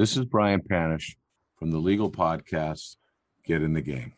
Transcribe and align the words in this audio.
This 0.00 0.16
is 0.16 0.24
Brian 0.24 0.62
Panish 0.62 1.18
from 1.58 1.72
the 1.72 1.78
legal 1.78 2.10
podcast, 2.10 2.96
Get 3.44 3.60
in 3.60 3.74
the 3.74 3.82
Game. 3.82 4.14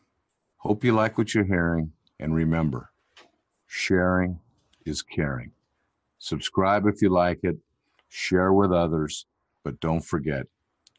Hope 0.59 0.85
you 0.85 0.93
like 0.93 1.19
what 1.19 1.35
you're 1.35 1.43
hearing. 1.43 1.91
And 2.21 2.37
remember, 2.37 2.93
sharing 3.67 4.39
is 4.87 5.03
caring. 5.03 5.51
Subscribe 6.21 6.87
if 6.87 7.03
you 7.03 7.09
like 7.09 7.41
it, 7.43 7.57
share 8.09 8.53
with 8.53 8.71
others, 8.73 9.27
but 9.65 9.81
don't 9.81 10.05
forget, 10.05 10.47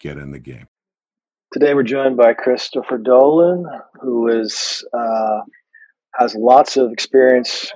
get 0.01 0.17
in 0.17 0.31
the 0.31 0.39
game. 0.39 0.67
Today 1.53 1.73
we're 1.73 1.83
joined 1.83 2.17
by 2.17 2.33
Christopher 2.33 2.97
Dolan, 2.97 3.65
who 4.01 4.27
is 4.27 4.85
uh, 4.91 5.43
has 6.15 6.35
lots 6.35 6.75
of 6.75 6.91
experience 6.91 7.71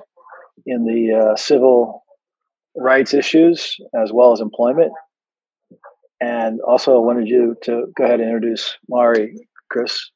in 0.65 0.83
the 0.83 1.15
uh, 1.17 1.35
civil 1.37 2.03
rights 2.75 3.13
issues 3.13 3.77
as 3.95 4.11
well 4.11 4.33
as 4.33 4.41
employment. 4.41 4.91
And 6.19 6.59
also, 6.61 6.95
I 6.95 7.05
wanted 7.05 7.27
you 7.27 7.55
to 7.63 7.93
go 7.95 8.03
ahead 8.03 8.19
and 8.19 8.29
introduce 8.29 8.75
Mari, 8.89 9.35
Chris. 9.69 10.11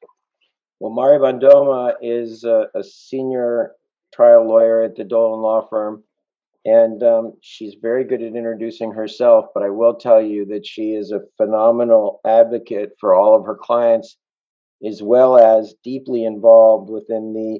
Well, 0.80 0.91
Mari 0.91 1.20
Bandoma 1.20 1.94
is 2.02 2.44
a, 2.44 2.67
a 2.73 2.84
senior 2.84 3.73
trial 4.13 4.48
lawyer 4.48 4.84
at 4.84 4.95
the 4.95 5.03
Dolan 5.03 5.41
Law 5.41 5.67
Firm, 5.70 6.03
and 6.66 7.03
um, 7.03 7.34
she's 7.41 7.75
very 7.80 8.03
good 8.03 8.23
at 8.23 8.35
introducing 8.35 8.91
herself. 8.91 9.45
But 9.53 9.63
I 9.63 9.70
will 9.70 9.95
tell 9.95 10.22
you 10.22 10.45
that 10.48 10.66
she 10.66 10.94
is 10.94 11.11
a 11.11 11.22
phenomenal 11.38 12.20
advocate 12.25 12.94
for 12.99 13.13
all 13.13 13.38
of 13.39 13.45
her 13.45 13.55
clients, 13.55 14.17
as 14.83 15.03
well 15.03 15.38
as 15.38 15.75
deeply 15.83 16.25
involved 16.25 16.89
within 16.89 17.33
the 17.33 17.59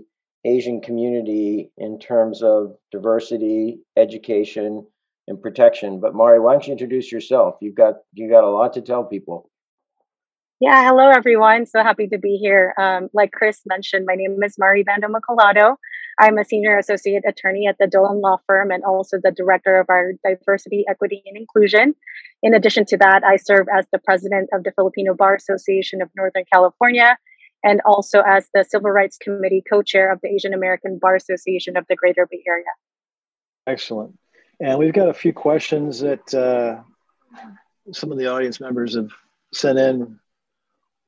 Asian 0.50 0.82
community 0.82 1.72
in 1.78 2.00
terms 2.00 2.42
of 2.42 2.76
diversity, 2.92 3.80
education, 3.96 4.88
and 5.32 5.42
protection. 5.42 6.00
But 6.00 6.14
Mari, 6.14 6.40
why 6.40 6.52
don't 6.52 6.68
you 6.68 6.74
introduce 6.74 7.12
yourself? 7.12 7.56
You've 7.62 7.76
got 7.76 7.96
you 8.14 8.30
got 8.30 8.44
a 8.44 8.50
lot 8.50 8.74
to 8.74 8.82
tell 8.82 9.04
people. 9.04 9.50
Yeah, 10.60 10.84
hello 10.86 11.10
everyone. 11.10 11.66
So 11.66 11.82
happy 11.82 12.08
to 12.10 12.20
be 12.20 12.38
here. 12.38 12.76
Um, 12.78 13.10
like 13.14 13.32
Chris 13.32 13.62
mentioned, 13.66 14.06
my 14.06 14.14
name 14.14 14.38
is 14.44 14.60
Mari 14.60 14.84
Bandoma 14.84 15.20
Collado. 15.28 15.78
I'm 16.20 16.38
a 16.38 16.46
senior 16.46 16.78
associate 16.78 17.24
attorney 17.28 17.66
at 17.66 17.78
the 17.80 17.88
Dolan 17.88 18.22
Law 18.22 18.38
Firm 18.46 18.70
and 18.70 18.84
also 18.84 19.18
the 19.24 19.32
director 19.32 19.80
of 19.80 19.88
our 19.90 20.12
diversity, 20.24 20.86
equity, 20.88 21.24
and 21.26 21.36
inclusion. 21.36 21.96
In 22.44 22.54
addition 22.54 22.86
to 22.88 22.98
that, 22.98 23.24
I 23.24 23.38
serve 23.38 23.66
as 23.76 23.88
the 23.92 23.98
president 23.98 24.50
of 24.54 24.64
the 24.64 24.72
Filipino 24.74 25.16
Bar 25.16 25.34
Association 25.34 26.00
of 26.00 26.10
Northern 26.16 26.46
California 26.54 27.18
and 27.64 27.82
also 27.86 28.22
as 28.22 28.48
the 28.54 28.64
Civil 28.64 28.92
Rights 28.92 29.18
Committee 29.18 29.64
co 29.68 29.82
chair 29.82 30.12
of 30.12 30.20
the 30.22 30.30
Asian 30.30 30.54
American 30.54 31.00
Bar 31.02 31.16
Association 31.16 31.76
of 31.76 31.86
the 31.90 31.96
Greater 31.96 32.28
Bay 32.30 32.44
Area. 32.48 32.74
Excellent. 33.66 34.16
And 34.64 34.78
we've 34.78 34.94
got 34.94 35.10
a 35.10 35.14
few 35.14 35.34
questions 35.34 36.02
that 36.02 36.34
uh, 36.36 36.84
some 37.92 38.12
of 38.12 38.20
the 38.20 38.28
audience 38.28 38.60
members 38.60 38.96
have 38.96 39.10
sent 39.52 39.80
in 39.80 40.20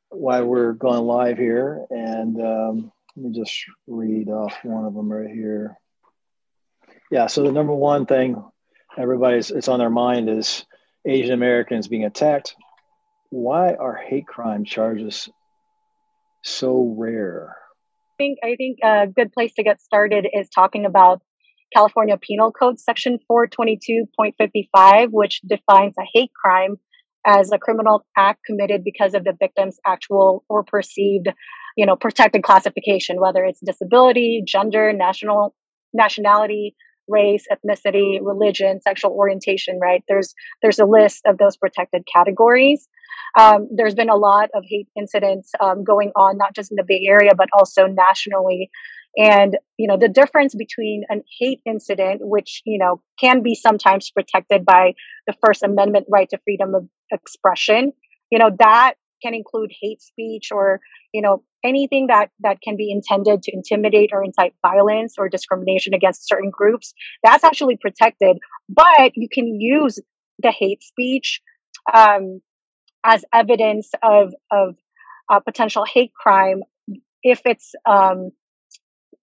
while 0.10 0.46
we're 0.46 0.74
going 0.74 1.04
live 1.04 1.38
here. 1.38 1.86
And 1.92 2.42
um, 2.42 2.92
let 3.16 3.26
me 3.26 3.40
just 3.40 3.64
read 3.86 4.30
off 4.30 4.58
one 4.64 4.86
of 4.86 4.96
them 4.96 5.12
right 5.12 5.30
here. 5.30 5.78
Yeah, 7.12 7.28
so 7.28 7.44
the 7.44 7.52
number 7.52 7.76
one 7.76 8.08
thing 8.08 8.44
everybody's 8.98 9.52
it's 9.52 9.68
on 9.68 9.78
their 9.78 9.90
mind 9.90 10.30
is 10.30 10.66
Asian 11.06 11.34
Americans 11.34 11.88
being 11.88 12.06
attacked. 12.06 12.56
Why 13.30 13.76
are 13.76 13.96
hate 13.96 14.26
crime 14.26 14.66
charges 14.66 15.30
so 16.42 16.96
rare? 16.98 17.56
I 18.14 18.18
think 18.18 18.40
I 18.44 18.56
think 18.56 18.80
a 18.84 19.06
good 19.06 19.32
place 19.32 19.54
to 19.56 19.64
get 19.64 19.80
started 19.80 20.28
is 20.34 20.50
talking 20.50 20.86
about 20.86 21.22
California 21.74 22.18
Penal 22.18 22.52
Code 22.52 22.80
Section 22.80 23.20
422.55, 23.30 25.10
which 25.12 25.42
defines 25.42 25.96
a 26.00 26.04
hate 26.14 26.32
crime 26.34 26.78
as 27.26 27.52
a 27.52 27.58
criminal 27.58 28.06
act 28.18 28.42
committed 28.46 28.84
because 28.84 29.14
of 29.14 29.24
the 29.24 29.34
victim's 29.40 29.80
actual 29.86 30.44
or 30.50 30.64
perceived, 30.64 31.28
you 31.78 31.86
know, 31.86 31.96
protected 31.96 32.44
classification, 32.44 33.20
whether 33.20 33.44
it's 33.46 33.60
disability, 33.62 34.44
gender, 34.46 34.92
national 34.94 35.56
nationality, 35.94 36.76
race, 37.08 37.46
ethnicity, 37.52 38.20
religion, 38.22 38.82
sexual 38.82 39.12
orientation, 39.12 39.80
right? 39.80 40.04
There's 40.08 40.34
there's 40.62 40.80
a 40.80 40.86
list 40.86 41.22
of 41.26 41.38
those 41.38 41.58
protected 41.58 42.04
categories. 42.12 42.88
Um, 43.40 43.68
there's 43.76 43.96
been 43.96 44.10
a 44.10 44.16
lot 44.16 44.50
of 44.54 44.64
hate 44.68 44.88
incidents 44.98 45.52
um, 45.60 45.84
going 45.84 46.12
on, 46.16 46.38
not 46.38 46.56
just 46.56 46.72
in 46.72 46.76
the 46.76 46.84
Bay 46.88 47.06
Area, 47.08 47.32
but 47.36 47.50
also 47.58 47.88
nationally. 47.88 48.70
And, 49.16 49.58
you 49.78 49.88
know, 49.88 49.98
the 49.98 50.10
difference 50.10 50.56
between 50.56 51.04
an 51.10 51.22
hate 51.40 51.62
incident, 51.66 52.22
which, 52.24 52.62
you 52.66 52.80
know, 52.80 53.02
can 53.20 53.44
be 53.44 53.54
sometimes 53.54 54.10
protected 54.10 54.66
by 54.66 54.94
the 55.28 55.36
First 55.46 55.62
Amendment 55.62 56.08
right 56.10 56.28
to 56.30 56.40
freedom 56.44 56.74
of 56.74 56.88
expression, 57.12 57.94
you 58.32 58.40
know, 58.40 58.50
that 58.58 58.96
can 59.22 59.36
include 59.36 59.72
hate 59.82 60.02
speech 60.02 60.50
or, 60.52 60.80
you 61.14 61.22
know, 61.22 61.44
anything 61.64 62.08
that, 62.08 62.30
that 62.40 62.58
can 62.62 62.76
be 62.76 62.92
intended 62.92 63.44
to 63.44 63.52
intimidate 63.54 64.10
or 64.12 64.24
incite 64.24 64.54
violence 64.62 65.16
or 65.18 65.30
discrimination 65.30 65.94
against 65.94 66.28
certain 66.28 66.50
groups. 66.50 66.94
That's 67.24 67.44
actually 67.44 67.78
protected, 67.78 68.38
but 68.68 69.12
you 69.16 69.30
can 69.32 69.62
use 69.62 70.00
the 70.40 70.52
hate 70.52 70.84
speech, 70.84 71.40
um, 71.94 72.42
as 73.06 73.24
evidence 73.32 73.92
of, 74.02 74.34
of 74.52 74.76
uh, 75.30 75.40
potential 75.40 75.86
hate 75.86 76.14
crime 76.14 76.64
if 77.22 77.42
it's, 77.46 77.74
um, 77.86 78.32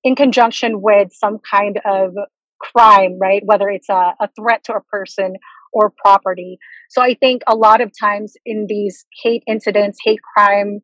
in 0.04 0.16
conjunction 0.16 0.80
with 0.80 1.12
some 1.12 1.38
kind 1.38 1.80
of 1.84 2.12
crime, 2.60 3.18
right? 3.20 3.42
Whether 3.44 3.68
it's 3.68 3.88
a, 3.88 4.14
a 4.20 4.28
threat 4.36 4.64
to 4.64 4.74
a 4.74 4.80
person 4.82 5.34
or 5.72 5.92
property. 6.02 6.58
So 6.88 7.00
I 7.02 7.14
think 7.14 7.42
a 7.46 7.54
lot 7.54 7.80
of 7.80 7.92
times 7.98 8.34
in 8.44 8.66
these 8.68 9.04
hate 9.22 9.42
incidents, 9.46 9.98
hate 10.04 10.20
crime 10.36 10.80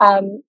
um, 0.00 0.42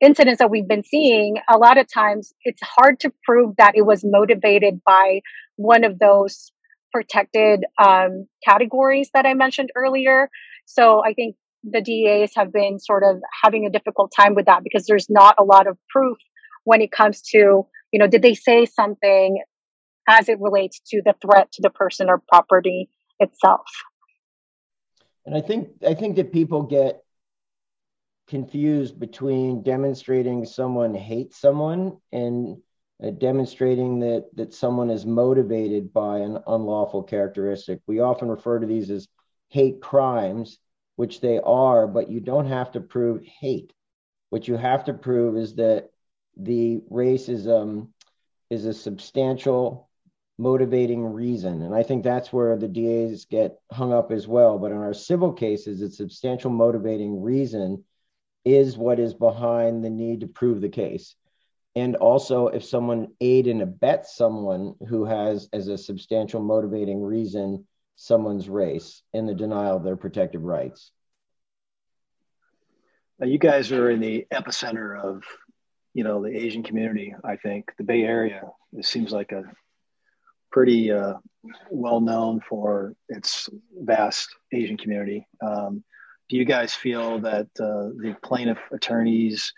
incidents 0.00 0.38
that 0.38 0.50
we've 0.50 0.68
been 0.68 0.84
seeing, 0.84 1.36
a 1.48 1.58
lot 1.58 1.78
of 1.78 1.86
times 1.92 2.32
it's 2.44 2.62
hard 2.62 3.00
to 3.00 3.12
prove 3.24 3.56
that 3.58 3.74
it 3.76 3.82
was 3.82 4.02
motivated 4.04 4.80
by 4.84 5.20
one 5.56 5.84
of 5.84 5.98
those 5.98 6.52
protected 6.92 7.64
um, 7.78 8.26
categories 8.44 9.10
that 9.14 9.26
I 9.26 9.34
mentioned 9.34 9.70
earlier. 9.76 10.28
So 10.64 11.02
I 11.04 11.12
think 11.12 11.36
the 11.62 11.82
DAs 11.82 12.32
have 12.36 12.52
been 12.52 12.78
sort 12.78 13.04
of 13.04 13.20
having 13.42 13.66
a 13.66 13.70
difficult 13.70 14.12
time 14.16 14.34
with 14.34 14.46
that 14.46 14.62
because 14.64 14.86
there's 14.86 15.10
not 15.10 15.34
a 15.38 15.44
lot 15.44 15.66
of 15.66 15.76
proof 15.90 16.16
when 16.70 16.80
it 16.80 16.92
comes 16.92 17.20
to, 17.20 17.66
you 17.90 17.98
know, 17.98 18.06
did 18.06 18.22
they 18.22 18.34
say 18.34 18.64
something 18.64 19.42
as 20.08 20.28
it 20.28 20.38
relates 20.40 20.78
to 20.86 21.02
the 21.04 21.16
threat 21.20 21.50
to 21.50 21.62
the 21.62 21.70
person 21.70 22.08
or 22.08 22.22
property 22.28 22.88
itself? 23.18 23.66
And 25.26 25.34
I 25.34 25.40
think 25.40 25.70
I 25.84 25.94
think 25.94 26.14
that 26.14 26.32
people 26.32 26.62
get 26.62 27.02
confused 28.28 29.00
between 29.00 29.64
demonstrating 29.64 30.44
someone 30.44 30.94
hates 30.94 31.40
someone 31.40 31.96
and 32.12 32.58
uh, 33.02 33.10
demonstrating 33.10 33.98
that 33.98 34.26
that 34.36 34.54
someone 34.54 34.90
is 34.90 35.04
motivated 35.04 35.92
by 35.92 36.18
an 36.18 36.38
unlawful 36.46 37.02
characteristic. 37.02 37.80
We 37.88 37.98
often 37.98 38.28
refer 38.28 38.60
to 38.60 38.66
these 38.68 38.92
as 38.92 39.08
hate 39.48 39.80
crimes, 39.82 40.60
which 40.94 41.20
they 41.20 41.40
are, 41.40 41.88
but 41.88 42.08
you 42.08 42.20
don't 42.20 42.46
have 42.46 42.70
to 42.72 42.80
prove 42.80 43.24
hate. 43.40 43.72
What 44.28 44.46
you 44.46 44.56
have 44.56 44.84
to 44.84 44.94
prove 44.94 45.36
is 45.36 45.56
that 45.56 45.90
the 46.42 46.82
racism 46.90 47.88
is 48.48 48.64
a 48.64 48.74
substantial 48.74 49.88
motivating 50.38 51.04
reason. 51.04 51.62
And 51.62 51.74
I 51.74 51.82
think 51.82 52.02
that's 52.02 52.32
where 52.32 52.56
the 52.56 52.68
DAs 52.68 53.26
get 53.26 53.60
hung 53.70 53.92
up 53.92 54.10
as 54.10 54.26
well. 54.26 54.58
But 54.58 54.72
in 54.72 54.78
our 54.78 54.94
civil 54.94 55.32
cases, 55.32 55.82
it's 55.82 55.98
substantial 55.98 56.50
motivating 56.50 57.20
reason 57.22 57.84
is 58.44 58.76
what 58.76 58.98
is 58.98 59.12
behind 59.12 59.84
the 59.84 59.90
need 59.90 60.20
to 60.20 60.26
prove 60.26 60.60
the 60.60 60.70
case. 60.70 61.14
And 61.76 61.94
also, 61.96 62.48
if 62.48 62.64
someone 62.64 63.08
aid 63.20 63.46
and 63.46 63.60
abets 63.60 64.16
someone 64.16 64.74
who 64.88 65.04
has 65.04 65.48
as 65.52 65.68
a 65.68 65.78
substantial 65.78 66.40
motivating 66.40 67.02
reason 67.02 67.66
someone's 67.96 68.48
race 68.48 69.02
in 69.12 69.26
the 69.26 69.34
denial 69.34 69.76
of 69.76 69.84
their 69.84 69.96
protective 69.96 70.42
rights. 70.42 70.90
Now, 73.18 73.26
you 73.26 73.38
guys 73.38 73.70
are 73.72 73.90
in 73.90 74.00
the 74.00 74.26
epicenter 74.32 74.98
of 74.98 75.22
you 75.94 76.04
know 76.04 76.22
the 76.22 76.36
Asian 76.36 76.62
community. 76.62 77.14
I 77.24 77.36
think 77.36 77.72
the 77.78 77.84
Bay 77.84 78.02
Area 78.02 78.42
it 78.72 78.84
seems 78.84 79.12
like 79.12 79.32
a 79.32 79.42
pretty 80.50 80.90
uh, 80.92 81.14
well 81.70 82.00
known 82.00 82.40
for 82.40 82.94
its 83.08 83.48
vast 83.78 84.28
Asian 84.52 84.76
community. 84.76 85.26
Um, 85.42 85.84
do 86.28 86.36
you 86.36 86.44
guys 86.44 86.74
feel 86.74 87.18
that 87.20 87.46
uh, 87.58 87.90
the 87.96 88.16
plaintiff 88.22 88.58
attorneys 88.72 89.52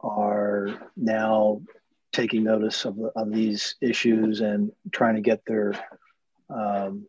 are 0.00 0.68
now 0.96 1.60
taking 2.12 2.44
notice 2.44 2.84
of, 2.84 2.98
of 3.16 3.32
these 3.32 3.74
issues 3.80 4.40
and 4.40 4.70
trying 4.92 5.14
to 5.16 5.20
get 5.20 5.42
their 5.46 5.74
um, 6.50 7.06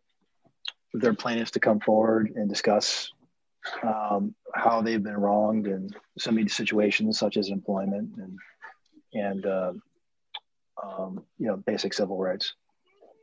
their 0.94 1.14
plaintiffs 1.14 1.50
to 1.52 1.60
come 1.60 1.80
forward 1.80 2.32
and 2.34 2.48
discuss 2.48 3.10
um, 3.82 4.34
how 4.54 4.80
they've 4.80 5.02
been 5.02 5.16
wronged 5.16 5.66
in 5.66 5.90
of 6.26 6.34
these 6.36 6.54
situations, 6.54 7.18
such 7.18 7.36
as 7.36 7.48
employment 7.48 8.10
and 8.16 8.38
and 9.14 9.46
uh, 9.46 9.72
um, 10.82 11.24
you 11.38 11.46
know 11.46 11.56
basic 11.56 11.94
civil 11.94 12.18
rights. 12.18 12.54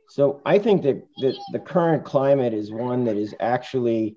So 0.08 0.42
I 0.44 0.58
think 0.58 0.82
that, 0.82 1.06
that 1.18 1.36
the 1.52 1.58
current 1.58 2.04
climate 2.04 2.52
is 2.52 2.70
one 2.70 3.04
that 3.04 3.16
is 3.16 3.34
actually 3.40 4.16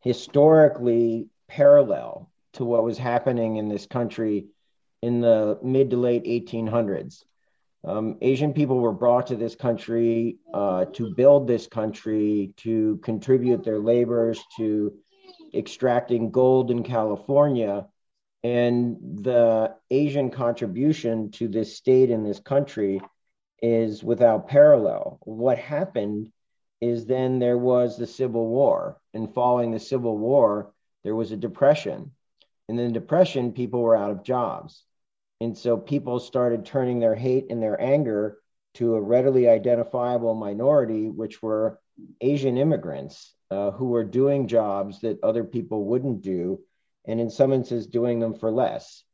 historically 0.00 1.26
parallel 1.48 2.30
to 2.54 2.64
what 2.64 2.84
was 2.84 2.98
happening 2.98 3.56
in 3.56 3.68
this 3.68 3.86
country 3.86 4.46
in 5.02 5.20
the 5.20 5.58
mid 5.62 5.90
to 5.90 5.96
late 5.96 6.24
1800s. 6.24 7.24
Um, 7.84 8.18
Asian 8.22 8.52
people 8.52 8.78
were 8.78 8.92
brought 8.92 9.26
to 9.28 9.36
this 9.36 9.56
country 9.56 10.36
uh, 10.54 10.84
to 10.92 11.12
build 11.14 11.48
this 11.48 11.66
country, 11.66 12.54
to 12.58 13.00
contribute 13.02 13.64
their 13.64 13.80
labors 13.80 14.40
to 14.56 14.92
extracting 15.52 16.30
gold 16.30 16.70
in 16.70 16.84
California. 16.84 17.86
And 18.44 18.96
the 19.22 19.74
Asian 19.90 20.30
contribution 20.30 21.30
to 21.32 21.48
this 21.48 21.76
state 21.76 22.10
and 22.10 22.26
this 22.26 22.40
country 22.40 23.00
is 23.60 24.02
without 24.02 24.48
parallel. 24.48 25.18
What 25.22 25.58
happened 25.58 26.32
is 26.80 27.06
then 27.06 27.38
there 27.38 27.58
was 27.58 27.96
the 27.96 28.06
Civil 28.06 28.48
War. 28.48 28.98
And 29.14 29.32
following 29.32 29.70
the 29.70 29.78
Civil 29.78 30.18
War, 30.18 30.72
there 31.04 31.14
was 31.14 31.30
a 31.30 31.36
depression. 31.36 32.10
And 32.68 32.78
then 32.78 32.92
depression, 32.92 33.52
people 33.52 33.80
were 33.80 33.96
out 33.96 34.10
of 34.10 34.24
jobs. 34.24 34.84
And 35.40 35.56
so 35.56 35.76
people 35.76 36.18
started 36.18 36.66
turning 36.66 36.98
their 36.98 37.14
hate 37.14 37.46
and 37.50 37.62
their 37.62 37.80
anger 37.80 38.38
to 38.74 38.94
a 38.94 39.00
readily 39.00 39.48
identifiable 39.48 40.34
minority, 40.34 41.08
which 41.08 41.42
were 41.42 41.78
Asian 42.20 42.56
immigrants 42.56 43.34
uh, 43.50 43.70
who 43.70 43.86
were 43.86 44.04
doing 44.04 44.48
jobs 44.48 45.00
that 45.00 45.22
other 45.22 45.44
people 45.44 45.84
wouldn't 45.84 46.22
do, 46.22 46.60
and 47.06 47.20
in 47.20 47.30
some 47.30 47.52
instances, 47.52 47.86
doing 47.86 48.20
them 48.20 48.34
for 48.34 48.50
less. 48.50 49.04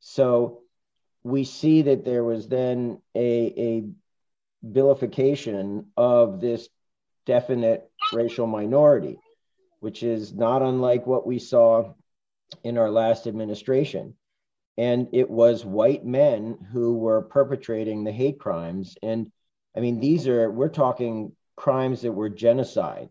So 0.00 0.62
we 1.22 1.44
see 1.44 1.82
that 1.82 2.04
there 2.04 2.24
was 2.24 2.48
then 2.48 3.00
a, 3.14 3.54
a 3.56 3.84
vilification 4.62 5.86
of 5.96 6.40
this 6.40 6.68
definite 7.26 7.88
racial 8.12 8.46
minority, 8.46 9.18
which 9.80 10.02
is 10.02 10.32
not 10.32 10.62
unlike 10.62 11.06
what 11.06 11.26
we 11.26 11.38
saw 11.38 11.94
in 12.64 12.78
our 12.78 12.90
last 12.90 13.26
administration. 13.26 14.14
And 14.78 15.08
it 15.12 15.28
was 15.28 15.64
white 15.64 16.04
men 16.04 16.58
who 16.72 16.96
were 16.96 17.22
perpetrating 17.22 18.04
the 18.04 18.12
hate 18.12 18.38
crimes. 18.38 18.96
And 19.02 19.30
I 19.76 19.80
mean, 19.80 20.00
these 20.00 20.26
are, 20.28 20.50
we're 20.50 20.68
talking 20.68 21.32
crimes 21.56 22.02
that 22.02 22.12
were 22.12 22.28
genocide. 22.28 23.08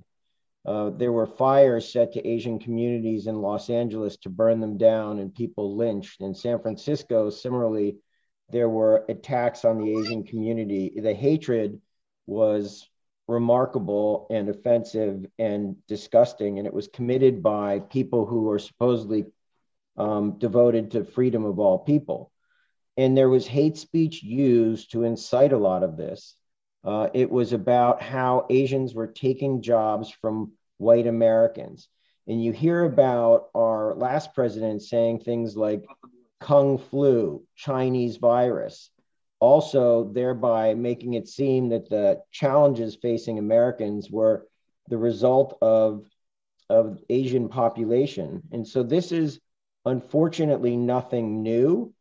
Uh, 0.65 0.91
there 0.91 1.11
were 1.11 1.25
fires 1.25 1.91
set 1.91 2.13
to 2.13 2.27
Asian 2.27 2.59
communities 2.59 3.27
in 3.27 3.41
Los 3.41 3.69
Angeles 3.69 4.17
to 4.17 4.29
burn 4.29 4.59
them 4.59 4.77
down 4.77 5.19
and 5.19 5.33
people 5.33 5.75
lynched. 5.75 6.21
In 6.21 6.35
San 6.35 6.59
Francisco, 6.59 7.29
similarly, 7.29 7.97
there 8.49 8.69
were 8.69 9.05
attacks 9.09 9.65
on 9.65 9.79
the 9.79 9.97
Asian 9.97 10.23
community. 10.23 10.93
The 10.95 11.13
hatred 11.13 11.81
was 12.27 12.87
remarkable 13.27 14.27
and 14.29 14.49
offensive 14.49 15.25
and 15.39 15.75
disgusting. 15.87 16.59
And 16.59 16.67
it 16.67 16.73
was 16.73 16.87
committed 16.87 17.41
by 17.41 17.79
people 17.79 18.25
who 18.25 18.41
were 18.41 18.59
supposedly 18.59 19.25
um, 19.97 20.37
devoted 20.37 20.91
to 20.91 21.03
freedom 21.03 21.45
of 21.45 21.59
all 21.59 21.79
people. 21.79 22.31
And 22.97 23.17
there 23.17 23.29
was 23.29 23.47
hate 23.47 23.77
speech 23.77 24.21
used 24.21 24.91
to 24.91 25.03
incite 25.03 25.53
a 25.53 25.57
lot 25.57 25.83
of 25.83 25.97
this. 25.97 26.35
Uh, 26.83 27.09
it 27.13 27.29
was 27.29 27.53
about 27.53 28.01
how 28.01 28.45
Asians 28.49 28.93
were 28.93 29.07
taking 29.07 29.61
jobs 29.61 30.09
from 30.09 30.53
white 30.77 31.07
Americans. 31.07 31.87
And 32.27 32.43
you 32.43 32.51
hear 32.51 32.83
about 32.83 33.49
our 33.55 33.93
last 33.95 34.33
president 34.33 34.81
saying 34.81 35.19
things 35.19 35.55
like 35.55 35.85
Kung 36.39 36.77
flu, 36.77 37.43
Chinese 37.55 38.17
virus, 38.17 38.89
also 39.39 40.11
thereby 40.11 40.73
making 40.73 41.13
it 41.13 41.27
seem 41.27 41.69
that 41.69 41.89
the 41.89 42.21
challenges 42.31 42.95
facing 42.95 43.37
Americans 43.37 44.09
were 44.09 44.47
the 44.87 44.97
result 44.97 45.57
of, 45.61 46.05
of 46.69 46.99
Asian 47.09 47.49
population. 47.49 48.41
And 48.51 48.67
so 48.67 48.83
this 48.83 49.11
is 49.11 49.39
unfortunately 49.85 50.77
nothing 50.77 51.43
new. 51.43 51.93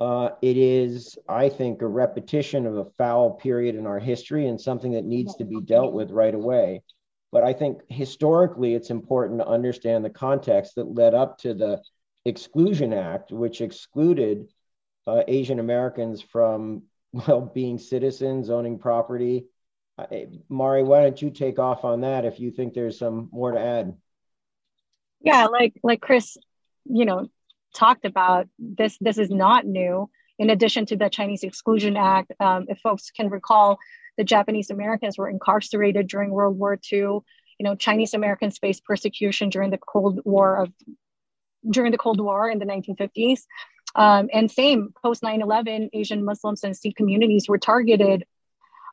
Uh, 0.00 0.30
it 0.42 0.56
is, 0.56 1.16
I 1.28 1.48
think, 1.48 1.80
a 1.80 1.86
repetition 1.86 2.66
of 2.66 2.76
a 2.76 2.90
foul 2.98 3.32
period 3.32 3.76
in 3.76 3.86
our 3.86 4.00
history 4.00 4.48
and 4.48 4.60
something 4.60 4.92
that 4.92 5.04
needs 5.04 5.36
to 5.36 5.44
be 5.44 5.60
dealt 5.60 5.92
with 5.92 6.10
right 6.10 6.34
away. 6.34 6.82
But 7.30 7.44
I 7.44 7.52
think 7.52 7.80
historically, 7.88 8.74
it's 8.74 8.90
important 8.90 9.40
to 9.40 9.46
understand 9.46 10.04
the 10.04 10.10
context 10.10 10.74
that 10.76 10.94
led 10.94 11.14
up 11.14 11.38
to 11.38 11.54
the 11.54 11.82
Exclusion 12.24 12.92
Act, 12.92 13.30
which 13.30 13.60
excluded 13.60 14.48
uh, 15.06 15.22
Asian 15.28 15.58
Americans 15.58 16.22
from 16.22 16.84
well 17.12 17.40
being 17.40 17.78
citizens, 17.78 18.50
owning 18.50 18.78
property. 18.78 19.46
Uh, 19.96 20.06
Mari, 20.48 20.82
why 20.82 21.02
don't 21.02 21.20
you 21.20 21.30
take 21.30 21.58
off 21.58 21.84
on 21.84 22.00
that 22.00 22.24
if 22.24 22.40
you 22.40 22.50
think 22.50 22.74
there's 22.74 22.98
some 22.98 23.28
more 23.32 23.52
to 23.52 23.60
add? 23.60 23.96
Yeah, 25.20 25.46
like 25.46 25.74
like 25.82 26.00
Chris, 26.00 26.36
you 26.84 27.04
know, 27.04 27.28
talked 27.74 28.04
about 28.04 28.48
this. 28.58 28.96
This 29.00 29.18
is 29.18 29.30
not 29.30 29.66
new. 29.66 30.08
In 30.38 30.50
addition 30.50 30.86
to 30.86 30.96
the 30.96 31.08
Chinese 31.08 31.42
Exclusion 31.42 31.96
Act, 31.96 32.32
um, 32.40 32.66
if 32.68 32.78
folks 32.78 33.10
can 33.10 33.28
recall, 33.28 33.78
the 34.16 34.24
Japanese 34.24 34.70
Americans 34.70 35.18
were 35.18 35.28
incarcerated 35.28 36.08
during 36.08 36.30
World 36.30 36.58
War 36.58 36.78
II. 36.92 36.98
You 36.98 37.22
know, 37.60 37.74
Chinese 37.74 38.14
Americans 38.14 38.58
faced 38.58 38.84
persecution 38.84 39.48
during 39.48 39.70
the 39.70 39.78
Cold 39.78 40.20
War 40.24 40.62
of 40.62 40.72
during 41.68 41.92
the 41.92 41.98
Cold 41.98 42.20
War 42.20 42.50
in 42.50 42.58
the 42.58 42.66
1950s. 42.66 43.42
Um, 43.94 44.28
and 44.32 44.50
same 44.50 44.92
post 45.02 45.22
9 45.22 45.40
11, 45.40 45.90
Asian 45.92 46.24
Muslims 46.24 46.64
and 46.64 46.76
Sikh 46.76 46.96
communities 46.96 47.48
were 47.48 47.58
targeted 47.58 48.24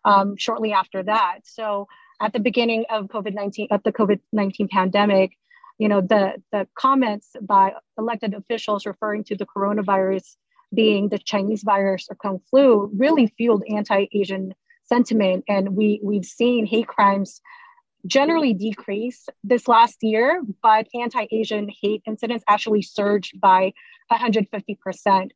um, 0.06 0.36
shortly 0.38 0.74
after 0.74 1.04
that. 1.04 1.40
So 1.44 1.88
at 2.22 2.34
the 2.34 2.40
beginning 2.40 2.86
of 2.90 3.06
COVID 3.08 3.34
19, 3.34 3.68
of 3.72 3.82
the 3.84 3.92
COVID 3.92 4.20
19 4.32 4.68
pandemic, 4.68 5.38
you 5.82 5.88
know, 5.88 6.00
the, 6.00 6.36
the 6.52 6.68
comments 6.76 7.30
by 7.42 7.74
elected 7.98 8.36
officials 8.36 8.86
referring 8.86 9.24
to 9.24 9.36
the 9.36 9.48
coronavirus 9.48 10.36
being 10.76 11.10
the 11.10 11.18
Chinese 11.18 11.64
virus 11.64 12.06
or 12.08 12.16
Kung 12.18 12.40
flu 12.52 12.92
really 12.96 13.34
fueled 13.36 13.64
anti 13.68 14.06
Asian 14.14 14.54
sentiment. 14.84 15.44
And 15.50 15.76
we, 15.76 16.00
we've 16.04 16.24
seen 16.24 16.68
hate 16.68 16.86
crimes 16.86 17.42
generally 18.06 18.54
decrease 18.54 19.28
this 19.44 19.68
last 19.68 19.98
year, 20.04 20.44
but 20.62 20.86
anti 20.94 21.26
Asian 21.32 21.68
hate 21.82 22.04
incidents 22.06 22.44
actually 22.48 22.84
surged 22.84 23.42
by 23.42 23.74
150%. 24.12 25.32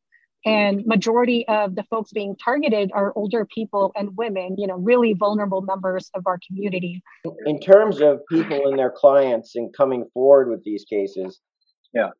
And 0.46 0.86
majority 0.86 1.44
of 1.48 1.74
the 1.74 1.82
folks 1.90 2.12
being 2.12 2.36
targeted 2.36 2.92
are 2.94 3.12
older 3.16 3.44
people 3.52 3.92
and 3.96 4.16
women, 4.16 4.54
you 4.56 4.68
know, 4.68 4.76
really 4.76 5.12
vulnerable 5.12 5.60
members 5.60 6.08
of 6.14 6.22
our 6.26 6.38
community. 6.46 7.02
In 7.46 7.58
terms 7.58 8.00
of 8.00 8.20
people 8.30 8.68
and 8.68 8.78
their 8.78 8.92
clients 8.96 9.56
and 9.56 9.74
coming 9.76 10.04
forward 10.14 10.48
with 10.48 10.62
these 10.62 10.84
cases, 10.88 11.40
yeah. 11.92 12.10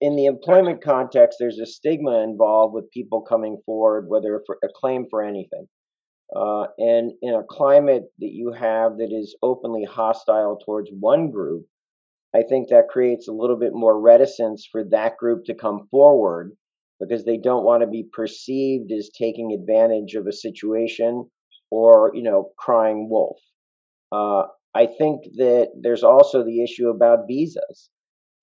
In 0.00 0.16
the 0.16 0.26
employment 0.26 0.82
context, 0.82 1.36
there's 1.38 1.58
a 1.58 1.66
stigma 1.66 2.22
involved 2.22 2.72
with 2.72 2.90
people 2.90 3.20
coming 3.20 3.58
forward, 3.66 4.08
whether 4.08 4.42
for 4.46 4.56
a 4.64 4.68
claim 4.74 5.06
for 5.10 5.22
anything. 5.22 5.66
Uh, 6.34 6.66
and 6.78 7.12
in 7.20 7.34
a 7.34 7.44
climate 7.48 8.04
that 8.18 8.32
you 8.32 8.52
have 8.52 8.96
that 8.96 9.12
is 9.12 9.36
openly 9.42 9.84
hostile 9.84 10.58
towards 10.64 10.90
one 10.90 11.30
group, 11.30 11.66
I 12.34 12.42
think 12.48 12.68
that 12.68 12.88
creates 12.88 13.28
a 13.28 13.32
little 13.32 13.58
bit 13.58 13.72
more 13.74 14.00
reticence 14.00 14.66
for 14.70 14.84
that 14.90 15.18
group 15.18 15.44
to 15.44 15.54
come 15.54 15.86
forward 15.90 16.52
because 17.00 17.24
they 17.24 17.36
don't 17.36 17.64
want 17.64 17.82
to 17.82 17.86
be 17.86 18.08
perceived 18.12 18.90
as 18.92 19.10
taking 19.10 19.52
advantage 19.52 20.14
of 20.14 20.26
a 20.26 20.32
situation 20.32 21.28
or, 21.70 22.12
you 22.14 22.22
know, 22.22 22.50
crying 22.58 23.08
wolf. 23.10 23.38
Uh, 24.12 24.44
I 24.74 24.86
think 24.86 25.24
that 25.36 25.70
there's 25.80 26.04
also 26.04 26.44
the 26.44 26.62
issue 26.62 26.88
about 26.88 27.26
visas. 27.28 27.90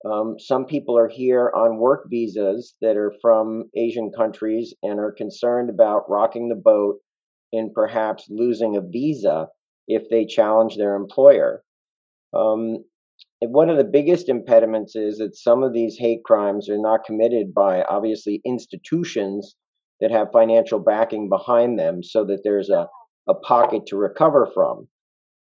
Um, 0.05 0.35
some 0.37 0.65
people 0.65 0.97
are 0.97 1.07
here 1.07 1.51
on 1.55 1.77
work 1.77 2.07
visas 2.09 2.75
that 2.81 2.97
are 2.97 3.13
from 3.21 3.69
Asian 3.75 4.11
countries 4.11 4.73
and 4.83 4.99
are 4.99 5.13
concerned 5.13 5.69
about 5.69 6.09
rocking 6.09 6.49
the 6.49 6.55
boat 6.55 6.97
and 7.53 7.73
perhaps 7.73 8.27
losing 8.29 8.75
a 8.75 8.81
visa 8.81 9.47
if 9.87 10.09
they 10.09 10.25
challenge 10.25 10.75
their 10.75 10.95
employer. 10.95 11.63
Um, 12.33 12.83
one 13.49 13.69
of 13.69 13.77
the 13.77 13.83
biggest 13.83 14.29
impediments 14.29 14.95
is 14.95 15.17
that 15.17 15.35
some 15.35 15.63
of 15.63 15.73
these 15.73 15.97
hate 15.97 16.23
crimes 16.23 16.69
are 16.69 16.77
not 16.77 17.05
committed 17.05 17.53
by 17.53 17.83
obviously 17.83 18.41
institutions 18.45 19.55
that 20.01 20.11
have 20.11 20.31
financial 20.31 20.79
backing 20.79 21.29
behind 21.29 21.79
them 21.79 22.03
so 22.03 22.25
that 22.25 22.41
there's 22.43 22.69
a, 22.69 22.87
a 23.27 23.33
pocket 23.33 23.85
to 23.87 23.97
recover 23.97 24.49
from. 24.53 24.87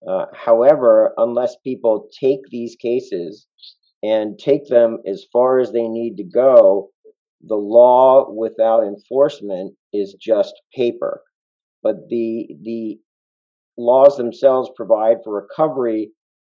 Uh, 0.08 0.26
however, 0.34 1.14
unless 1.18 1.56
people 1.64 2.10
take 2.20 2.42
these 2.50 2.76
cases 2.76 3.48
and 4.04 4.38
take 4.38 4.68
them 4.68 4.98
as 5.08 5.26
far 5.32 5.60
as 5.60 5.72
they 5.72 5.88
need 5.88 6.18
to 6.18 6.24
go, 6.24 6.90
the 7.42 7.56
law 7.56 8.30
without 8.32 8.84
enforcement 8.84 9.76
is 9.94 10.16
just 10.20 10.54
paper 10.76 11.22
but 11.84 12.08
the 12.10 12.48
the 12.64 13.00
laws 13.78 14.18
themselves 14.18 14.70
provide 14.76 15.18
for 15.24 15.34
recovery 15.42 16.12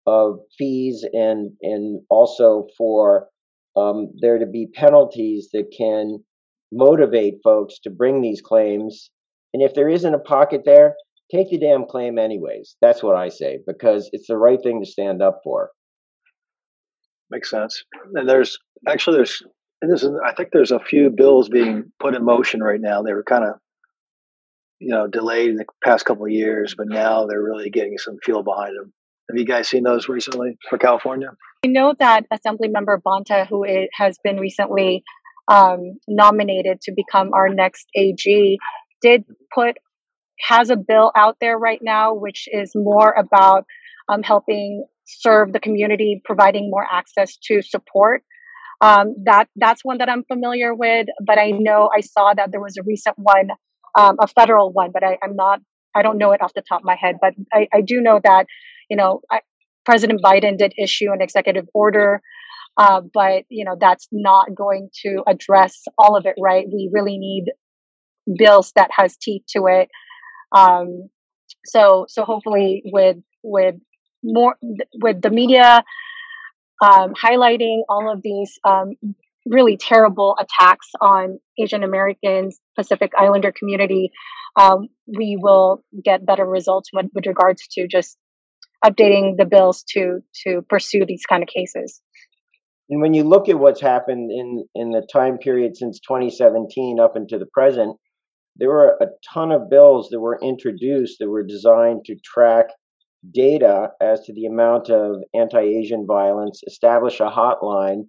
of 0.08 0.40
fees 0.58 1.06
and 1.12 1.52
and 1.62 2.02
also 2.10 2.68
for 2.78 3.28
um, 3.76 4.08
there 4.22 4.40
to 4.40 4.48
be 4.48 4.68
penalties 4.74 5.50
that 5.54 5.66
can 5.78 6.24
motivate 6.72 7.36
folks 7.44 7.80
to 7.84 7.90
bring 7.90 8.22
these 8.22 8.42
claims. 8.42 9.12
And 9.54 9.62
if 9.62 9.74
there 9.74 9.90
isn't 9.90 10.14
a 10.14 10.20
pocket 10.20 10.62
there, 10.66 10.96
take 11.30 11.50
the 11.50 11.60
damn 11.60 11.86
claim 11.86 12.18
anyways. 12.18 12.76
That's 12.82 13.04
what 13.04 13.16
I 13.16 13.30
say 13.30 13.60
because 13.68 14.10
it's 14.14 14.28
the 14.28 14.38
right 14.38 14.60
thing 14.62 14.82
to 14.84 14.90
stand 14.90 15.22
up 15.22 15.42
for. 15.44 15.70
Makes 17.30 17.52
sense. 17.52 17.84
And 18.16 18.28
there's 18.28 18.58
actually 18.88 19.18
there's 19.18 19.44
and 19.82 19.94
this 19.94 20.02
is, 20.02 20.10
I 20.26 20.34
think 20.34 20.50
there's 20.52 20.72
a 20.72 20.80
few 20.80 21.12
bills 21.12 21.50
being 21.50 21.92
put 22.00 22.16
in 22.16 22.26
motion 22.26 22.62
right 22.62 22.82
now. 22.82 23.04
They 23.04 23.14
were 23.14 23.24
kind 23.24 23.44
of 23.44 23.56
you 24.80 24.90
know 24.90 25.08
delayed 25.08 25.50
in 25.50 25.58
the 25.58 25.66
past 25.84 26.06
couple 26.06 26.26
of 26.26 26.32
years, 26.32 26.76
but 26.78 26.88
now 26.88 27.26
they're 27.26 27.44
really 27.44 27.70
getting 27.70 27.98
some 27.98 28.18
fuel 28.24 28.44
behind 28.44 28.76
them. 28.78 28.94
Have 29.30 29.38
you 29.38 29.46
guys 29.46 29.68
seen 29.68 29.84
those 29.84 30.08
recently 30.08 30.58
for 30.70 30.78
California? 30.78 31.30
I 31.66 31.68
know 31.68 31.94
that 32.00 32.26
Assembly 32.32 32.70
Member 32.70 33.02
Bonta, 33.06 33.48
who 33.48 33.66
has 33.94 34.18
been 34.24 34.38
recently 34.38 35.04
um, 35.48 35.98
nominated 36.08 36.82
to 36.82 36.94
become 36.96 37.32
our 37.34 37.50
next 37.50 37.88
AG, 37.96 38.58
did 39.02 39.26
put 39.54 39.78
has 40.40 40.70
a 40.70 40.76
bill 40.76 41.12
out 41.16 41.38
there 41.42 41.58
right 41.58 41.80
now, 41.82 42.14
which 42.14 42.48
is 42.52 42.72
more 42.76 43.12
about 43.12 43.66
um, 44.08 44.24
helping 44.24 44.86
serve 45.06 45.54
the 45.54 45.60
community, 45.60 46.22
providing 46.24 46.70
more 46.70 46.86
access 46.90 47.38
to 47.38 47.62
support. 47.62 48.24
Um, 48.80 49.16
that 49.24 49.48
that's 49.56 49.84
one 49.84 49.98
that 49.98 50.10
I'm 50.10 50.24
familiar 50.26 50.76
with, 50.76 51.08
but 51.26 51.40
I 51.40 51.52
know 51.52 51.90
I 51.96 52.02
saw 52.02 52.34
that 52.36 52.52
there 52.52 52.62
was 52.62 52.78
a 52.78 52.84
recent 52.84 53.16
one, 53.18 53.50
um, 53.98 54.18
a 54.20 54.28
federal 54.28 54.72
one, 54.72 54.92
but 54.94 55.04
I, 55.04 55.18
am 55.24 55.36
not, 55.36 55.60
I 55.96 56.04
don't 56.04 56.20
know 56.20 56.32
it 56.32 56.42
off 56.42 56.54
the 56.54 56.62
top 56.62 56.82
of 56.82 56.86
my 56.86 56.96
head, 56.96 57.16
but 57.20 57.34
I, 57.52 57.68
I 57.74 57.82
do 57.82 58.02
know 58.02 58.20
that, 58.24 58.46
you 58.90 58.98
know, 58.98 59.22
I, 59.32 59.42
President 59.86 60.22
Biden 60.22 60.58
did 60.58 60.74
issue 60.78 61.12
an 61.12 61.22
executive 61.22 61.66
order, 61.74 62.22
uh, 62.78 63.02
but 63.14 63.44
you 63.50 63.66
know 63.66 63.76
that's 63.80 64.08
not 64.12 64.54
going 64.56 64.90
to 65.06 65.24
address 65.28 65.84
all 65.98 66.16
of 66.16 66.26
it, 66.26 66.36
right? 66.40 66.66
We 66.68 66.90
really 66.92 67.18
need 67.18 67.46
bills 68.38 68.72
that 68.76 68.90
has 68.92 69.18
teeth 69.18 69.44
to 69.56 69.66
it. 69.68 69.90
Um, 70.56 71.10
so 71.66 72.06
so 72.10 72.24
hopefully 72.24 72.82
with 72.86 73.18
with 73.44 73.76
more 74.24 74.56
with 75.02 75.22
the 75.22 75.30
media 75.30 75.84
um, 76.84 77.14
highlighting 77.14 77.82
all 77.90 78.12
of 78.12 78.22
these 78.24 78.60
um, 78.64 78.92
really 79.46 79.78
terrible 79.78 80.38
attacks 80.40 80.88
on 81.02 81.40
Asian 81.60 81.84
Americans, 81.84 82.60
Pacific 82.76 83.12
Islander 83.18 83.52
community, 83.58 84.12
um, 84.60 84.88
we 85.08 85.38
will 85.40 85.84
get 86.04 86.26
better 86.26 86.46
results 86.46 86.90
with, 86.94 87.08
with 87.14 87.26
regards 87.26 87.66
to 87.72 87.88
just 87.88 88.18
updating 88.84 89.38
the 89.38 89.46
bills 89.46 89.84
to 89.90 90.20
to 90.46 90.62
pursue 90.70 91.06
these 91.06 91.26
kind 91.26 91.44
of 91.44 91.50
cases. 91.50 92.02
And 92.90 93.02
when 93.02 93.14
you 93.14 93.24
look 93.24 93.50
at 93.50 93.60
what's 93.60 93.82
happened 93.82 94.32
in 94.32 94.66
in 94.76 94.92
the 94.92 95.06
time 95.12 95.38
period 95.38 95.76
since 95.76 96.00
2017 96.00 97.00
up 97.00 97.16
into 97.16 97.38
the 97.38 97.48
present, 97.48 97.98
there 98.56 98.70
were 98.70 98.98
a 99.02 99.08
ton 99.34 99.52
of 99.52 99.70
bills 99.70 100.10
that 100.10 100.20
were 100.20 100.40
introduced 100.42 101.18
that 101.20 101.30
were 101.30 101.44
designed 101.44 102.06
to 102.06 102.16
track 102.24 102.68
data 103.34 103.90
as 104.02 104.22
to 104.22 104.34
the 104.34 104.46
amount 104.46 104.90
of 104.90 105.18
anti 105.34 105.60
Asian 105.60 106.06
violence, 106.08 106.62
establish 106.66 107.20
a 107.20 107.30
hotline, 107.30 108.08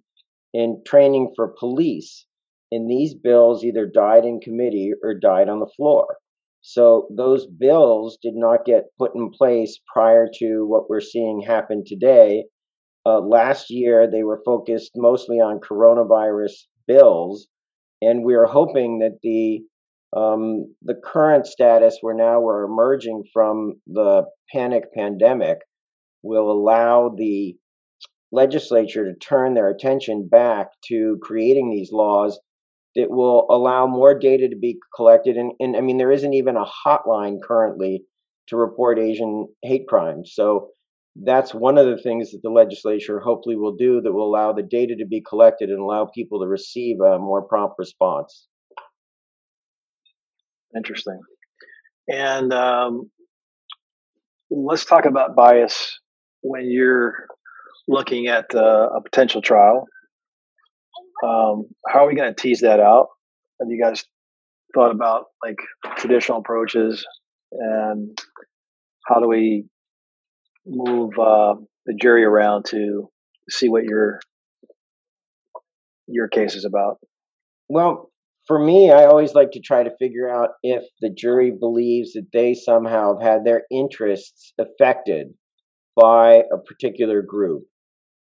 and 0.53 0.85
training 0.85 1.33
for 1.35 1.55
police. 1.59 2.25
And 2.71 2.89
these 2.89 3.15
bills 3.15 3.63
either 3.63 3.87
died 3.87 4.25
in 4.25 4.39
committee 4.39 4.91
or 5.03 5.13
died 5.15 5.49
on 5.49 5.59
the 5.59 5.71
floor. 5.75 6.17
So 6.61 7.07
those 7.09 7.47
bills 7.47 8.17
did 8.21 8.35
not 8.35 8.65
get 8.65 8.95
put 8.97 9.15
in 9.15 9.31
place 9.31 9.79
prior 9.91 10.29
to 10.39 10.65
what 10.65 10.89
we're 10.89 11.01
seeing 11.01 11.41
happen 11.41 11.83
today. 11.85 12.45
Uh, 13.05 13.21
last 13.21 13.69
year, 13.69 14.09
they 14.09 14.23
were 14.23 14.41
focused 14.45 14.91
mostly 14.95 15.37
on 15.37 15.61
coronavirus 15.61 16.65
bills, 16.85 17.47
and 18.01 18.23
we 18.25 18.35
are 18.35 18.45
hoping 18.45 18.99
that 18.99 19.19
the 19.23 19.63
um, 20.11 20.73
the 20.81 20.95
current 20.95 21.45
status 21.45 21.99
where 22.01 22.15
now 22.15 22.41
we're 22.41 22.63
emerging 22.63 23.25
from 23.31 23.79
the 23.85 24.23
panic 24.51 24.91
pandemic 24.93 25.59
will 26.23 26.51
allow 26.51 27.09
the 27.09 27.55
legislature 28.31 29.05
to 29.05 29.19
turn 29.19 29.53
their 29.53 29.69
attention 29.69 30.27
back 30.27 30.67
to 30.87 31.19
creating 31.21 31.69
these 31.69 31.91
laws 31.91 32.39
that 32.95 33.09
will 33.09 33.45
allow 33.49 33.87
more 33.87 34.17
data 34.17 34.49
to 34.49 34.55
be 34.55 34.79
collected. 34.95 35.37
And, 35.37 35.53
and 35.59 35.77
I 35.77 35.81
mean, 35.81 35.97
there 35.97 36.11
isn't 36.11 36.33
even 36.33 36.55
a 36.55 36.65
hotline 36.65 37.37
currently 37.45 38.03
to 38.47 38.57
report 38.57 38.99
Asian 38.99 39.47
hate 39.63 39.87
crimes. 39.87 40.31
So 40.33 40.69
that's 41.15 41.53
one 41.53 41.77
of 41.77 41.85
the 41.85 42.01
things 42.01 42.31
that 42.31 42.41
the 42.43 42.49
legislature 42.49 43.19
hopefully 43.19 43.55
will 43.55 43.75
do 43.75 44.01
that 44.01 44.11
will 44.11 44.27
allow 44.27 44.53
the 44.53 44.63
data 44.63 44.95
to 44.97 45.05
be 45.05 45.21
collected 45.27 45.69
and 45.69 45.79
allow 45.79 46.05
people 46.05 46.39
to 46.39 46.47
receive 46.47 46.97
a 46.99 47.19
more 47.19 47.41
prompt 47.41 47.75
response. 47.77 48.47
Interesting. 50.75 51.19
And 52.07 52.53
um, 52.53 53.09
let's 54.49 54.85
talk 54.85 55.05
about 55.05 55.35
bias 55.35 55.99
when 56.41 56.69
you're 56.71 57.13
looking 57.87 58.27
at 58.27 58.53
uh, 58.55 58.89
a 58.95 59.01
potential 59.01 59.41
trial. 59.41 59.87
Um, 61.23 61.65
how 61.87 62.05
are 62.05 62.07
we 62.07 62.15
going 62.15 62.33
to 62.33 62.41
tease 62.41 62.61
that 62.61 62.79
out? 62.79 63.07
Have 63.59 63.69
you 63.69 63.81
guys 63.81 64.03
thought 64.73 64.91
about 64.91 65.25
like 65.43 65.57
traditional 65.97 66.39
approaches 66.39 67.05
and 67.51 68.17
how 69.07 69.19
do 69.19 69.27
we 69.27 69.65
move 70.65 71.11
uh, 71.19 71.55
the 71.85 71.95
jury 71.99 72.23
around 72.23 72.65
to 72.65 73.09
see 73.49 73.69
what 73.69 73.83
your 73.83 74.19
your 76.07 76.27
case 76.27 76.55
is 76.55 76.65
about? 76.65 76.97
Well, 77.67 78.11
for 78.47 78.57
me, 78.57 78.91
I 78.91 79.05
always 79.05 79.33
like 79.33 79.51
to 79.51 79.59
try 79.59 79.83
to 79.83 79.95
figure 79.99 80.29
out 80.29 80.49
if 80.63 80.83
the 81.01 81.09
jury 81.15 81.51
believes 81.51 82.13
that 82.13 82.27
they 82.33 82.55
somehow 82.55 83.19
have 83.19 83.21
had 83.21 83.45
their 83.45 83.63
interests 83.71 84.53
affected 84.59 85.27
by 85.95 86.43
a 86.51 86.57
particular 86.57 87.21
group. 87.21 87.63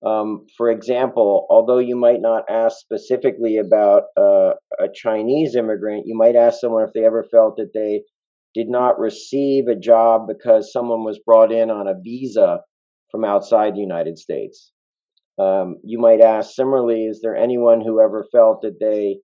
Um, 0.04 0.46
for 0.56 0.70
example, 0.70 1.46
although 1.48 1.78
you 1.78 1.96
might 1.96 2.20
not 2.20 2.44
ask 2.50 2.76
specifically 2.78 3.56
about 3.56 4.02
uh, 4.16 4.52
a 4.78 4.88
Chinese 4.94 5.56
immigrant, 5.56 6.06
you 6.06 6.16
might 6.16 6.36
ask 6.36 6.60
someone 6.60 6.84
if 6.84 6.92
they 6.92 7.04
ever 7.04 7.24
felt 7.30 7.56
that 7.56 7.72
they 7.72 8.02
did 8.54 8.68
not 8.68 8.98
receive 8.98 9.66
a 9.66 9.74
job 9.74 10.28
because 10.28 10.72
someone 10.72 11.04
was 11.04 11.20
brought 11.24 11.50
in 11.50 11.70
on 11.70 11.88
a 11.88 11.98
visa 12.02 12.60
from 13.10 13.24
outside 13.24 13.74
the 13.74 13.80
United 13.80 14.18
States. 14.18 14.72
Um, 15.38 15.76
you 15.82 15.98
might 15.98 16.20
ask 16.20 16.54
similarly, 16.54 17.06
is 17.06 17.20
there 17.22 17.36
anyone 17.36 17.80
who 17.80 18.00
ever 18.00 18.26
felt 18.30 18.62
that 18.62 18.78
they 18.78 19.20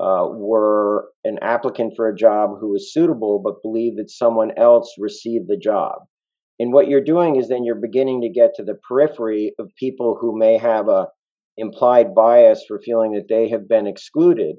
uh, 0.00 0.26
were 0.28 1.08
an 1.24 1.38
applicant 1.40 1.94
for 1.96 2.08
a 2.08 2.16
job 2.16 2.50
who 2.60 2.72
was 2.72 2.92
suitable 2.92 3.40
but 3.42 3.62
believed 3.62 3.98
that 3.98 4.10
someone 4.10 4.50
else 4.56 4.94
received 4.98 5.46
the 5.48 5.56
job. 5.56 6.02
And 6.58 6.72
what 6.72 6.88
you're 6.88 7.04
doing 7.04 7.36
is 7.36 7.48
then 7.48 7.64
you're 7.64 7.74
beginning 7.74 8.22
to 8.22 8.28
get 8.28 8.54
to 8.56 8.64
the 8.64 8.78
periphery 8.88 9.52
of 9.58 9.70
people 9.78 10.16
who 10.20 10.38
may 10.38 10.56
have 10.58 10.88
a 10.88 11.08
implied 11.56 12.14
bias 12.14 12.64
for 12.66 12.80
feeling 12.80 13.12
that 13.12 13.28
they 13.28 13.48
have 13.48 13.68
been 13.68 13.86
excluded. 13.86 14.56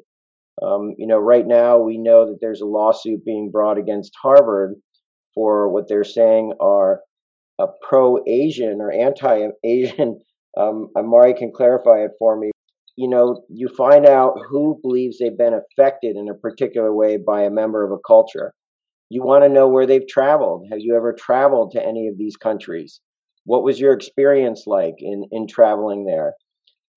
Um, 0.62 0.94
you 0.98 1.08
know, 1.08 1.18
right 1.18 1.46
now 1.46 1.80
we 1.80 1.98
know 1.98 2.28
that 2.28 2.38
there's 2.40 2.62
a 2.62 2.66
lawsuit 2.66 3.26
being 3.26 3.52
brought 3.52 3.78
against 3.78 4.14
Harvard 4.22 4.76
for 5.34 5.70
what 5.70 5.90
they're 5.90 6.06
saying 6.06 6.54
are 6.62 7.02
a 7.60 7.66
pro-Asian 7.88 8.80
or 8.82 8.92
anti-Asian. 8.92 10.22
Um, 10.58 10.88
Amari 10.98 11.34
can 11.34 11.52
clarify 11.54 12.06
it 12.06 12.12
for 12.18 12.40
me 12.40 12.52
you 12.96 13.10
know, 13.10 13.44
you 13.50 13.68
find 13.68 14.06
out 14.06 14.36
who 14.50 14.80
believes 14.82 15.18
they've 15.18 15.38
been 15.38 15.54
affected 15.54 16.16
in 16.16 16.30
a 16.30 16.34
particular 16.34 16.94
way 16.94 17.18
by 17.18 17.44
a 17.44 17.50
member 17.50 17.84
of 17.84 17.92
a 17.92 18.02
culture. 18.06 18.54
You 19.10 19.24
want 19.24 19.44
to 19.44 19.50
know 19.50 19.68
where 19.68 19.86
they've 19.86 20.08
traveled. 20.08 20.68
Have 20.72 20.80
you 20.80 20.96
ever 20.96 21.14
traveled 21.14 21.72
to 21.72 21.86
any 21.86 22.08
of 22.08 22.18
these 22.18 22.36
countries? 22.36 23.02
What 23.46 23.64
was 23.64 23.80
your 23.80 23.94
experience 23.94 24.64
like 24.66 24.96
in, 25.00 25.26
in 25.32 25.48
traveling 25.48 26.06
there? 26.06 26.34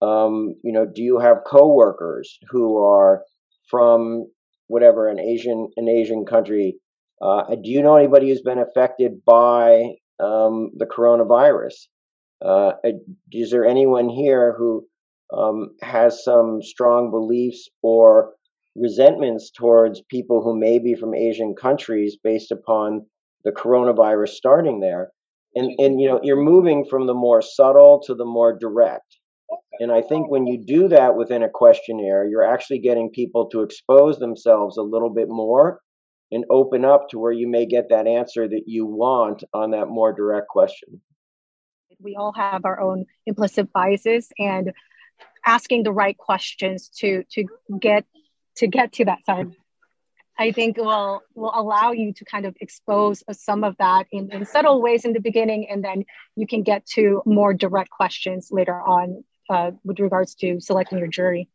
Um, 0.00 0.54
you 0.62 0.72
know, 0.72 0.86
do 0.86 1.02
you 1.02 1.18
have 1.18 1.44
coworkers 1.46 2.38
who 2.50 2.78
are 2.82 3.22
from 3.68 4.26
whatever 4.68 5.08
an 5.08 5.18
Asian 5.18 5.68
an 5.76 5.88
Asian 5.88 6.24
country? 6.24 6.76
Uh, 7.20 7.42
do 7.56 7.70
you 7.70 7.82
know 7.82 7.96
anybody 7.96 8.28
who's 8.28 8.42
been 8.42 8.58
affected 8.58 9.24
by 9.26 9.96
um, 10.20 10.70
the 10.76 10.86
coronavirus? 10.86 11.74
Uh, 12.40 12.72
is 13.32 13.50
there 13.50 13.66
anyone 13.66 14.08
here 14.08 14.54
who 14.56 14.86
um, 15.36 15.70
has 15.82 16.22
some 16.24 16.62
strong 16.62 17.10
beliefs 17.10 17.68
or 17.82 18.34
resentments 18.80 19.50
towards 19.50 20.02
people 20.02 20.42
who 20.42 20.58
may 20.58 20.78
be 20.78 20.94
from 20.94 21.14
Asian 21.14 21.54
countries 21.54 22.16
based 22.22 22.50
upon 22.50 23.06
the 23.44 23.52
coronavirus 23.52 24.30
starting 24.30 24.80
there. 24.80 25.10
And, 25.54 25.78
and 25.78 26.00
you 26.00 26.08
know, 26.08 26.20
you're 26.22 26.42
moving 26.42 26.84
from 26.84 27.06
the 27.06 27.14
more 27.14 27.42
subtle 27.42 28.00
to 28.06 28.14
the 28.14 28.24
more 28.24 28.56
direct. 28.56 29.16
And 29.80 29.92
I 29.92 30.02
think 30.02 30.30
when 30.30 30.46
you 30.46 30.62
do 30.64 30.88
that 30.88 31.16
within 31.16 31.42
a 31.42 31.48
questionnaire, 31.48 32.28
you're 32.28 32.44
actually 32.44 32.80
getting 32.80 33.10
people 33.10 33.48
to 33.50 33.62
expose 33.62 34.18
themselves 34.18 34.76
a 34.76 34.82
little 34.82 35.10
bit 35.10 35.28
more 35.28 35.80
and 36.30 36.44
open 36.50 36.84
up 36.84 37.08
to 37.08 37.18
where 37.18 37.32
you 37.32 37.48
may 37.48 37.64
get 37.64 37.88
that 37.88 38.06
answer 38.06 38.46
that 38.46 38.64
you 38.66 38.84
want 38.84 39.44
on 39.54 39.70
that 39.70 39.88
more 39.88 40.12
direct 40.12 40.48
question. 40.48 41.00
We 42.00 42.16
all 42.16 42.32
have 42.34 42.64
our 42.64 42.80
own 42.80 43.06
implicit 43.26 43.72
biases, 43.72 44.30
and 44.38 44.72
asking 45.46 45.82
the 45.82 45.92
right 45.92 46.16
questions 46.16 46.88
to 46.98 47.24
to 47.30 47.44
get 47.80 48.04
to 48.58 48.66
get 48.66 48.92
to 48.92 49.04
that 49.04 49.24
side 49.24 49.50
i 50.38 50.52
think 50.52 50.76
will 50.76 51.22
will 51.34 51.52
allow 51.54 51.92
you 51.92 52.12
to 52.12 52.24
kind 52.24 52.46
of 52.46 52.54
expose 52.60 53.24
some 53.32 53.64
of 53.64 53.76
that 53.78 54.06
in, 54.12 54.30
in 54.32 54.44
subtle 54.44 54.80
ways 54.82 55.04
in 55.04 55.12
the 55.12 55.20
beginning 55.20 55.68
and 55.70 55.82
then 55.82 56.04
you 56.36 56.46
can 56.46 56.62
get 56.62 56.86
to 56.86 57.22
more 57.26 57.54
direct 57.54 57.90
questions 57.90 58.48
later 58.52 58.78
on 58.80 59.24
uh, 59.48 59.72
with 59.84 60.00
regards 60.00 60.34
to 60.36 60.60
selecting 60.60 60.98
your 60.98 61.08
jury? 61.08 61.48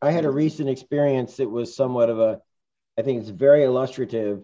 I 0.00 0.10
had 0.10 0.24
a 0.24 0.30
recent 0.30 0.68
experience 0.68 1.36
that 1.36 1.48
was 1.48 1.74
somewhat 1.74 2.10
of 2.10 2.20
a, 2.20 2.40
I 2.98 3.02
think 3.02 3.20
it's 3.20 3.30
very 3.30 3.64
illustrative. 3.64 4.42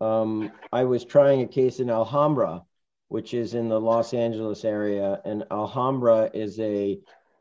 Um, 0.00 0.52
I 0.72 0.84
was 0.84 1.04
trying 1.04 1.42
a 1.42 1.46
case 1.46 1.80
in 1.80 1.90
Alhambra, 1.90 2.62
which 3.08 3.34
is 3.34 3.54
in 3.54 3.68
the 3.68 3.80
Los 3.80 4.14
Angeles 4.14 4.64
area, 4.64 5.20
and 5.24 5.44
Alhambra 5.50 6.30
is 6.32 6.58
a 6.60 6.98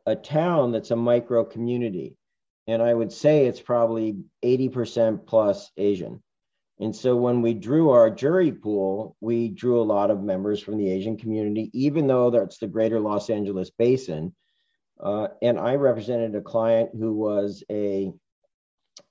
a 0.08 0.16
town 0.16 0.72
that's 0.72 0.92
a 0.92 0.96
micro 0.96 1.44
community, 1.44 2.16
and 2.68 2.82
I 2.82 2.94
would 2.94 3.12
say 3.12 3.46
it's 3.46 3.62
probably 3.62 4.18
eighty 4.42 4.70
percent 4.70 5.28
plus 5.28 5.72
Asian. 5.78 6.22
And 6.80 6.94
so 6.94 7.16
when 7.16 7.42
we 7.42 7.54
drew 7.54 7.92
our 7.92 8.10
jury 8.10 8.52
pool, 8.52 9.16
we 9.22 9.48
drew 9.48 9.80
a 9.80 9.84
lot 9.84 10.12
of 10.12 10.22
members 10.22 10.62
from 10.62 10.78
the 10.78 10.92
Asian 10.92 11.18
community, 11.18 11.70
even 11.74 12.06
though 12.08 12.30
that's 12.32 12.58
the 12.58 12.68
greater 12.68 13.00
Los 13.00 13.30
Angeles 13.30 13.70
basin. 13.70 14.36
Uh, 15.02 15.28
and 15.42 15.58
I 15.58 15.76
represented 15.76 16.36
a 16.36 16.42
client 16.42 16.90
who 16.94 17.14
was 17.14 17.64
a, 17.72 18.12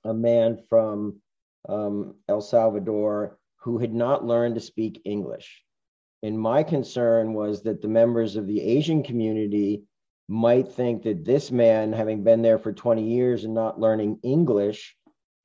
a 0.03 0.13
man 0.13 0.59
from 0.69 1.21
um, 1.67 2.15
El 2.27 2.41
Salvador 2.41 3.39
who 3.57 3.79
had 3.79 3.93
not 3.93 4.25
learned 4.25 4.55
to 4.55 4.61
speak 4.61 5.01
English. 5.05 5.63
And 6.21 6.39
my 6.39 6.61
concern 6.61 7.33
was 7.33 7.63
that 7.63 7.81
the 7.81 7.87
members 7.87 8.35
of 8.35 8.45
the 8.45 8.61
Asian 8.61 9.01
community 9.01 9.83
might 10.27 10.71
think 10.71 11.03
that 11.03 11.23
this 11.23 11.51
man, 11.51 11.93
having 11.93 12.23
been 12.23 12.41
there 12.41 12.59
for 12.59 12.73
20 12.73 13.03
years 13.03 13.43
and 13.43 13.53
not 13.53 13.79
learning 13.79 14.19
English, 14.23 14.95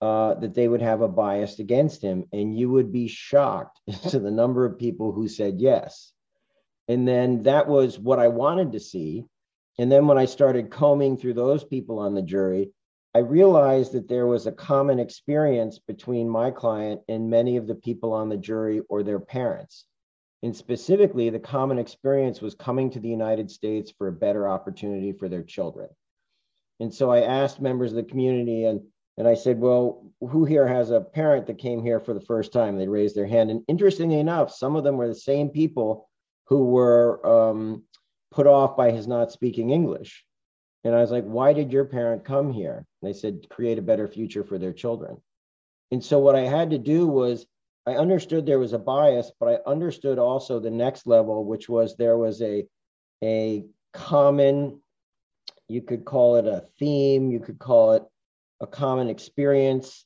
uh, 0.01 0.35
that 0.35 0.55
they 0.55 0.67
would 0.67 0.81
have 0.81 1.03
a 1.03 1.09
bias 1.09 1.59
against 1.59 2.03
him. 2.03 2.25
And 2.33 2.57
you 2.57 2.71
would 2.71 2.93
be 2.93 3.09
shocked 3.09 3.81
to 4.09 4.19
the 4.19 4.31
number 4.31 4.65
of 4.65 4.79
people 4.79 5.13
who 5.13 5.29
said 5.29 5.61
yes. 5.61 6.13
And 6.89 7.07
then 7.07 7.43
that 7.43 7.69
was 7.69 7.99
what 7.99 8.19
I 8.19 8.29
wanted 8.29 8.73
to 8.73 8.81
see. 8.81 9.27
And 9.79 9.93
then 9.93 10.07
when 10.07 10.19
I 10.19 10.25
started 10.25 10.71
combing 10.71 11.17
through 11.17 11.35
those 11.35 11.63
people 11.63 11.99
on 11.99 12.15
the 12.15 12.23
jury, 12.23 12.73
I 13.15 13.19
realized 13.19 13.93
that 13.93 14.09
there 14.09 14.27
was 14.27 14.47
a 14.47 14.53
common 14.53 14.99
experience 14.99 15.79
between 15.79 16.29
my 16.29 16.51
client 16.51 17.01
and 17.09 17.31
many 17.31 17.57
of 17.57 17.67
the 17.67 17.75
people 17.75 18.13
on 18.13 18.29
the 18.29 18.37
jury 18.37 18.83
or 18.89 19.03
their 19.03 19.21
parents. 19.21 19.85
And 20.43 20.57
specifically, 20.57 21.29
the 21.29 21.39
common 21.39 21.79
experience 21.79 22.41
was 22.41 22.55
coming 22.55 22.91
to 22.91 23.01
the 23.01 23.09
United 23.09 23.51
States 23.51 23.93
for 23.97 24.09
a 24.09 24.13
better 24.13 24.49
opportunity 24.49 25.13
for 25.13 25.29
their 25.29 25.43
children. 25.43 25.89
And 26.81 26.93
so 26.93 27.11
I 27.11 27.21
asked 27.21 27.61
members 27.61 27.93
of 27.93 27.97
the 27.97 28.11
community, 28.11 28.65
and 28.65 28.81
and 29.21 29.29
I 29.29 29.35
said, 29.35 29.61
Well, 29.61 30.11
who 30.21 30.47
here 30.47 30.67
has 30.67 30.91
a 30.91 31.03
parent 31.03 31.47
that 31.47 31.59
came 31.59 31.83
here 31.83 32.01
for 32.01 32.15
the 32.15 32.23
first 32.23 32.55
time? 32.55 32.79
They 32.79 32.89
raised 32.89 33.15
their 33.15 33.27
hand. 33.27 33.51
And 33.51 33.63
interestingly 33.69 34.19
enough, 34.19 34.51
some 34.51 34.77
of 34.77 34.83
them 34.83 34.97
were 34.97 35.09
the 35.09 35.15
same 35.15 35.51
people 35.51 36.09
who 36.47 36.65
were 36.65 37.21
um, 37.27 37.83
put 38.31 38.47
off 38.47 38.79
by 38.79 38.93
his 38.93 39.07
not 39.07 39.31
speaking 39.31 39.71
English. 39.71 40.25
And 40.85 40.95
I 40.95 41.03
was 41.03 41.11
like, 41.11 41.25
Why 41.25 41.53
did 41.53 41.71
your 41.71 41.85
parent 41.85 42.25
come 42.25 42.51
here? 42.51 42.87
And 43.03 43.09
they 43.09 43.13
said, 43.13 43.47
Create 43.51 43.79
a 43.79 43.83
better 43.83 44.09
future 44.09 44.43
for 44.43 44.57
their 44.57 44.73
children. 44.73 45.19
And 45.91 46.03
so 46.03 46.19
what 46.19 46.35
I 46.35 46.47
had 46.47 46.71
to 46.71 46.79
do 46.79 47.07
was, 47.07 47.45
I 47.87 47.95
understood 47.95 48.45
there 48.45 48.59
was 48.59 48.73
a 48.73 48.79
bias, 48.79 49.33
but 49.41 49.49
I 49.49 49.71
understood 49.71 50.19
also 50.19 50.61
the 50.61 50.71
next 50.71 51.07
level, 51.07 51.45
which 51.45 51.69
was 51.69 51.97
there 51.97 52.19
was 52.19 52.43
a, 52.43 52.67
a 53.25 53.65
common, 53.93 54.81
you 55.69 55.83
could 55.83 56.05
call 56.05 56.37
it 56.37 56.47
a 56.47 56.65
theme, 56.79 57.31
you 57.31 57.41
could 57.41 57.59
call 57.59 57.93
it 57.93 58.05
a 58.61 58.67
common 58.67 59.09
experience 59.09 60.05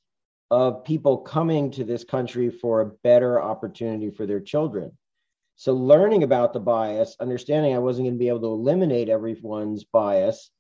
of 0.51 0.85
people 0.85 1.19
coming 1.19 1.71
to 1.73 1.85
this 1.85 2.05
country 2.05 2.51
for 2.51 2.81
a 2.81 2.93
better 3.03 3.43
opportunity 3.43 4.11
for 4.11 4.27
their 4.27 4.41
children. 4.41 4.93
So, 5.57 5.73
learning 5.73 6.23
about 6.23 6.53
the 6.53 6.61
bias, 6.61 7.17
understanding 7.19 7.75
I 7.75 7.79
wasn't 7.79 8.07
going 8.07 8.15
to 8.15 8.19
be 8.19 8.29
able 8.29 8.41
to 8.41 8.47
eliminate 8.47 9.09
everyone's 9.09 9.85
bias, 9.85 10.51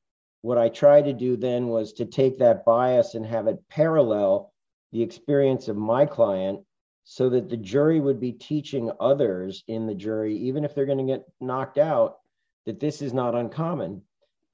what 0.42 0.58
I 0.58 0.68
tried 0.68 1.06
to 1.06 1.12
do 1.12 1.36
then 1.36 1.68
was 1.68 1.92
to 1.94 2.04
take 2.04 2.38
that 2.38 2.64
bias 2.64 3.14
and 3.14 3.24
have 3.24 3.46
it 3.46 3.62
parallel 3.70 4.52
the 4.92 5.02
experience 5.02 5.68
of 5.68 5.76
my 5.76 6.06
client 6.06 6.60
so 7.04 7.30
that 7.30 7.48
the 7.48 7.56
jury 7.56 8.00
would 8.00 8.20
be 8.20 8.32
teaching 8.32 8.90
others 8.98 9.62
in 9.68 9.86
the 9.86 9.94
jury, 9.94 10.36
even 10.36 10.64
if 10.64 10.74
they're 10.74 10.86
going 10.86 11.06
to 11.06 11.12
get 11.12 11.26
knocked 11.40 11.78
out, 11.78 12.18
that 12.66 12.80
this 12.80 13.02
is 13.02 13.12
not 13.12 13.34
uncommon 13.34 14.02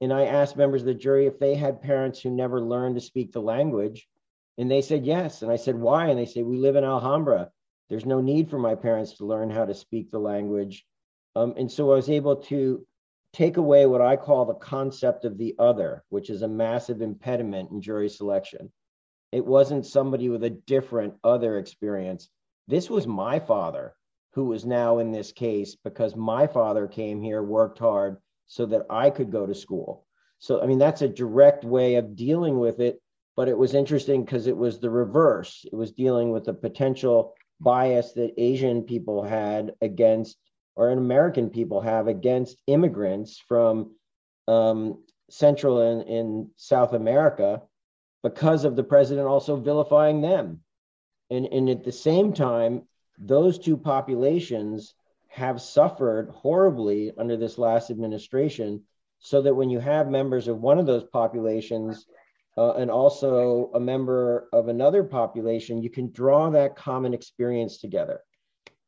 and 0.01 0.11
I 0.11 0.25
asked 0.25 0.57
members 0.57 0.81
of 0.81 0.87
the 0.87 0.95
jury 0.95 1.27
if 1.27 1.37
they 1.37 1.53
had 1.53 1.83
parents 1.83 2.19
who 2.19 2.31
never 2.31 2.59
learned 2.59 2.95
to 2.95 3.01
speak 3.01 3.31
the 3.31 3.41
language. 3.41 4.09
And 4.57 4.69
they 4.69 4.81
said 4.81 5.05
yes. 5.05 5.43
And 5.43 5.51
I 5.51 5.55
said, 5.57 5.75
why? 5.75 6.07
And 6.07 6.17
they 6.17 6.25
said, 6.25 6.43
we 6.43 6.57
live 6.57 6.75
in 6.75 6.83
Alhambra. 6.83 7.51
There's 7.87 8.05
no 8.05 8.19
need 8.19 8.49
for 8.49 8.57
my 8.57 8.73
parents 8.73 9.13
to 9.17 9.25
learn 9.25 9.51
how 9.51 9.65
to 9.65 9.75
speak 9.75 10.09
the 10.09 10.19
language. 10.19 10.85
Um, 11.35 11.53
and 11.55 11.71
so 11.71 11.91
I 11.91 11.95
was 11.95 12.09
able 12.09 12.37
to 12.37 12.85
take 13.31 13.57
away 13.57 13.85
what 13.85 14.01
I 14.01 14.17
call 14.17 14.45
the 14.45 14.55
concept 14.55 15.23
of 15.23 15.37
the 15.37 15.55
other, 15.59 16.03
which 16.09 16.29
is 16.29 16.41
a 16.41 16.47
massive 16.47 17.01
impediment 17.01 17.71
in 17.71 17.81
jury 17.81 18.09
selection. 18.09 18.71
It 19.31 19.45
wasn't 19.45 19.85
somebody 19.85 20.29
with 20.29 20.43
a 20.43 20.49
different 20.49 21.13
other 21.23 21.57
experience. 21.57 22.27
This 22.71 22.89
was 22.89 23.05
my 23.05 23.37
father 23.37 23.93
who 24.31 24.45
was 24.45 24.65
now 24.65 24.99
in 24.99 25.11
this 25.11 25.33
case 25.33 25.75
because 25.75 26.15
my 26.15 26.47
father 26.47 26.87
came 26.87 27.21
here, 27.21 27.43
worked 27.43 27.79
hard, 27.79 28.15
so 28.47 28.65
that 28.67 28.85
I 28.89 29.09
could 29.09 29.29
go 29.29 29.45
to 29.45 29.53
school. 29.53 30.05
So, 30.39 30.63
I 30.63 30.67
mean, 30.67 30.79
that's 30.79 31.01
a 31.01 31.09
direct 31.09 31.65
way 31.65 31.95
of 31.95 32.15
dealing 32.15 32.59
with 32.59 32.79
it. 32.79 33.01
But 33.35 33.49
it 33.49 33.57
was 33.57 33.73
interesting 33.73 34.23
because 34.23 34.47
it 34.47 34.55
was 34.55 34.79
the 34.79 34.89
reverse. 34.89 35.65
It 35.69 35.75
was 35.75 35.91
dealing 35.91 36.31
with 36.31 36.45
the 36.45 36.53
potential 36.53 37.33
bias 37.59 38.13
that 38.13 38.33
Asian 38.37 38.83
people 38.83 39.21
had 39.21 39.73
against, 39.81 40.37
or 40.77 40.91
an 40.91 40.97
American 40.97 41.49
people 41.49 41.81
have 41.81 42.07
against 42.07 42.61
immigrants 42.67 43.37
from 43.49 43.95
um, 44.47 45.03
Central 45.29 45.81
and 45.81 46.07
in 46.07 46.49
South 46.55 46.93
America 46.93 47.63
because 48.23 48.63
of 48.63 48.77
the 48.77 48.83
president 48.83 49.27
also 49.27 49.57
vilifying 49.57 50.21
them. 50.21 50.61
And, 51.31 51.45
and 51.47 51.69
at 51.69 51.83
the 51.83 51.91
same 51.91 52.33
time, 52.33 52.83
those 53.17 53.57
two 53.57 53.77
populations 53.77 54.93
have 55.29 55.61
suffered 55.61 56.29
horribly 56.29 57.13
under 57.17 57.37
this 57.37 57.57
last 57.57 57.89
administration 57.89 58.83
so 59.19 59.41
that 59.41 59.55
when 59.55 59.69
you 59.69 59.79
have 59.79 60.09
members 60.09 60.49
of 60.49 60.59
one 60.59 60.77
of 60.77 60.85
those 60.85 61.05
populations 61.05 62.05
uh, 62.57 62.73
and 62.73 62.91
also 62.91 63.71
a 63.73 63.79
member 63.79 64.49
of 64.51 64.67
another 64.67 65.05
population, 65.05 65.81
you 65.81 65.89
can 65.89 66.11
draw 66.11 66.49
that 66.49 66.75
common 66.75 67.13
experience 67.13 67.77
together. 67.77 68.19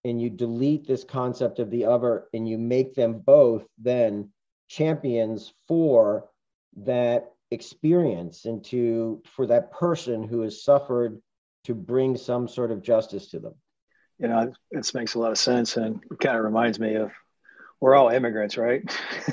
And 0.04 0.22
you 0.22 0.30
delete 0.30 0.86
this 0.86 1.06
concept 1.06 1.60
of 1.60 1.72
the 1.72 1.86
other 1.86 2.26
and 2.34 2.48
you 2.48 2.58
make 2.58 2.94
them 2.94 3.20
both 3.20 3.66
then 3.78 4.32
champions 4.68 5.54
for 5.68 6.30
that 6.76 7.32
experience 7.52 8.44
and 8.46 8.66
to 8.66 9.22
for 9.28 9.46
that 9.48 9.72
person 9.72 10.24
who 10.24 10.42
has 10.42 10.64
suffered 10.64 11.22
to 11.64 11.74
bring 11.74 12.18
some 12.18 12.48
sort 12.48 12.72
of 12.72 12.82
justice 12.82 13.30
to 13.32 13.40
them 13.40 13.54
you 14.20 14.28
know, 14.28 14.54
this 14.72 14.94
makes 14.94 15.16
a 15.16 15.20
lot 15.20 15.32
of 15.32 15.38
sense, 15.38 15.78
and 15.78 16.02
it 16.10 16.20
kind 16.20 16.38
of 16.38 16.44
reminds 16.44 16.80
me 16.80 16.96
of 16.96 17.12
we're 17.80 17.96
all 17.96 18.10
immigrants, 18.10 18.58
right? 18.58 18.82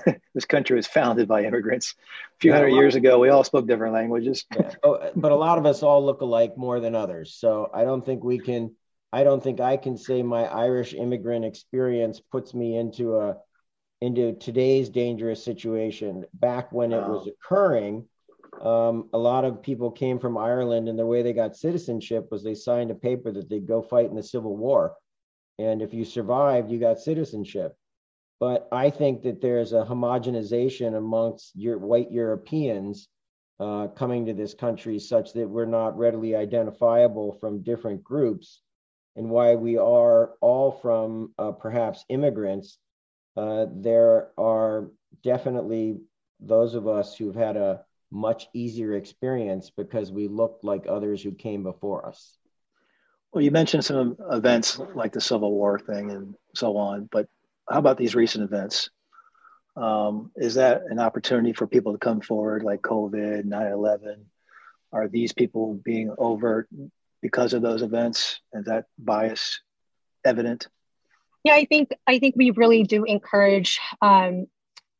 this 0.34 0.44
country 0.44 0.74
was 0.74 0.86
founded 0.86 1.28
by 1.28 1.44
immigrants. 1.44 1.94
A 2.00 2.38
few 2.40 2.50
yeah, 2.50 2.56
hundred 2.56 2.70
years 2.70 2.96
ago, 2.96 3.18
we 3.18 3.28
all 3.28 3.44
spoke 3.44 3.68
different 3.68 3.94
languages. 3.94 4.44
yeah. 4.52 4.72
oh, 4.82 5.10
but 5.14 5.30
a 5.30 5.36
lot 5.36 5.58
of 5.58 5.66
us 5.66 5.84
all 5.84 6.04
look 6.04 6.22
alike 6.22 6.56
more 6.56 6.80
than 6.80 6.96
others. 6.96 7.36
So 7.38 7.70
I 7.72 7.84
don't 7.84 8.04
think 8.04 8.24
we 8.24 8.38
can. 8.38 8.74
I 9.12 9.24
don't 9.24 9.42
think 9.42 9.60
I 9.60 9.76
can 9.76 9.96
say 9.96 10.22
my 10.22 10.44
Irish 10.44 10.94
immigrant 10.94 11.44
experience 11.44 12.20
puts 12.20 12.54
me 12.54 12.76
into 12.76 13.18
a 13.18 13.36
into 14.00 14.32
today's 14.32 14.88
dangerous 14.88 15.44
situation. 15.44 16.24
Back 16.34 16.72
when 16.72 16.92
it 16.92 17.02
was 17.06 17.28
oh. 17.28 17.30
occurring, 17.30 18.06
um, 18.60 19.08
a 19.12 19.18
lot 19.18 19.44
of 19.44 19.62
people 19.62 19.90
came 19.90 20.18
from 20.18 20.36
Ireland, 20.36 20.88
and 20.88 20.98
the 20.98 21.06
way 21.06 21.22
they 21.22 21.32
got 21.32 21.56
citizenship 21.56 22.28
was 22.30 22.42
they 22.42 22.54
signed 22.54 22.90
a 22.90 22.94
paper 22.94 23.32
that 23.32 23.48
they'd 23.48 23.66
go 23.66 23.82
fight 23.82 24.10
in 24.10 24.16
the 24.16 24.22
Civil 24.22 24.56
War. 24.56 24.94
And 25.58 25.82
if 25.82 25.92
you 25.92 26.04
survived, 26.04 26.70
you 26.70 26.78
got 26.78 26.98
citizenship. 26.98 27.76
But 28.38 28.68
I 28.72 28.88
think 28.88 29.22
that 29.22 29.40
there's 29.42 29.72
a 29.72 29.84
homogenization 29.84 30.96
amongst 30.96 31.54
your 31.54 31.78
white 31.78 32.10
Europeans 32.10 33.08
uh, 33.60 33.88
coming 33.88 34.24
to 34.26 34.32
this 34.32 34.54
country 34.54 34.98
such 34.98 35.34
that 35.34 35.48
we're 35.48 35.66
not 35.66 35.98
readily 35.98 36.34
identifiable 36.34 37.32
from 37.32 37.62
different 37.62 38.02
groups. 38.02 38.62
And 39.16 39.28
why 39.28 39.54
we 39.56 39.76
are 39.76 40.32
all 40.40 40.72
from 40.72 41.34
uh, 41.38 41.52
perhaps 41.52 42.04
immigrants, 42.08 42.78
uh, 43.36 43.66
there 43.70 44.30
are 44.38 44.90
definitely 45.22 46.00
those 46.40 46.74
of 46.74 46.88
us 46.88 47.14
who've 47.14 47.34
had 47.34 47.56
a 47.56 47.84
much 48.10 48.48
easier 48.52 48.94
experience 48.94 49.70
because 49.70 50.10
we 50.10 50.28
looked 50.28 50.64
like 50.64 50.86
others 50.88 51.22
who 51.22 51.32
came 51.32 51.62
before 51.62 52.06
us. 52.06 52.36
Well, 53.32 53.42
you 53.42 53.50
mentioned 53.50 53.84
some 53.84 54.16
events 54.30 54.78
like 54.94 55.12
the 55.12 55.20
Civil 55.20 55.52
War 55.52 55.78
thing 55.78 56.10
and 56.10 56.34
so 56.54 56.76
on, 56.76 57.08
but 57.10 57.28
how 57.68 57.78
about 57.78 57.96
these 57.96 58.16
recent 58.16 58.42
events? 58.42 58.90
Um, 59.76 60.32
is 60.36 60.54
that 60.54 60.82
an 60.88 60.98
opportunity 60.98 61.52
for 61.52 61.66
people 61.66 61.92
to 61.92 61.98
come 61.98 62.20
forward 62.20 62.64
like 62.64 62.82
COVID, 62.82 63.44
9 63.44 63.72
11? 63.72 64.26
Are 64.92 65.06
these 65.06 65.32
people 65.32 65.74
being 65.74 66.12
overt 66.18 66.68
because 67.22 67.52
of 67.52 67.62
those 67.62 67.82
events? 67.82 68.40
Is 68.52 68.64
that 68.64 68.86
bias 68.98 69.60
evident? 70.24 70.66
Yeah, 71.44 71.54
I 71.54 71.64
think 71.64 71.90
I 72.06 72.18
think 72.18 72.34
we 72.36 72.50
really 72.50 72.82
do 72.82 73.04
encourage 73.04 73.78
um, 74.02 74.46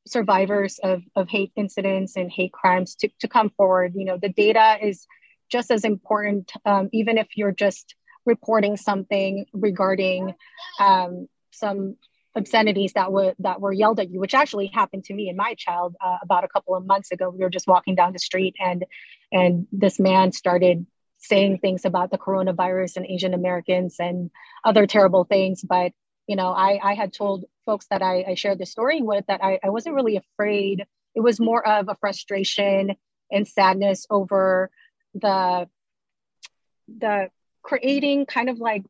survivors 0.06 0.78
of, 0.82 1.02
of 1.16 1.28
hate 1.28 1.52
incidents 1.56 2.16
and 2.16 2.30
hate 2.30 2.52
crimes 2.52 2.94
to, 2.96 3.08
to 3.20 3.28
come 3.28 3.50
forward. 3.50 3.92
You 3.94 4.04
know, 4.04 4.18
the 4.20 4.28
data 4.28 4.78
is 4.82 5.06
just 5.50 5.70
as 5.70 5.84
important, 5.84 6.52
um, 6.64 6.88
even 6.92 7.18
if 7.18 7.28
you're 7.36 7.52
just 7.52 7.94
reporting 8.24 8.76
something 8.76 9.46
regarding 9.52 10.34
um, 10.78 11.28
some 11.50 11.96
obscenities 12.36 12.92
that 12.92 13.10
were 13.12 13.34
that 13.40 13.60
were 13.60 13.72
yelled 13.72 14.00
at 14.00 14.10
you, 14.10 14.20
which 14.20 14.34
actually 14.34 14.68
happened 14.68 15.04
to 15.04 15.14
me 15.14 15.28
and 15.28 15.36
my 15.36 15.54
child 15.54 15.96
uh, 16.04 16.18
about 16.22 16.44
a 16.44 16.48
couple 16.48 16.74
of 16.74 16.86
months 16.86 17.10
ago. 17.10 17.28
We 17.30 17.40
were 17.40 17.50
just 17.50 17.66
walking 17.66 17.94
down 17.94 18.12
the 18.12 18.18
street, 18.18 18.54
and 18.60 18.84
and 19.32 19.66
this 19.72 19.98
man 19.98 20.32
started 20.32 20.86
saying 21.18 21.58
things 21.58 21.84
about 21.84 22.10
the 22.10 22.18
coronavirus 22.18 22.96
and 22.96 23.06
Asian 23.06 23.34
Americans 23.34 23.96
and 23.98 24.30
other 24.64 24.86
terrible 24.86 25.24
things. 25.24 25.62
But 25.62 25.92
you 26.26 26.36
know, 26.36 26.48
I 26.48 26.78
I 26.82 26.94
had 26.94 27.12
told 27.12 27.44
folks 27.70 27.86
that 27.86 28.02
I, 28.02 28.24
I 28.30 28.34
shared 28.34 28.58
the 28.58 28.66
story 28.66 29.00
with 29.00 29.24
that 29.28 29.44
I, 29.44 29.60
I 29.62 29.68
wasn't 29.68 29.94
really 29.94 30.16
afraid. 30.16 30.84
It 31.14 31.20
was 31.20 31.38
more 31.38 31.64
of 31.64 31.88
a 31.88 31.94
frustration 32.00 32.96
and 33.30 33.46
sadness 33.46 34.06
over 34.10 34.70
the 35.14 35.68
the 36.88 37.28
creating 37.62 38.26
kind 38.26 38.50
of 38.50 38.58
like 38.58 38.82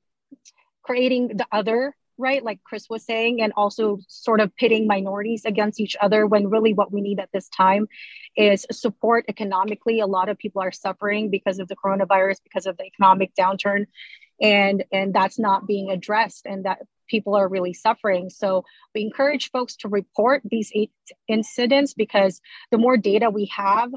creating 0.82 1.36
the 1.36 1.46
other 1.52 1.94
right? 2.16 2.42
Like 2.42 2.60
chris 2.64 2.86
was 2.88 3.04
saying 3.04 3.42
and 3.42 3.52
also 3.54 3.98
sort 4.08 4.40
of 4.40 4.56
pitting 4.56 4.86
minorities 4.86 5.44
against 5.44 5.78
each 5.78 5.96
other 6.00 6.26
when 6.26 6.48
really 6.48 6.72
what 6.72 6.90
we 6.90 7.02
need 7.02 7.20
at 7.20 7.28
this 7.34 7.50
time 7.50 7.86
is 8.34 8.66
support 8.72 9.26
economically. 9.28 10.00
A 10.00 10.06
lot 10.06 10.30
of 10.30 10.38
people 10.38 10.62
are 10.62 10.72
suffering 10.72 11.28
because 11.28 11.58
of 11.58 11.68
the 11.68 11.76
coronavirus 11.76 12.38
because 12.42 12.64
of 12.64 12.78
the 12.78 12.84
economic 12.84 13.34
downturn 13.34 13.84
and 14.40 14.84
and 14.90 15.12
that's 15.12 15.38
not 15.38 15.66
being 15.66 15.90
addressed. 15.90 16.46
And 16.46 16.64
that 16.64 16.78
people 17.10 17.34
are 17.34 17.48
really 17.48 17.74
suffering 17.74 18.30
so 18.30 18.64
we 18.94 19.02
encourage 19.02 19.50
folks 19.50 19.76
to 19.76 19.88
report 19.88 20.42
these 20.44 20.72
incidents 21.28 21.94
because 21.94 22.40
the 22.70 22.78
more 22.78 22.96
data 22.96 23.28
we 23.28 23.50
have 23.54 23.90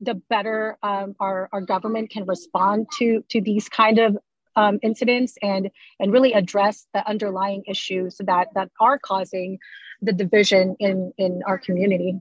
the 0.00 0.14
better 0.14 0.76
um, 0.82 1.14
our, 1.20 1.48
our 1.52 1.60
government 1.60 2.10
can 2.10 2.24
respond 2.26 2.86
to 2.98 3.24
to 3.28 3.40
these 3.40 3.68
kind 3.68 3.98
of 3.98 4.16
um, 4.56 4.78
incidents 4.82 5.36
and 5.42 5.70
and 6.00 6.12
really 6.12 6.32
address 6.32 6.86
the 6.94 7.06
underlying 7.06 7.62
issues 7.68 8.16
that 8.18 8.48
that 8.54 8.70
are 8.80 8.98
causing 8.98 9.58
the 10.02 10.12
division 10.12 10.76
in 10.80 11.12
in 11.18 11.42
our 11.46 11.58
community. 11.58 12.20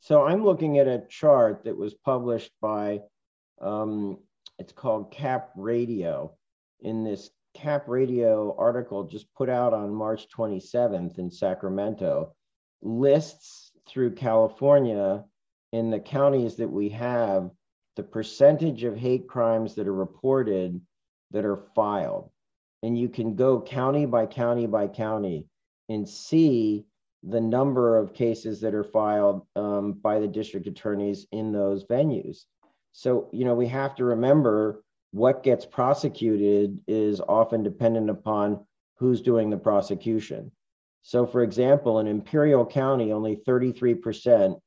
So 0.00 0.26
I'm 0.26 0.44
looking 0.44 0.78
at 0.78 0.86
a 0.86 1.02
chart 1.08 1.64
that 1.64 1.76
was 1.76 1.94
published 1.94 2.52
by 2.60 3.00
um, 3.60 4.18
it's 4.58 4.72
called 4.72 5.10
Cap 5.10 5.50
Radio. 5.56 6.34
In 6.80 7.02
this 7.02 7.30
Cap 7.54 7.84
Radio 7.88 8.54
article 8.58 9.04
just 9.04 9.32
put 9.34 9.48
out 9.48 9.72
on 9.72 9.94
March 9.94 10.28
27th 10.28 11.18
in 11.18 11.30
Sacramento, 11.30 12.34
lists 12.82 13.72
through 13.88 14.14
California 14.14 15.24
in 15.72 15.90
the 15.90 16.00
counties 16.00 16.56
that 16.56 16.70
we 16.70 16.90
have 16.90 17.50
the 17.96 18.02
percentage 18.02 18.84
of 18.84 18.96
hate 18.96 19.28
crimes 19.28 19.74
that 19.74 19.86
are 19.86 19.94
reported 19.94 20.80
that 21.30 21.44
are 21.44 21.64
filed. 21.74 22.30
And 22.82 22.98
you 22.98 23.08
can 23.08 23.34
go 23.34 23.60
county 23.60 24.04
by 24.04 24.26
county 24.26 24.66
by 24.66 24.88
county 24.88 25.46
and 25.88 26.08
see 26.08 26.84
the 27.22 27.40
number 27.40 27.96
of 27.96 28.12
cases 28.12 28.60
that 28.60 28.74
are 28.74 28.84
filed 28.84 29.46
um, 29.56 29.92
by 29.92 30.18
the 30.18 30.28
district 30.28 30.66
attorneys 30.66 31.26
in 31.32 31.52
those 31.52 31.84
venues. 31.84 32.44
So, 32.92 33.28
you 33.32 33.44
know, 33.44 33.54
we 33.54 33.66
have 33.68 33.94
to 33.96 34.04
remember 34.04 34.83
what 35.14 35.44
gets 35.44 35.64
prosecuted 35.64 36.80
is 36.88 37.20
often 37.20 37.62
dependent 37.62 38.10
upon 38.10 38.66
who's 38.98 39.22
doing 39.22 39.48
the 39.48 39.56
prosecution. 39.56 40.50
So, 41.02 41.24
for 41.24 41.44
example, 41.44 42.00
in 42.00 42.08
Imperial 42.08 42.66
County, 42.66 43.12
only 43.12 43.36
33% 43.36 44.58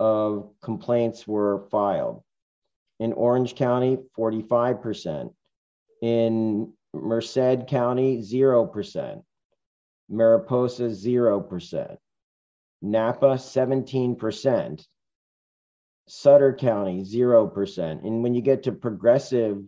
of 0.00 0.50
complaints 0.60 1.28
were 1.28 1.68
filed. 1.70 2.24
In 2.98 3.12
Orange 3.12 3.54
County, 3.54 3.98
45%. 4.18 5.32
In 6.02 6.72
Merced 6.92 7.68
County, 7.68 8.18
0%. 8.18 9.22
Mariposa, 10.08 10.88
0%. 10.88 11.96
Napa, 12.82 13.26
17%. 13.26 14.86
Sutter 16.08 16.52
County, 16.52 17.02
0%. 17.02 18.04
And 18.04 18.24
when 18.24 18.34
you 18.34 18.42
get 18.42 18.64
to 18.64 18.72
progressive 18.72 19.62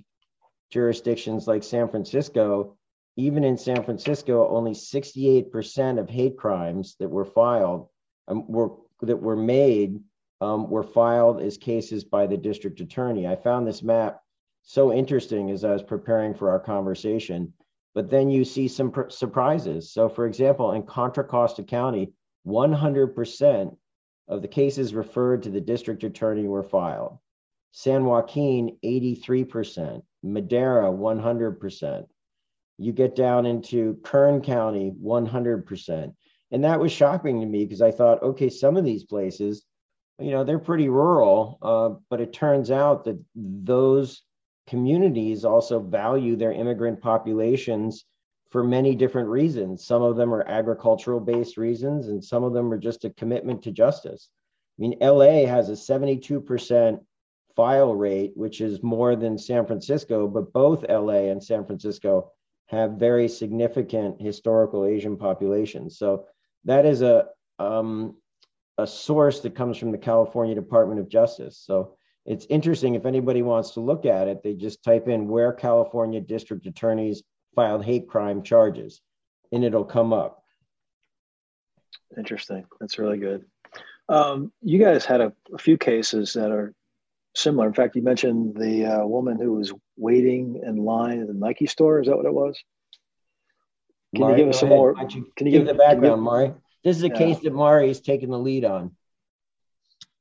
jurisdictions 0.70 1.46
like 1.46 1.62
San 1.62 1.88
Francisco, 1.88 2.76
even 3.16 3.44
in 3.44 3.56
San 3.56 3.82
Francisco, 3.82 4.48
only 4.48 4.72
68% 4.72 5.98
of 5.98 6.08
hate 6.08 6.36
crimes 6.36 6.96
that 6.98 7.08
were 7.08 7.24
filed 7.24 7.88
um, 8.28 8.46
were 8.48 8.72
that 9.02 9.20
were 9.20 9.36
made 9.36 10.00
um, 10.40 10.68
were 10.68 10.82
filed 10.82 11.40
as 11.40 11.56
cases 11.56 12.04
by 12.04 12.26
the 12.26 12.36
district 12.36 12.80
attorney. 12.80 13.26
I 13.26 13.36
found 13.36 13.66
this 13.66 13.82
map 13.82 14.20
so 14.62 14.92
interesting 14.92 15.50
as 15.50 15.64
I 15.64 15.72
was 15.72 15.82
preparing 15.82 16.34
for 16.34 16.50
our 16.50 16.58
conversation. 16.58 17.52
But 17.94 18.10
then 18.10 18.28
you 18.28 18.44
see 18.44 18.68
some 18.68 18.90
pr- 18.90 19.08
surprises. 19.08 19.92
So, 19.92 20.08
for 20.08 20.26
example, 20.26 20.72
in 20.72 20.82
Contra 20.82 21.24
Costa 21.24 21.62
County, 21.62 22.12
100% 22.46 23.76
of 24.28 24.42
the 24.42 24.48
cases 24.48 24.92
referred 24.92 25.44
to 25.44 25.50
the 25.50 25.60
district 25.60 26.04
attorney 26.04 26.46
were 26.46 26.62
filed. 26.62 27.18
San 27.72 28.04
Joaquin, 28.04 28.78
83%. 28.84 30.02
Madera, 30.22 30.90
100%. 30.90 32.06
You 32.78 32.92
get 32.92 33.16
down 33.16 33.46
into 33.46 33.98
Kern 34.02 34.42
County, 34.42 34.92
100%. 35.02 36.14
And 36.50 36.64
that 36.64 36.80
was 36.80 36.92
shocking 36.92 37.40
to 37.40 37.46
me 37.46 37.64
because 37.64 37.82
I 37.82 37.90
thought, 37.90 38.22
okay, 38.22 38.50
some 38.50 38.76
of 38.76 38.84
these 38.84 39.04
places, 39.04 39.64
you 40.18 40.30
know, 40.30 40.44
they're 40.44 40.58
pretty 40.58 40.88
rural, 40.88 41.58
uh, 41.62 42.00
but 42.10 42.20
it 42.20 42.32
turns 42.32 42.70
out 42.70 43.04
that 43.04 43.18
those 43.34 44.22
communities 44.66 45.44
also 45.44 45.80
value 45.80 46.36
their 46.36 46.52
immigrant 46.52 47.00
populations 47.00 48.04
for 48.50 48.62
many 48.62 48.94
different 48.94 49.28
reasons. 49.28 49.84
Some 49.84 50.02
of 50.02 50.16
them 50.16 50.32
are 50.32 50.46
agricultural 50.46 51.20
based 51.20 51.56
reasons, 51.56 52.08
and 52.08 52.24
some 52.24 52.44
of 52.44 52.52
them 52.52 52.72
are 52.72 52.78
just 52.78 53.04
a 53.04 53.10
commitment 53.10 53.62
to 53.62 53.72
justice. 53.72 54.30
I 54.78 54.82
mean, 54.82 54.96
LA 55.00 55.46
has 55.46 55.68
a 55.68 55.72
72% 55.72 57.00
file 57.56 57.94
rate, 57.94 58.32
which 58.36 58.60
is 58.60 58.82
more 58.82 59.16
than 59.16 59.38
San 59.38 59.66
Francisco, 59.66 60.28
but 60.28 60.52
both 60.52 60.88
LA 60.88 61.30
and 61.30 61.42
San 61.42 61.64
Francisco 61.64 62.30
have 62.66 62.92
very 62.92 63.28
significant 63.28 64.20
historical 64.20 64.84
Asian 64.84 65.16
populations. 65.16 65.98
So 65.98 66.26
that 66.64 66.84
is 66.84 67.02
a 67.02 67.28
um, 67.58 68.16
a 68.78 68.86
source 68.86 69.40
that 69.40 69.54
comes 69.54 69.78
from 69.78 69.90
the 69.90 69.98
California 69.98 70.54
Department 70.54 71.00
of 71.00 71.08
Justice. 71.08 71.58
So 71.58 71.96
it's 72.26 72.46
interesting 72.50 72.94
if 72.94 73.06
anybody 73.06 73.42
wants 73.42 73.70
to 73.72 73.80
look 73.80 74.04
at 74.04 74.28
it, 74.28 74.42
they 74.42 74.54
just 74.54 74.82
type 74.82 75.08
in 75.08 75.28
where 75.28 75.52
California 75.52 76.20
district 76.20 76.66
attorneys 76.66 77.22
filed 77.54 77.84
hate 77.84 78.06
crime 78.08 78.42
charges 78.42 79.00
and 79.52 79.64
it'll 79.64 79.84
come 79.84 80.12
up. 80.12 80.42
Interesting. 82.16 82.66
That's 82.80 82.98
really 82.98 83.18
good. 83.18 83.44
Um, 84.08 84.52
you 84.62 84.78
guys 84.78 85.04
had 85.04 85.20
a, 85.20 85.32
a, 85.52 85.58
few 85.58 85.76
cases 85.76 86.32
that 86.34 86.52
are 86.52 86.72
similar. 87.36 87.66
In 87.66 87.74
fact, 87.74 87.96
you 87.96 88.02
mentioned 88.02 88.56
the 88.56 88.86
uh, 88.86 89.06
woman 89.06 89.38
who 89.38 89.54
was 89.54 89.72
waiting 89.96 90.62
in 90.66 90.76
line 90.76 91.20
at 91.20 91.28
the 91.28 91.34
Nike 91.34 91.66
store. 91.66 92.00
Is 92.00 92.08
that 92.08 92.16
what 92.16 92.26
it 92.26 92.34
was? 92.34 92.58
Can 94.14 94.22
Mari, 94.22 94.32
you 94.32 94.44
give 94.44 94.54
us 94.54 94.60
some 94.60 94.68
ahead. 94.68 94.78
more? 94.78 94.94
You, 95.08 95.32
can 95.36 95.46
you 95.46 95.52
give, 95.52 95.66
give 95.66 95.66
the 95.66 95.74
background, 95.74 96.22
Mari? 96.22 96.54
This 96.84 96.96
is 96.96 97.02
a 97.02 97.08
yeah. 97.08 97.18
case 97.18 97.40
that 97.40 97.52
Mari 97.52 97.90
is 97.90 98.00
taking 98.00 98.30
the 98.30 98.38
lead 98.38 98.64
on. 98.64 98.96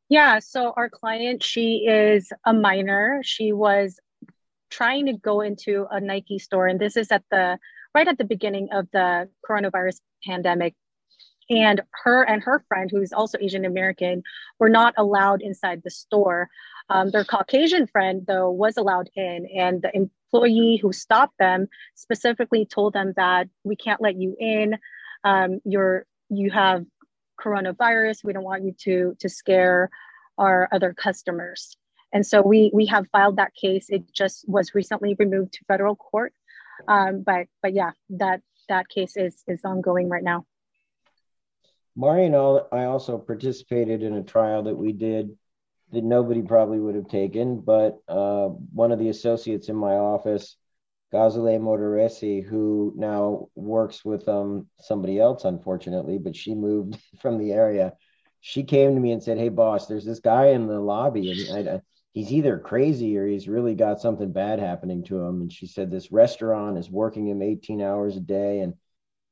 Yeah, 0.10 0.40
so 0.40 0.74
our 0.76 0.90
client, 0.90 1.42
she 1.44 1.86
is 1.88 2.32
a 2.46 2.54
minor. 2.54 3.22
She 3.24 3.54
was 3.54 4.00
trying 4.70 5.08
to 5.08 5.14
go 5.14 5.42
into 5.42 5.88
a 5.90 6.00
Nike 6.00 6.38
store, 6.38 6.68
and 6.68 6.80
this 6.80 6.96
is 6.98 7.12
at 7.12 7.24
the 7.32 7.58
right 7.94 8.08
at 8.08 8.18
the 8.18 8.26
beginning 8.26 8.70
of 8.72 8.88
the 8.92 9.30
coronavirus 9.48 10.00
pandemic. 10.26 10.76
And 11.50 11.82
her 12.04 12.24
and 12.24 12.42
her 12.44 12.64
friend, 12.68 12.90
who's 12.92 13.14
also 13.14 13.38
Asian 13.40 13.66
American, 13.66 14.24
were 14.60 14.70
not 14.70 14.96
allowed 14.98 15.42
inside 15.42 15.82
the 15.84 15.92
store. 15.92 16.50
Um, 16.90 17.10
their 17.10 17.24
Caucasian 17.24 17.88
friend, 17.88 18.26
though, 18.28 18.52
was 18.52 18.78
allowed 18.78 19.10
in, 19.16 19.48
and 19.56 19.82
the 19.82 19.92
employee 19.96 20.78
who 20.82 20.94
stopped 20.94 21.38
them 21.40 21.68
specifically 21.96 22.66
told 22.66 22.94
them 22.94 23.14
that 23.16 23.48
we 23.64 23.76
can't 23.76 24.02
let 24.02 24.16
you 24.16 24.36
in. 24.40 24.78
Um, 25.24 25.62
you're 25.66 26.06
you 26.30 26.52
have 26.52 26.86
coronavirus. 27.40 28.24
We 28.24 28.34
don't 28.34 28.44
want 28.44 28.64
you 28.64 28.74
to 28.80 29.16
to 29.20 29.30
scare 29.30 29.90
our 30.38 30.70
other 30.72 30.94
customers. 30.94 31.76
And 32.14 32.26
so 32.26 32.42
we 32.42 32.70
we 32.74 32.86
have 32.88 33.08
filed 33.12 33.38
that 33.38 33.56
case. 33.56 33.90
It 33.90 34.12
just 34.14 34.48
was 34.48 34.76
recently 34.76 35.16
removed 35.18 35.54
to 35.54 35.66
federal 35.68 35.96
court. 35.96 36.34
Um, 36.88 37.24
but 37.26 37.48
but 37.62 37.74
yeah, 37.74 37.92
that 38.12 38.42
that 38.70 38.90
case 38.90 39.18
is 39.18 39.44
is 39.48 39.62
ongoing 39.64 40.08
right 40.10 40.24
now. 40.24 40.46
Marian, 41.96 42.36
I 42.36 42.84
also 42.86 43.18
participated 43.18 44.04
in 44.04 44.16
a 44.16 44.24
trial 44.24 44.64
that 44.64 44.76
we 44.76 44.92
did 44.92 45.38
that 45.96 46.04
nobody 46.04 46.42
probably 46.42 46.80
would 46.80 46.96
have 46.96 47.08
taken, 47.08 47.60
but 47.60 48.00
uh, 48.08 48.48
one 48.74 48.92
of 48.92 49.00
the 49.00 49.10
associates 49.10 49.70
in 49.70 49.76
my 49.76 49.96
office 49.96 50.58
Gazale 51.14 51.60
Motoresi, 51.60 52.44
who 52.44 52.94
now 52.96 53.48
works 53.56 54.04
with 54.04 54.28
um, 54.28 54.68
somebody 54.82 55.20
else, 55.20 55.46
unfortunately, 55.46 56.18
but 56.18 56.36
she 56.36 56.56
moved 56.56 56.98
from 57.22 57.38
the 57.38 57.54
area. 57.54 57.94
she 58.42 58.64
came 58.64 58.94
to 58.96 59.02
me 59.02 59.12
and 59.12 59.24
said, 59.24 59.38
"Hey, 59.38 59.50
boss, 59.50 59.88
there's 59.88 60.06
this 60.06 60.20
guy 60.20 60.48
in 60.48 60.68
the 60.68 60.80
lobby, 60.80 61.50
and 61.50 61.70
I, 61.70 61.82
he's 62.14 62.32
either 62.32 62.60
crazy 62.60 63.18
or 63.18 63.28
he's 63.28 63.48
really 63.48 63.76
got 63.76 64.02
something 64.02 64.32
bad 64.32 64.60
happening 64.60 65.04
to 65.06 65.20
him." 65.22 65.42
And 65.42 65.54
she 65.54 65.68
said, 65.68 65.90
"This 65.90 66.12
restaurant 66.12 66.78
is 66.78 66.90
working 66.90 67.28
him 67.28 67.42
18 67.42 67.82
hours 67.82 68.18
a 68.18 68.22
day." 68.22 68.60
And 68.60 68.76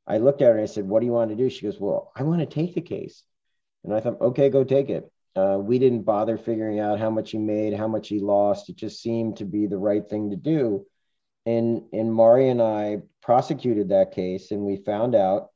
I 0.07 0.19
looked 0.19 0.41
at 0.41 0.47
her 0.47 0.53
and 0.53 0.61
I 0.61 0.65
said, 0.67 0.87
"What 0.87 1.01
do 1.01 1.05
you 1.05 1.13
want 1.13 1.31
to 1.31 1.37
do?" 1.37 1.49
She 1.49 1.65
goes, 1.65 1.79
"Well, 1.79 2.11
I 2.15 2.23
want 2.23 2.39
to 2.41 2.45
take 2.45 2.75
the 2.75 2.81
case." 2.81 3.23
And 3.83 3.93
I 3.93 3.99
thought, 3.99 4.21
"Okay, 4.21 4.49
go 4.49 4.63
take 4.63 4.89
it." 4.89 5.11
Uh, 5.35 5.57
we 5.59 5.79
didn't 5.79 6.03
bother 6.03 6.37
figuring 6.37 6.79
out 6.79 6.99
how 6.99 7.09
much 7.09 7.31
he 7.31 7.39
made, 7.39 7.73
how 7.73 7.87
much 7.87 8.07
he 8.07 8.19
lost. 8.19 8.69
It 8.69 8.75
just 8.75 9.01
seemed 9.01 9.37
to 9.37 9.45
be 9.45 9.65
the 9.65 9.77
right 9.77 10.07
thing 10.07 10.29
to 10.29 10.35
do. 10.35 10.85
And 11.45 11.83
and 11.91 12.13
Mari 12.13 12.49
and 12.49 12.61
I 12.61 13.01
prosecuted 13.21 13.89
that 13.89 14.13
case, 14.13 14.51
and 14.51 14.61
we 14.61 14.77
found 14.77 15.15
out 15.15 15.49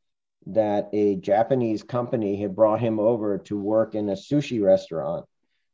that 0.48 0.90
a 0.94 1.16
Japanese 1.18 1.84
company 1.84 2.42
had 2.42 2.56
brought 2.56 2.80
him 2.80 3.00
over 3.00 3.38
to 3.38 3.60
work 3.60 3.96
in 3.96 4.10
a 4.10 4.14
sushi 4.14 4.64
restaurant. 4.64 5.26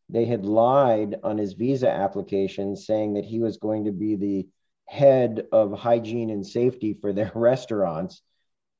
They 0.10 0.26
had 0.26 0.46
lied 0.46 1.16
on 1.24 1.38
his 1.38 1.54
visa 1.54 1.90
application, 1.90 2.76
saying 2.76 3.14
that 3.14 3.26
he 3.26 3.40
was 3.40 3.58
going 3.58 3.86
to 3.86 3.92
be 3.92 4.16
the 4.16 4.48
head 4.88 5.48
of 5.52 5.72
hygiene 5.72 6.30
and 6.30 6.46
safety 6.46 6.94
for 6.94 7.14
their 7.14 7.32
restaurants. 7.36 8.22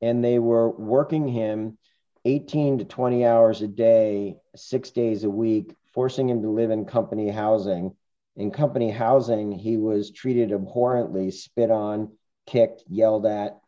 And 0.02 0.24
they 0.24 0.38
were 0.38 0.70
working 0.70 1.28
him 1.28 1.78
18 2.26 2.80
to 2.80 2.86
20 2.86 3.26
hours 3.26 3.62
a 3.62 3.68
day, 3.68 4.38
six 4.56 4.92
days 4.92 5.24
a 5.24 5.30
week, 5.30 5.76
forcing 5.94 6.30
him 6.30 6.42
to 6.42 6.50
live 6.50 6.72
in 6.72 6.86
company 6.86 7.30
housing. 7.30 7.96
In 8.36 8.52
company 8.52 8.90
housing, 8.90 9.52
he 9.52 9.78
was 9.78 10.12
treated 10.12 10.52
abhorrently, 10.52 11.32
spit 11.32 11.70
on, 11.70 12.14
kicked, 12.46 12.84
yelled 12.88 13.26
at 13.26 13.60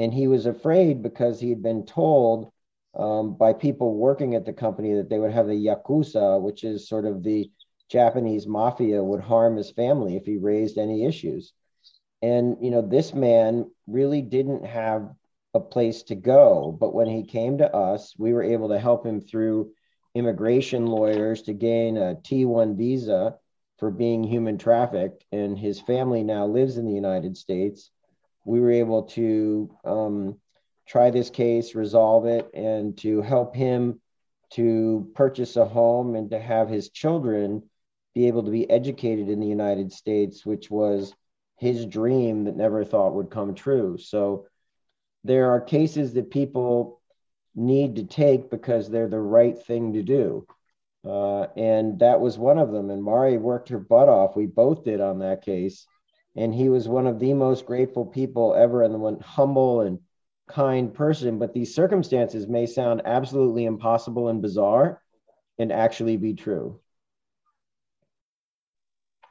and 0.00 0.14
he 0.14 0.28
was 0.28 0.46
afraid 0.46 1.02
because 1.02 1.38
he 1.38 1.50
had 1.50 1.62
been 1.62 1.84
told 1.84 2.50
um, 2.98 3.34
by 3.34 3.52
people 3.52 3.94
working 3.94 4.34
at 4.34 4.46
the 4.46 4.52
company 4.52 4.94
that 4.94 5.10
they 5.10 5.18
would 5.18 5.30
have 5.30 5.46
the 5.46 5.66
yakuza, 5.66 6.40
which 6.40 6.64
is 6.64 6.88
sort 6.88 7.04
of 7.04 7.22
the 7.22 7.50
Japanese 7.90 8.46
mafia, 8.46 9.04
would 9.04 9.20
harm 9.20 9.58
his 9.58 9.70
family 9.70 10.16
if 10.16 10.24
he 10.24 10.38
raised 10.38 10.78
any 10.78 11.04
issues. 11.04 11.52
And 12.22 12.56
you 12.62 12.70
know, 12.70 12.80
this 12.80 13.12
man 13.12 13.70
really 13.86 14.22
didn't 14.22 14.64
have 14.64 15.10
a 15.54 15.60
place 15.60 16.02
to 16.04 16.14
go. 16.14 16.76
But 16.78 16.94
when 16.94 17.08
he 17.08 17.24
came 17.24 17.58
to 17.58 17.74
us, 17.74 18.14
we 18.18 18.32
were 18.32 18.42
able 18.42 18.68
to 18.68 18.78
help 18.78 19.04
him 19.04 19.20
through 19.20 19.72
immigration 20.14 20.86
lawyers 20.86 21.42
to 21.42 21.52
gain 21.52 21.96
a 21.96 22.16
T1 22.16 22.76
visa 22.76 23.36
for 23.78 23.90
being 23.90 24.22
human 24.22 24.58
trafficked. 24.58 25.24
And 25.32 25.58
his 25.58 25.80
family 25.80 26.22
now 26.22 26.46
lives 26.46 26.76
in 26.76 26.86
the 26.86 26.92
United 26.92 27.36
States 27.36 27.90
we 28.44 28.60
were 28.60 28.72
able 28.72 29.04
to 29.04 29.70
um, 29.84 30.36
try 30.86 31.10
this 31.10 31.30
case, 31.30 31.74
resolve 31.74 32.26
it, 32.26 32.50
and 32.54 32.96
to 32.98 33.22
help 33.22 33.54
him 33.54 34.00
to 34.54 35.10
purchase 35.14 35.56
a 35.56 35.64
home 35.64 36.16
and 36.16 36.30
to 36.30 36.40
have 36.40 36.68
his 36.68 36.90
children 36.90 37.62
be 38.14 38.26
able 38.26 38.42
to 38.42 38.50
be 38.50 38.68
educated 38.68 39.28
in 39.28 39.40
the 39.40 39.46
United 39.46 39.92
States, 39.92 40.44
which 40.44 40.70
was 40.70 41.14
his 41.58 41.86
dream 41.86 42.44
that 42.44 42.56
never 42.56 42.84
thought 42.84 43.14
would 43.14 43.30
come 43.30 43.54
true. 43.54 43.96
So 43.98 44.46
there 45.24 45.50
are 45.50 45.60
cases 45.60 46.14
that 46.14 46.30
people 46.30 47.00
need 47.54 47.96
to 47.96 48.04
take 48.04 48.50
because 48.50 48.88
they're 48.88 49.08
the 49.08 49.18
right 49.20 49.58
thing 49.58 49.92
to 49.94 50.02
do. 50.02 50.46
Uh, 51.04 51.46
and 51.56 51.98
that 52.00 52.20
was 52.20 52.38
one 52.38 52.58
of 52.58 52.72
them. 52.72 52.90
And 52.90 53.02
Mari 53.02 53.38
worked 53.38 53.70
her 53.70 53.78
butt 53.78 54.08
off. 54.08 54.36
We 54.36 54.46
both 54.46 54.84
did 54.84 55.00
on 55.00 55.20
that 55.20 55.42
case 55.42 55.86
and 56.36 56.54
he 56.54 56.68
was 56.68 56.88
one 56.88 57.06
of 57.06 57.18
the 57.18 57.34
most 57.34 57.66
grateful 57.66 58.06
people 58.06 58.54
ever 58.54 58.82
and 58.82 58.94
the 58.94 58.98
one 58.98 59.18
humble 59.20 59.80
and 59.80 59.98
kind 60.48 60.92
person 60.92 61.38
but 61.38 61.54
these 61.54 61.74
circumstances 61.74 62.48
may 62.48 62.66
sound 62.66 63.02
absolutely 63.04 63.64
impossible 63.64 64.28
and 64.28 64.42
bizarre 64.42 65.00
and 65.58 65.70
actually 65.70 66.16
be 66.16 66.34
true 66.34 66.80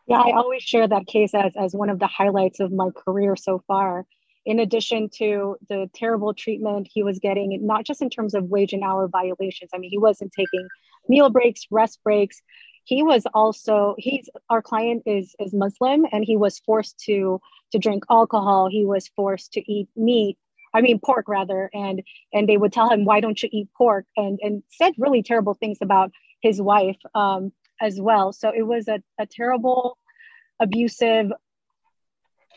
yeah 0.08 0.22
i 0.22 0.32
always 0.32 0.64
share 0.64 0.88
that 0.88 1.06
case 1.08 1.34
as, 1.34 1.52
as 1.58 1.74
one 1.74 1.90
of 1.90 2.00
the 2.00 2.08
highlights 2.08 2.62
of 2.62 2.72
my 2.72 2.90
career 2.96 3.36
so 3.36 3.62
far 3.68 4.06
in 4.50 4.60
addition 4.60 5.10
to 5.10 5.56
the 5.70 5.88
terrible 5.94 6.34
treatment 6.34 6.90
he 6.92 7.04
was 7.04 7.20
getting 7.20 7.56
not 7.68 7.86
just 7.86 8.02
in 8.02 8.10
terms 8.10 8.34
of 8.34 8.46
wage 8.46 8.74
and 8.74 8.84
hour 8.84 9.08
violations. 9.08 9.70
I 9.74 9.78
mean 9.78 9.92
he 9.92 10.00
wasn't 10.00 10.32
taking 10.32 10.68
meal 11.08 11.30
breaks 11.30 11.62
rest 11.70 12.00
breaks. 12.04 12.42
He 12.84 13.04
was 13.04 13.24
also 13.36 13.94
he's 14.00 14.28
our 14.50 14.64
client 14.64 15.04
is 15.06 15.36
is 15.40 15.54
muslim 15.54 16.08
and 16.12 16.26
he 16.26 16.36
was 16.36 16.58
forced 16.60 16.98
to 17.06 17.40
to 17.74 17.78
drink 17.78 18.04
alcohol. 18.10 18.68
He 18.70 18.86
was 18.86 19.08
forced 19.16 19.54
to 19.54 19.72
eat 19.72 19.88
meat 19.96 20.38
i 20.74 20.82
mean 20.82 21.00
pork 21.00 21.28
rather 21.28 21.70
and 21.74 22.02
and 22.34 22.48
they 22.50 22.58
would 22.58 22.74
tell 22.74 22.90
him 22.90 23.06
why 23.06 23.20
don't 23.20 23.42
you 23.44 23.50
eat 23.52 23.70
pork? 23.78 24.06
And 24.18 24.40
and 24.42 24.64
said 24.72 24.94
really 24.98 25.22
terrible 25.22 25.54
things 25.54 25.78
about 25.80 26.12
his 26.42 26.60
wife 26.60 26.98
um, 27.14 27.52
as 27.80 28.02
well. 28.02 28.34
So 28.34 28.52
it 28.56 28.64
was 28.64 28.88
a, 28.88 29.00
a 29.20 29.28
terrible 29.28 29.98
abusive 30.60 31.32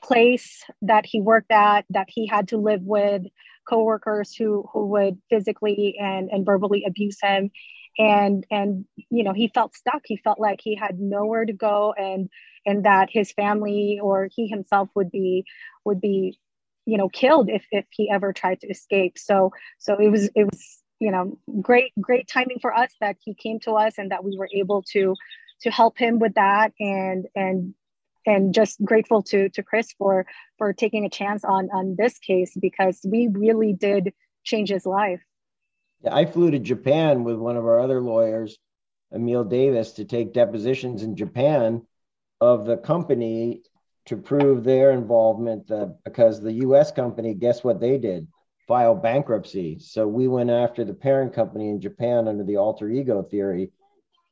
place 0.02 0.64
that 0.82 1.06
he 1.06 1.20
worked 1.20 1.50
at 1.50 1.84
that 1.90 2.08
he 2.08 2.26
had 2.26 2.48
to 2.48 2.56
live 2.56 2.82
with 2.82 3.22
coworkers 3.68 4.34
who 4.34 4.68
who 4.72 4.86
would 4.86 5.18
physically 5.30 5.96
and 6.00 6.30
and 6.30 6.44
verbally 6.44 6.84
abuse 6.86 7.18
him. 7.22 7.50
And 7.98 8.44
and 8.50 8.84
you 9.10 9.22
know 9.24 9.32
he 9.32 9.48
felt 9.48 9.74
stuck. 9.74 10.02
He 10.04 10.16
felt 10.16 10.40
like 10.40 10.60
he 10.62 10.74
had 10.74 10.98
nowhere 10.98 11.44
to 11.44 11.52
go 11.52 11.94
and 11.96 12.28
and 12.64 12.84
that 12.84 13.08
his 13.10 13.32
family 13.32 13.98
or 14.02 14.28
he 14.34 14.48
himself 14.48 14.88
would 14.94 15.10
be 15.10 15.44
would 15.84 16.00
be 16.00 16.38
you 16.86 16.98
know 16.98 17.08
killed 17.08 17.50
if 17.50 17.64
if 17.70 17.84
he 17.90 18.10
ever 18.10 18.32
tried 18.32 18.60
to 18.60 18.68
escape. 18.68 19.18
So 19.18 19.50
so 19.78 19.96
it 19.98 20.08
was 20.08 20.30
it 20.34 20.44
was 20.44 20.82
you 21.00 21.10
know 21.10 21.38
great 21.60 21.92
great 22.00 22.28
timing 22.28 22.58
for 22.60 22.74
us 22.74 22.92
that 23.00 23.16
he 23.20 23.34
came 23.34 23.60
to 23.60 23.72
us 23.72 23.98
and 23.98 24.10
that 24.10 24.24
we 24.24 24.36
were 24.38 24.48
able 24.54 24.82
to 24.92 25.14
to 25.62 25.70
help 25.70 25.98
him 25.98 26.18
with 26.18 26.34
that 26.34 26.72
and 26.80 27.26
and 27.36 27.74
and 28.26 28.54
just 28.54 28.82
grateful 28.84 29.22
to 29.22 29.48
to 29.50 29.62
Chris 29.62 29.92
for 29.98 30.26
for 30.58 30.72
taking 30.72 31.04
a 31.04 31.10
chance 31.10 31.44
on 31.44 31.68
on 31.72 31.96
this 31.98 32.18
case 32.18 32.56
because 32.60 33.00
we 33.04 33.28
really 33.32 33.72
did 33.72 34.12
change 34.44 34.70
his 34.70 34.86
life 34.86 35.20
Yeah, 36.04 36.14
I 36.14 36.26
flew 36.26 36.50
to 36.50 36.58
Japan 36.58 37.24
with 37.24 37.36
one 37.36 37.56
of 37.56 37.64
our 37.64 37.80
other 37.80 38.00
lawyers, 38.00 38.58
Emil 39.14 39.44
Davis, 39.44 39.92
to 39.92 40.04
take 40.04 40.32
depositions 40.32 41.02
in 41.02 41.16
Japan 41.16 41.82
of 42.40 42.66
the 42.66 42.76
company 42.76 43.62
to 44.06 44.16
prove 44.16 44.64
their 44.64 44.90
involvement 44.90 45.70
uh, 45.70 45.86
because 46.04 46.40
the 46.40 46.52
US 46.66 46.90
company, 46.90 47.34
guess 47.34 47.62
what 47.62 47.80
they 47.80 47.98
did? 47.98 48.26
File 48.66 48.94
bankruptcy. 48.94 49.78
So 49.78 50.06
we 50.08 50.28
went 50.28 50.50
after 50.50 50.84
the 50.84 50.94
parent 50.94 51.32
company 51.32 51.68
in 51.68 51.80
Japan 51.80 52.28
under 52.28 52.44
the 52.44 52.56
alter 52.56 52.90
ego 52.90 53.22
theory. 53.22 53.70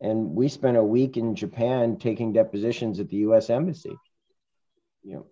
And 0.01 0.35
we 0.35 0.49
spent 0.49 0.77
a 0.77 0.85
week 0.85 1.17
in 1.17 1.35
Japan 1.35 1.97
taking 1.97 2.33
depositions 2.33 3.01
at 3.01 3.09
the 3.09 3.19
US 3.19 3.51
embassy. 3.51 3.97
You 5.03 5.15
know, 5.15 5.27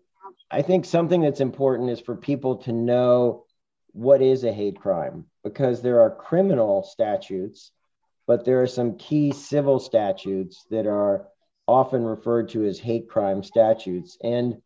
I 0.51 0.63
think 0.63 0.85
something 0.85 1.23
that's 1.23 1.41
important 1.41 1.91
is 1.91 2.01
for 2.01 2.17
people 2.17 2.57
to 2.59 2.73
know 2.73 3.45
what 3.93 4.23
is 4.23 4.45
a 4.45 4.53
hate 4.53 4.79
crime 4.79 5.27
because 5.43 5.81
there 5.81 6.01
are 6.03 6.15
criminal 6.15 6.83
statutes, 6.83 7.73
but 8.27 8.45
there 8.45 8.63
are 8.63 8.67
some 8.67 8.97
key 8.97 9.33
civil 9.33 9.79
statutes 9.79 10.67
that 10.71 10.87
are 10.87 11.29
often 11.67 12.05
referred 12.05 12.49
to 12.51 12.65
as 12.65 12.79
hate 12.79 13.09
crime 13.09 13.43
statutes, 13.43 14.17
and 14.23 14.61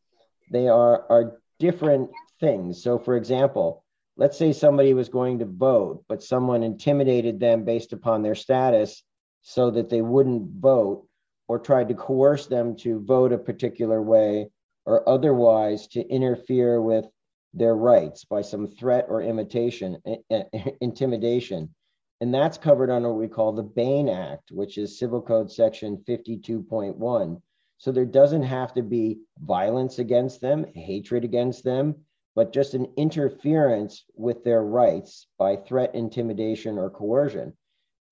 they 0.50 0.68
are, 0.68 1.04
are 1.10 1.40
different 1.58 2.10
things. 2.40 2.82
So, 2.82 2.98
for 2.98 3.16
example, 3.16 3.84
let's 4.16 4.38
say 4.38 4.52
somebody 4.52 4.94
was 4.94 5.08
going 5.08 5.38
to 5.40 5.46
vote, 5.46 6.04
but 6.08 6.22
someone 6.22 6.62
intimidated 6.62 7.40
them 7.40 7.64
based 7.64 7.92
upon 7.92 8.22
their 8.22 8.34
status 8.34 9.02
so 9.42 9.70
that 9.70 9.90
they 9.90 10.02
wouldn't 10.02 10.50
vote 10.60 11.06
or 11.48 11.58
tried 11.58 11.88
to 11.88 11.94
coerce 11.94 12.46
them 12.46 12.76
to 12.76 13.00
vote 13.00 13.32
a 13.32 13.38
particular 13.38 14.00
way 14.00 14.48
or 14.86 15.08
otherwise 15.08 15.86
to 15.88 16.06
interfere 16.08 16.80
with 16.80 17.06
their 17.54 17.76
rights 17.76 18.24
by 18.24 18.40
some 18.40 18.66
threat 18.66 19.06
or 19.08 19.22
imitation, 19.22 19.98
intimidation. 20.80 21.74
And 22.20 22.32
that's 22.32 22.56
covered 22.56 22.90
under 22.90 23.10
what 23.10 23.18
we 23.18 23.28
call 23.28 23.52
the 23.52 23.62
Bane 23.62 24.08
Act, 24.08 24.50
which 24.52 24.78
is 24.78 24.98
Civil 24.98 25.20
Code 25.20 25.50
Section 25.50 26.02
52.1. 26.08 27.42
So 27.78 27.90
there 27.90 28.06
doesn't 28.06 28.44
have 28.44 28.72
to 28.74 28.82
be 28.82 29.18
violence 29.40 29.98
against 29.98 30.40
them, 30.40 30.64
hatred 30.74 31.24
against 31.24 31.64
them, 31.64 31.96
but 32.34 32.52
just 32.52 32.74
an 32.74 32.86
interference 32.96 34.04
with 34.14 34.44
their 34.44 34.62
rights 34.62 35.26
by 35.36 35.56
threat, 35.56 35.94
intimidation, 35.94 36.78
or 36.78 36.88
coercion. 36.90 37.52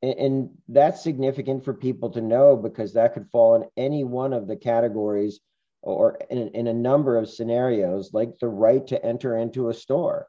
And, 0.03 0.15
and 0.19 0.51
that's 0.69 1.03
significant 1.03 1.65
for 1.65 1.75
people 1.75 2.11
to 2.11 2.21
know 2.21 2.57
because 2.57 2.95
that 2.95 3.15
could 3.15 3.29
fall 3.31 3.57
in 3.57 3.69
any 3.77 4.05
one 4.05 4.33
of 4.33 4.47
the 4.47 4.57
categories 4.57 5.41
or 5.83 6.19
in, 6.31 6.49
in 6.49 6.67
a 6.67 6.75
number 6.75 7.17
of 7.17 7.29
scenarios, 7.29 8.11
like 8.13 8.39
the 8.39 8.49
right 8.49 8.87
to 8.89 9.05
enter 9.05 9.37
into 9.37 9.69
a 9.69 9.75
store. 9.75 10.29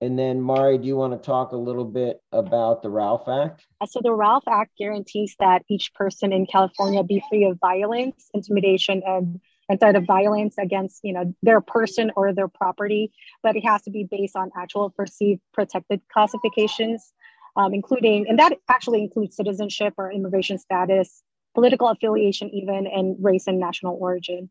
And 0.00 0.16
then, 0.16 0.40
Mari, 0.40 0.78
do 0.78 0.86
you 0.86 0.96
want 0.96 1.12
to 1.12 1.26
talk 1.26 1.50
a 1.50 1.56
little 1.56 1.84
bit 1.84 2.20
about 2.30 2.82
the 2.82 2.90
Ralph 2.90 3.28
Act? 3.28 3.66
Uh, 3.80 3.86
so, 3.86 4.00
the 4.02 4.12
Ralph 4.12 4.44
Act 4.46 4.70
guarantees 4.78 5.34
that 5.40 5.64
each 5.68 5.92
person 5.92 6.32
in 6.32 6.46
California 6.46 7.02
be 7.02 7.22
free 7.28 7.44
of 7.44 7.58
violence, 7.58 8.30
intimidation, 8.32 9.02
and, 9.04 9.40
and 9.68 9.96
of 9.96 10.04
violence 10.04 10.54
against, 10.56 11.00
you 11.02 11.12
know, 11.12 11.34
their 11.42 11.60
person 11.60 12.12
or 12.14 12.32
their 12.32 12.46
property. 12.46 13.10
But 13.42 13.56
it 13.56 13.64
has 13.66 13.82
to 13.82 13.90
be 13.90 14.06
based 14.08 14.36
on 14.36 14.50
actual 14.56 14.90
perceived 14.90 15.40
protected 15.52 16.00
classifications 16.12 17.12
um, 17.56 17.74
including, 17.74 18.26
and 18.28 18.38
that 18.38 18.58
actually 18.68 19.02
includes 19.02 19.36
citizenship 19.36 19.94
or 19.96 20.12
immigration 20.12 20.58
status, 20.58 21.22
political 21.54 21.88
affiliation, 21.88 22.50
even, 22.50 22.86
and 22.86 23.16
race 23.20 23.46
and 23.46 23.58
national 23.58 23.96
origin. 24.00 24.50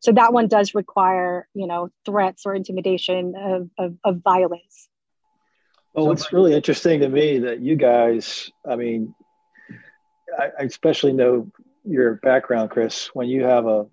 So 0.00 0.12
that 0.12 0.32
one 0.32 0.48
does 0.48 0.74
require, 0.74 1.48
you 1.54 1.66
know, 1.66 1.90
threats 2.06 2.46
or 2.46 2.54
intimidation 2.54 3.34
of, 3.36 3.70
of, 3.78 3.96
of 4.04 4.22
violence. 4.22 4.88
Well, 5.92 6.12
it's 6.12 6.32
really 6.32 6.54
interesting 6.54 7.00
to 7.00 7.08
me 7.08 7.40
that 7.40 7.60
you 7.60 7.76
guys, 7.76 8.50
I 8.66 8.76
mean, 8.76 9.14
I, 10.38 10.50
I 10.60 10.62
especially 10.62 11.12
know 11.12 11.50
your 11.84 12.14
background, 12.14 12.70
Chris. 12.70 13.10
When 13.12 13.28
you 13.28 13.44
have 13.44 13.66
a 13.66 13.86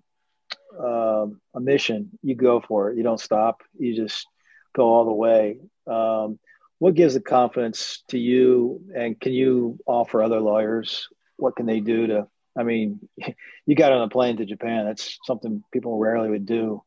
um, 0.78 1.40
a 1.54 1.60
mission, 1.60 2.10
you 2.22 2.36
go 2.36 2.60
for 2.60 2.90
it. 2.90 2.96
You 2.96 3.02
don't 3.02 3.20
stop. 3.20 3.62
You 3.78 3.96
just 3.96 4.26
go 4.74 4.84
all 4.84 5.04
the 5.04 5.12
way. 5.12 5.58
Um, 5.86 6.38
what 6.78 6.94
gives 6.94 7.14
the 7.14 7.20
confidence 7.20 8.02
to 8.08 8.18
you? 8.18 8.82
And 8.94 9.18
can 9.20 9.32
you 9.32 9.78
offer 9.86 10.22
other 10.22 10.40
lawyers? 10.40 11.08
What 11.36 11.56
can 11.56 11.66
they 11.66 11.80
do 11.80 12.06
to? 12.08 12.28
I 12.58 12.62
mean, 12.62 13.08
you 13.66 13.74
got 13.74 13.92
on 13.92 14.02
a 14.02 14.08
plane 14.08 14.36
to 14.38 14.44
Japan. 14.44 14.86
That's 14.86 15.18
something 15.24 15.62
people 15.72 15.98
rarely 15.98 16.30
would 16.30 16.46
do. 16.46 16.82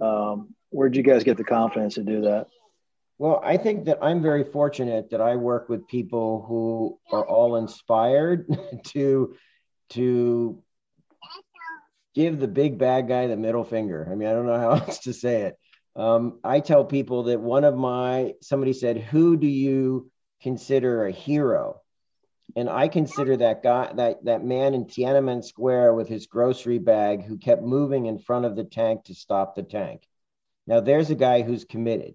Um, 0.00 0.54
where'd 0.70 0.96
you 0.96 1.02
guys 1.02 1.24
get 1.24 1.36
the 1.36 1.44
confidence 1.44 1.94
to 1.94 2.04
do 2.04 2.22
that? 2.22 2.46
Well, 3.18 3.40
I 3.42 3.56
think 3.56 3.86
that 3.86 3.98
I'm 4.02 4.22
very 4.22 4.44
fortunate 4.44 5.10
that 5.10 5.22
I 5.22 5.36
work 5.36 5.68
with 5.68 5.88
people 5.88 6.44
who 6.46 6.98
are 7.10 7.26
all 7.26 7.56
inspired 7.56 8.46
to 8.88 9.34
to 9.90 10.62
give 12.14 12.40
the 12.40 12.48
big 12.48 12.78
bad 12.78 13.08
guy 13.08 13.26
the 13.26 13.36
middle 13.36 13.64
finger. 13.64 14.08
I 14.10 14.14
mean, 14.14 14.28
I 14.28 14.32
don't 14.32 14.46
know 14.46 14.58
how 14.58 14.70
else 14.86 15.00
to 15.00 15.12
say 15.12 15.42
it. 15.42 15.56
Um, 15.96 16.40
I 16.44 16.60
tell 16.60 16.84
people 16.84 17.24
that 17.24 17.40
one 17.40 17.64
of 17.64 17.76
my 17.76 18.34
somebody 18.42 18.74
said, 18.74 18.98
"Who 18.98 19.36
do 19.36 19.46
you 19.46 20.10
consider 20.42 21.06
a 21.06 21.10
hero?" 21.10 21.80
And 22.54 22.68
I 22.68 22.88
consider 22.88 23.36
that 23.38 23.62
guy, 23.62 23.92
that 23.94 24.24
that 24.24 24.44
man 24.44 24.74
in 24.74 24.84
Tiananmen 24.84 25.42
Square 25.42 25.94
with 25.94 26.08
his 26.08 26.26
grocery 26.26 26.78
bag, 26.78 27.24
who 27.24 27.38
kept 27.38 27.62
moving 27.62 28.06
in 28.06 28.18
front 28.18 28.44
of 28.44 28.56
the 28.56 28.64
tank 28.64 29.04
to 29.04 29.14
stop 29.14 29.54
the 29.54 29.62
tank. 29.62 30.06
Now, 30.66 30.80
there's 30.80 31.10
a 31.10 31.14
guy 31.14 31.42
who's 31.42 31.64
committed. 31.64 32.14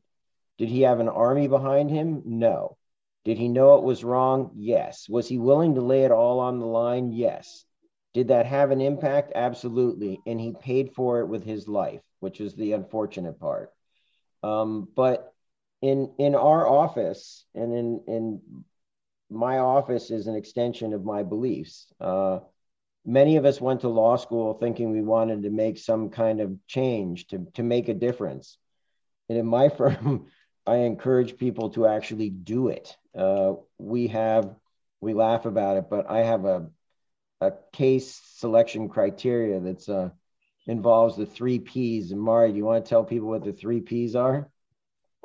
Did 0.58 0.70
he 0.70 0.82
have 0.82 1.00
an 1.00 1.10
army 1.10 1.48
behind 1.48 1.90
him? 1.90 2.22
No. 2.26 2.78
Did 3.24 3.38
he 3.38 3.48
know 3.48 3.78
it 3.78 3.84
was 3.84 4.04
wrong? 4.04 4.52
Yes. 4.56 5.08
Was 5.10 5.28
he 5.28 5.38
willing 5.38 5.76
to 5.76 5.82
lay 5.82 6.04
it 6.04 6.12
all 6.12 6.40
on 6.40 6.60
the 6.60 6.66
line? 6.66 7.12
Yes. 7.12 7.66
Did 8.14 8.28
that 8.28 8.46
have 8.46 8.72
an 8.72 8.82
impact? 8.82 9.32
Absolutely. 9.34 10.20
And 10.26 10.40
he 10.40 10.54
paid 10.54 10.94
for 10.94 11.20
it 11.22 11.28
with 11.28 11.44
his 11.44 11.68
life, 11.68 12.02
which 12.22 12.40
is 12.40 12.56
the 12.56 12.72
unfortunate 12.74 13.40
part. 13.40 13.72
Um, 14.42 14.88
but 14.96 15.34
in 15.82 16.14
in 16.18 16.36
our 16.36 16.68
office 16.68 17.46
and 17.54 17.74
in 17.74 18.02
in 18.08 18.42
my 19.30 19.60
office 19.60 20.12
is 20.12 20.28
an 20.28 20.36
extension 20.36 20.94
of 20.94 21.06
my 21.06 21.24
beliefs. 21.24 21.88
Uh, 22.00 22.40
many 23.06 23.38
of 23.38 23.46
us 23.46 23.62
went 23.62 23.82
to 23.82 23.90
law 23.90 24.16
school 24.16 24.54
thinking 24.54 24.92
we 24.92 25.02
wanted 25.02 25.44
to 25.44 25.50
make 25.50 25.78
some 25.78 26.10
kind 26.10 26.40
of 26.40 26.56
change 26.68 27.28
to 27.28 27.48
to 27.56 27.64
make 27.64 27.90
a 27.90 27.94
difference. 27.94 28.58
And 29.30 29.38
in 29.38 29.46
my 29.46 29.70
firm, 29.78 30.28
I 30.66 30.78
encourage 30.78 31.38
people 31.38 31.72
to 31.72 31.88
actually 31.88 32.30
do 32.30 32.68
it. 32.70 32.96
Uh, 33.18 33.54
we 33.78 34.08
have, 34.08 34.56
we 35.00 35.14
laugh 35.14 35.46
about 35.46 35.78
it, 35.78 35.90
but 35.90 36.10
I 36.10 36.20
have 36.20 36.46
a, 36.46 36.70
a 37.42 37.54
case 37.74 38.22
selection 38.36 38.90
criteria 38.90 39.60
that's 39.60 39.90
uh, 39.90 40.10
involves 40.68 41.18
the 41.18 41.26
three 41.26 41.60
P's. 41.60 42.12
And 42.12 42.22
Mari, 42.22 42.52
do 42.52 42.58
you 42.58 42.66
want 42.66 42.84
to 42.84 42.90
tell 42.90 43.04
people 43.04 43.30
what 43.30 43.44
the 43.44 43.54
three 43.54 43.82
P's 43.82 44.16
are? 44.16 44.50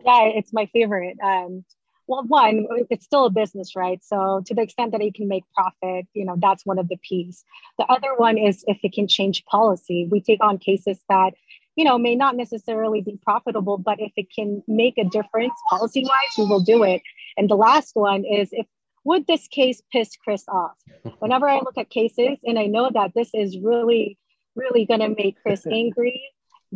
Yeah, 0.04 0.24
it's 0.24 0.52
my 0.52 0.66
favorite. 0.72 1.16
Um, 1.22 1.64
well, 2.06 2.24
one, 2.24 2.66
it's 2.90 3.04
still 3.04 3.26
a 3.26 3.30
business, 3.30 3.74
right? 3.74 4.02
So 4.04 4.42
to 4.46 4.54
the 4.54 4.62
extent 4.62 4.92
that 4.92 5.00
it 5.00 5.14
can 5.14 5.26
make 5.26 5.44
profit, 5.54 6.06
you 6.14 6.24
know, 6.24 6.36
that's 6.38 6.64
one 6.64 6.78
of 6.78 6.88
the 6.88 6.98
P's. 6.98 7.44
The 7.78 7.84
other 7.86 8.14
one 8.16 8.38
is 8.38 8.64
if 8.68 8.78
it 8.82 8.92
can 8.92 9.08
change 9.08 9.44
policy. 9.46 10.06
We 10.10 10.20
take 10.20 10.42
on 10.42 10.58
cases 10.58 11.00
that 11.08 11.34
you 11.76 11.84
know, 11.84 11.98
may 11.98 12.16
not 12.16 12.36
necessarily 12.36 13.02
be 13.02 13.18
profitable, 13.22 13.76
but 13.76 14.00
if 14.00 14.10
it 14.16 14.32
can 14.34 14.62
make 14.66 14.96
a 14.96 15.04
difference 15.04 15.52
policy 15.68 16.02
wise, 16.02 16.38
we 16.38 16.46
will 16.46 16.60
do 16.60 16.82
it. 16.82 17.02
And 17.36 17.50
the 17.50 17.54
last 17.54 17.94
one 17.94 18.24
is 18.24 18.48
if 18.52 18.66
would 19.04 19.26
this 19.26 19.46
case 19.46 19.82
piss 19.92 20.16
Chris 20.16 20.44
off? 20.48 20.74
Whenever 21.20 21.48
I 21.48 21.58
look 21.58 21.78
at 21.78 21.90
cases 21.90 22.38
and 22.44 22.58
I 22.58 22.66
know 22.66 22.90
that 22.92 23.12
this 23.14 23.30
is 23.34 23.58
really, 23.58 24.18
really 24.56 24.86
going 24.86 25.00
to 25.00 25.08
make 25.08 25.36
Chris 25.42 25.66
angry, 25.66 26.22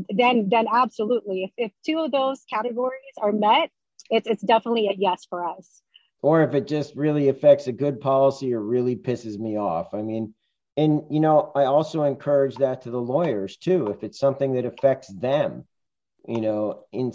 then 0.09 0.49
then 0.49 0.67
absolutely. 0.73 1.45
If, 1.45 1.51
if 1.57 1.73
two 1.85 2.01
of 2.01 2.13
those 2.13 2.45
categories 2.49 3.01
are 3.21 3.33
met, 3.33 3.71
it's 4.11 4.29
it's 4.29 4.43
definitely 4.43 4.89
a 4.89 4.95
yes 4.97 5.27
for 5.29 5.45
us. 5.45 5.83
Or 6.23 6.43
if 6.43 6.55
it 6.55 6.67
just 6.67 6.95
really 6.97 7.29
affects 7.29 7.67
a 7.67 7.73
good 7.73 8.01
policy 8.01 8.53
or 8.53 8.61
really 8.61 8.95
pisses 8.95 9.39
me 9.39 9.57
off. 9.57 9.95
I 9.95 10.03
mean, 10.03 10.35
and 10.77 11.03
you 11.11 11.21
know 11.21 11.53
i 11.55 11.65
also 11.65 12.05
encourage 12.05 12.57
that 12.57 12.83
to 12.83 12.91
the 12.91 13.01
lawyers 13.01 13.57
too 13.57 13.89
if 13.89 14.03
it's 14.03 14.19
something 14.19 14.55
that 14.55 14.65
affects 14.65 15.09
them 15.09 15.65
you 16.27 16.41
know 16.41 16.85
in 16.93 17.13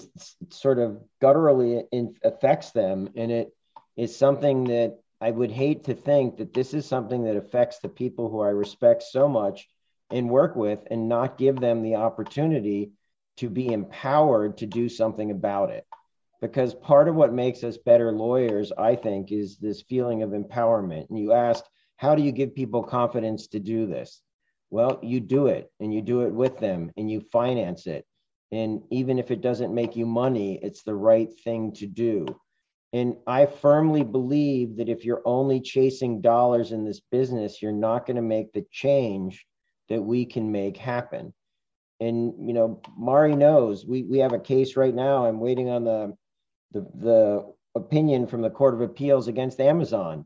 sort 0.50 0.80
of 0.80 1.02
gutturally 1.22 1.84
in, 1.92 2.16
affects 2.24 2.72
them 2.72 3.10
and 3.16 3.32
it 3.32 3.56
is 3.96 4.16
something 4.16 4.66
that 4.66 5.00
i 5.22 5.32
would 5.32 5.52
hate 5.52 5.86
to 5.86 5.94
think 5.94 6.38
that 6.38 6.54
this 6.54 6.74
is 6.74 6.86
something 6.86 7.24
that 7.24 7.38
affects 7.38 7.80
the 7.80 7.90
people 7.90 8.30
who 8.30 8.42
i 8.42 8.50
respect 8.50 9.04
so 9.04 9.28
much 9.28 9.68
and 10.12 10.30
work 10.30 10.56
with 10.56 10.80
and 10.90 11.10
not 11.10 11.38
give 11.38 11.60
them 11.60 11.82
the 11.82 11.96
opportunity 11.96 12.92
to 13.38 13.50
be 13.50 13.72
empowered 13.72 14.58
to 14.58 14.66
do 14.66 14.88
something 14.88 15.32
about 15.32 15.70
it 15.70 15.86
because 16.42 16.74
part 16.74 17.08
of 17.08 17.16
what 17.16 17.34
makes 17.34 17.64
us 17.64 17.78
better 17.78 18.12
lawyers 18.12 18.72
i 18.78 18.96
think 18.96 19.32
is 19.32 19.58
this 19.58 19.82
feeling 19.84 20.24
of 20.24 20.30
empowerment 20.30 21.10
and 21.10 21.20
you 21.20 21.34
asked 21.34 21.70
how 21.98 22.16
do 22.16 22.22
you 22.22 22.32
give 22.32 22.56
people 22.56 22.84
confidence 22.84 23.48
to 23.48 23.60
do 23.60 23.86
this? 23.86 24.22
Well, 24.70 25.00
you 25.02 25.20
do 25.20 25.48
it 25.48 25.72
and 25.80 25.94
you 25.94 26.02
do 26.02 26.22
it 26.22 26.34
with 26.34 26.60
them 26.60 26.92
and 26.98 27.10
you 27.10 27.22
finance 27.22 27.88
it. 27.88 28.06
And 28.52 28.82
even 28.92 29.20
if 29.20 29.32
it 29.32 29.42
doesn't 29.42 29.74
make 29.74 29.96
you 29.96 30.06
money, 30.06 30.60
it's 30.62 30.84
the 30.84 30.96
right 30.96 31.30
thing 31.44 31.74
to 31.74 31.88
do. 31.88 32.26
And 32.94 33.16
I 33.28 33.46
firmly 33.46 34.04
believe 34.04 34.78
that 34.78 34.90
if 34.90 35.04
you're 35.04 35.22
only 35.26 35.60
chasing 35.60 36.22
dollars 36.22 36.72
in 36.72 36.86
this 36.86 37.02
business, 37.12 37.62
you're 37.62 37.72
not 37.72 38.06
going 38.06 38.16
to 38.16 38.22
make 38.22 38.54
the 38.54 38.66
change 38.72 39.46
that 39.90 40.02
we 40.02 40.26
can 40.26 40.52
make 40.52 40.78
happen. 40.78 41.34
And 42.00 42.48
you 42.48 42.54
know, 42.54 42.82
Mari 42.98 43.36
knows 43.36 43.86
we 43.86 44.04
we 44.04 44.20
have 44.20 44.34
a 44.34 44.40
case 44.40 44.76
right 44.76 44.94
now. 44.94 45.26
I'm 45.26 45.40
waiting 45.40 45.70
on 45.70 45.84
the 45.84 46.18
the, 46.72 46.82
the 46.96 47.54
opinion 47.76 48.28
from 48.28 48.42
the 48.42 48.50
Court 48.50 48.74
of 48.74 48.82
Appeals 48.82 49.28
against 49.28 49.60
Amazon 49.60 50.26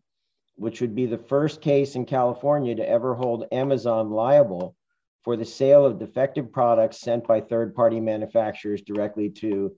which 0.60 0.82
would 0.82 0.94
be 0.94 1.06
the 1.06 1.18
first 1.18 1.62
case 1.62 1.96
in 1.96 2.06
California 2.06 2.76
to 2.76 2.88
ever 2.88 3.16
hold 3.16 3.46
Amazon 3.52 4.12
liable 4.12 4.76
for 5.24 5.38
the 5.38 5.46
sale 5.46 5.86
of 5.86 6.00
defective 6.00 6.52
products 6.52 7.00
sent 7.00 7.26
by 7.26 7.40
third-party 7.40 8.02
manufacturers 8.02 8.82
directly 8.82 9.30
to 9.30 9.74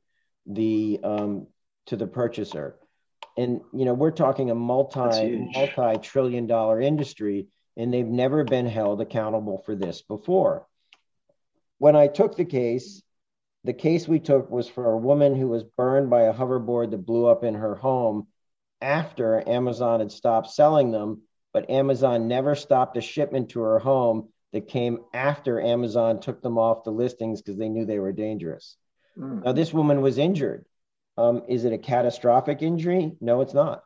the 0.47 0.99
um, 1.03 1.45
to 1.85 1.95
the 1.95 2.07
purchaser. 2.07 2.77
And 3.37 3.61
you 3.73 3.85
know, 3.85 3.93
we're 3.93 4.11
talking 4.11 4.49
a 4.49 4.55
multi 4.55 5.47
multi-trillion 5.53 6.47
dollar 6.47 6.81
industry, 6.81 7.45
and 7.77 7.93
they've 7.93 8.05
never 8.05 8.43
been 8.43 8.65
held 8.67 9.01
accountable 9.01 9.63
for 9.65 9.75
this 9.75 10.01
before. 10.01 10.67
When 11.77 11.95
I 11.95 12.07
took 12.07 12.35
the 12.35 12.45
case, 12.45 13.01
the 13.63 13.73
case 13.73 14.07
we 14.07 14.19
took 14.19 14.49
was 14.49 14.67
for 14.67 14.91
a 14.91 14.97
woman 14.97 15.35
who 15.35 15.47
was 15.47 15.63
burned 15.63 16.09
by 16.09 16.23
a 16.23 16.33
hoverboard 16.33 16.91
that 16.91 17.05
blew 17.05 17.27
up 17.27 17.43
in 17.43 17.55
her 17.55 17.75
home 17.75 18.27
after 18.81 19.47
Amazon 19.47 19.99
had 19.99 20.11
stopped 20.11 20.49
selling 20.49 20.91
them, 20.91 21.21
but 21.53 21.69
Amazon 21.69 22.27
never 22.27 22.55
stopped 22.55 22.97
a 22.97 23.01
shipment 23.01 23.49
to 23.49 23.61
her 23.61 23.79
home 23.79 24.29
that 24.53 24.67
came 24.67 24.99
after 25.13 25.61
Amazon 25.61 26.19
took 26.19 26.41
them 26.41 26.57
off 26.57 26.83
the 26.83 26.91
listings 26.91 27.41
because 27.41 27.57
they 27.57 27.69
knew 27.69 27.85
they 27.85 27.99
were 27.99 28.11
dangerous. 28.11 28.75
Mm. 29.17 29.45
Now, 29.45 29.51
this 29.51 29.73
woman 29.73 30.01
was 30.01 30.17
injured. 30.17 30.65
Um, 31.17 31.43
is 31.47 31.65
it 31.65 31.73
a 31.73 31.77
catastrophic 31.77 32.61
injury? 32.61 33.13
No, 33.21 33.41
it's 33.41 33.53
not. 33.53 33.83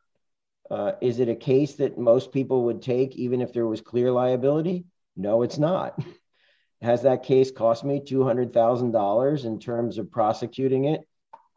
Uh, 0.70 0.94
is 1.02 1.20
it 1.20 1.30
a 1.30 1.36
case 1.36 1.76
that 1.76 1.98
most 1.98 2.32
people 2.32 2.66
would 2.66 2.82
take 2.82 3.16
even 3.16 3.42
if 3.42 3.54
there 3.54 3.68
was 3.68 3.82
clear 3.82 4.12
liability? 4.12 4.86
No, 5.16 5.44
it's 5.44 5.58
not. 5.58 6.00
Has 6.82 7.04
that 7.04 7.24
case 7.24 7.52
cost 7.52 7.84
me 7.84 8.00
$200,000 8.00 9.46
in 9.46 9.60
terms 9.60 9.98
of 9.98 10.12
prosecuting 10.12 10.86
it? 10.86 11.02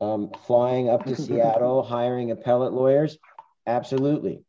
Um, 0.00 0.30
flying 0.46 0.88
up 0.88 1.04
to 1.06 1.16
Seattle, 1.20 1.82
hiring 1.82 2.30
appellate 2.30 2.72
lawyers? 2.72 3.18
Absolutely. 3.66 4.42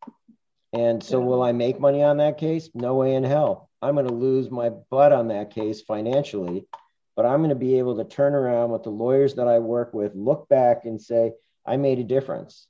And 0.72 1.04
so, 1.04 1.20
will 1.20 1.42
I 1.42 1.52
make 1.52 1.80
money 1.80 2.04
on 2.04 2.18
that 2.18 2.38
case? 2.38 2.70
No 2.76 2.96
way 2.96 3.16
in 3.16 3.24
hell. 3.24 3.70
I'm 3.82 3.96
going 3.96 4.08
to 4.08 4.14
lose 4.14 4.52
my 4.52 4.70
butt 4.70 5.12
on 5.12 5.30
that 5.30 5.52
case 5.52 5.82
financially, 5.82 6.68
but 7.16 7.26
I'm 7.26 7.40
going 7.40 7.50
to 7.50 7.56
be 7.56 7.80
able 7.80 7.98
to 7.98 8.06
turn 8.06 8.36
around 8.36 8.72
with 8.72 8.84
the 8.84 8.92
lawyers 8.92 9.36
that 9.36 9.48
I 9.48 9.60
work 9.60 9.94
with, 9.94 10.14
look 10.16 10.48
back 10.48 10.86
and 10.86 11.02
say, 11.02 11.34
I 11.66 11.78
made 11.78 12.00
a 12.00 12.04
difference. 12.04 12.68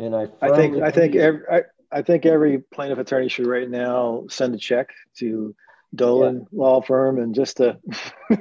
And 0.00 0.16
I, 0.16 0.28
I 0.40 0.56
think, 0.56 0.82
I 0.82 0.90
think 0.90 1.14
every, 1.14 1.42
I, 1.52 1.62
I 1.92 2.02
think 2.02 2.24
every 2.24 2.58
plaintiff 2.58 2.98
attorney 2.98 3.28
should 3.28 3.46
right 3.46 3.68
now 3.68 4.24
send 4.30 4.54
a 4.54 4.58
check 4.58 4.88
to 5.18 5.54
Dolan 5.94 6.46
law 6.52 6.80
firm 6.80 7.18
and 7.18 7.34
just 7.34 7.60
a 7.60 7.78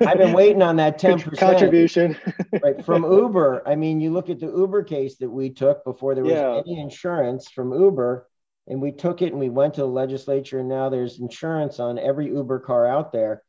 I've 0.06 0.20
been 0.20 0.34
waiting 0.34 0.62
on 0.62 0.78
that 0.78 1.00
10% 1.02 1.38
contribution. 1.38 2.16
right 2.64 2.86
from 2.86 3.04
Uber. 3.04 3.64
I 3.68 3.76
mean, 3.76 4.00
you 4.00 4.12
look 4.12 4.30
at 4.30 4.40
the 4.40 4.46
Uber 4.46 4.84
case 4.84 5.18
that 5.18 5.30
we 5.30 5.50
took 5.50 5.84
before 5.84 6.16
there 6.16 6.24
was 6.24 6.34
Yeah. 6.34 6.62
any 6.66 6.80
insurance 6.80 7.50
from 7.50 7.74
Uber, 7.74 8.28
and 8.68 8.82
we 8.82 8.92
took 8.92 9.22
it 9.22 9.32
and 9.32 9.40
we 9.40 9.50
went 9.50 9.74
to 9.74 9.82
the 9.82 9.88
legislature, 9.88 10.60
and 10.60 10.70
now 10.70 10.90
there's 10.90 11.20
insurance 11.20 11.80
on 11.80 11.98
every 11.98 12.28
Uber 12.28 12.60
car 12.60 12.86
out 12.86 13.12
there. 13.12 13.44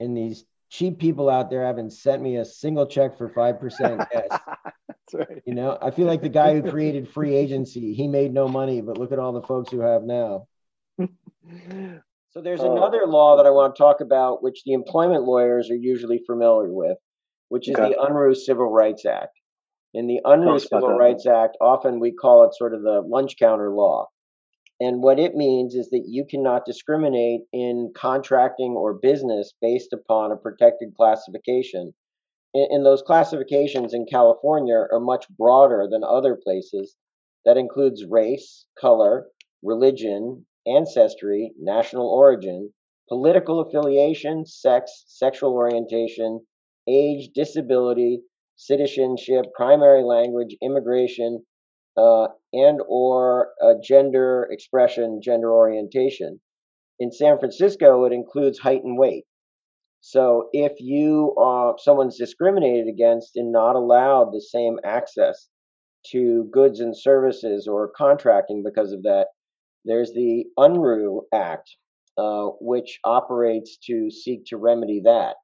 And 0.00 0.16
these 0.16 0.44
cheap 0.72 0.98
people 0.98 1.28
out 1.28 1.50
there 1.50 1.66
haven't 1.66 1.90
sent 1.92 2.22
me 2.22 2.36
a 2.38 2.44
single 2.44 2.86
check 2.86 3.18
for 3.18 3.28
5% 3.28 4.06
yes. 4.10 4.26
That's 4.88 5.28
right. 5.28 5.42
You 5.44 5.54
know, 5.54 5.76
I 5.82 5.90
feel 5.90 6.06
like 6.06 6.22
the 6.22 6.30
guy 6.30 6.54
who 6.58 6.70
created 6.70 7.10
free 7.10 7.34
agency, 7.42 7.92
he 7.92 8.08
made 8.08 8.32
no 8.32 8.48
money, 8.48 8.80
but 8.80 8.96
look 8.96 9.12
at 9.12 9.18
all 9.18 9.32
the 9.32 9.42
folks 9.42 9.70
who 9.70 9.80
have 9.80 10.02
now. 10.02 10.48
So 12.30 12.40
there's 12.40 12.62
Oh. 12.62 12.72
another 12.72 13.06
law 13.06 13.36
that 13.36 13.44
I 13.44 13.50
want 13.50 13.74
to 13.74 13.78
talk 13.78 14.00
about, 14.00 14.42
which 14.42 14.62
the 14.64 14.72
employment 14.72 15.24
lawyers 15.24 15.70
are 15.70 15.76
usually 15.76 16.22
familiar 16.26 16.72
with, 16.72 16.96
which 17.50 17.68
is 17.68 17.76
Okay. 17.76 17.90
the 17.90 17.96
Unruh 18.00 18.34
Civil 18.34 18.70
Rights 18.70 19.04
Act. 19.04 19.38
In 19.92 20.06
the 20.06 20.20
Unruh 20.24 20.58
Civil. 20.58 20.96
Rights 20.96 21.26
Act, 21.26 21.58
often 21.60 22.00
we 22.00 22.12
call 22.12 22.44
it 22.44 22.54
sort 22.54 22.72
of 22.72 22.80
the 22.80 23.02
lunch 23.02 23.36
counter 23.38 23.70
law. 23.70 24.08
And 24.82 25.00
what 25.00 25.20
it 25.20 25.36
means 25.36 25.76
is 25.76 25.90
that 25.90 26.06
you 26.08 26.24
cannot 26.28 26.64
discriminate 26.64 27.42
in 27.52 27.92
contracting 27.94 28.72
or 28.72 28.94
business 28.94 29.52
based 29.60 29.92
upon 29.92 30.32
a 30.32 30.36
protected 30.36 30.96
classification. 30.96 31.94
And, 32.52 32.84
those 32.84 33.00
classifications 33.00 33.94
in 33.94 34.06
California 34.06 34.74
are 34.92 34.98
much 34.98 35.28
broader 35.38 35.86
than 35.88 36.02
other 36.02 36.34
places. 36.34 36.96
That 37.44 37.56
includes 37.56 38.04
race, 38.04 38.66
color, 38.76 39.28
religion, 39.62 40.46
ancestry, 40.66 41.52
national 41.60 42.08
origin, 42.08 42.72
political 43.08 43.60
affiliation, 43.60 44.44
sex, 44.44 45.04
sexual 45.06 45.52
orientation, 45.52 46.44
age, 46.88 47.30
disability, 47.36 48.22
citizenship, 48.56 49.46
primary 49.54 50.02
language, 50.02 50.56
immigration, 50.60 51.46
uh, 51.96 52.26
and 52.52 52.80
or 52.86 53.50
gender 53.82 54.48
expression, 54.50 55.20
gender 55.22 55.52
orientation. 55.52 56.40
In 56.98 57.10
San 57.10 57.38
Francisco, 57.38 58.04
it 58.04 58.12
includes 58.12 58.58
height 58.58 58.84
and 58.84 58.98
weight. 58.98 59.24
So 60.00 60.48
if 60.52 60.80
you 60.80 61.34
uh, 61.40 61.74
someone's 61.78 62.18
discriminated 62.18 62.88
against 62.88 63.36
and 63.36 63.52
not 63.52 63.76
allowed 63.76 64.32
the 64.32 64.40
same 64.40 64.78
access 64.84 65.48
to 66.10 66.48
goods 66.52 66.80
and 66.80 66.96
services 66.96 67.68
or 67.68 67.92
contracting 67.96 68.62
because 68.64 68.92
of 68.92 69.04
that, 69.04 69.28
there's 69.84 70.12
the 70.12 70.44
Unruh 70.58 71.22
Act, 71.32 71.76
uh, 72.18 72.48
which 72.60 72.98
operates 73.04 73.78
to 73.86 74.10
seek 74.10 74.44
to 74.46 74.56
remedy 74.56 75.00
that. 75.04 75.36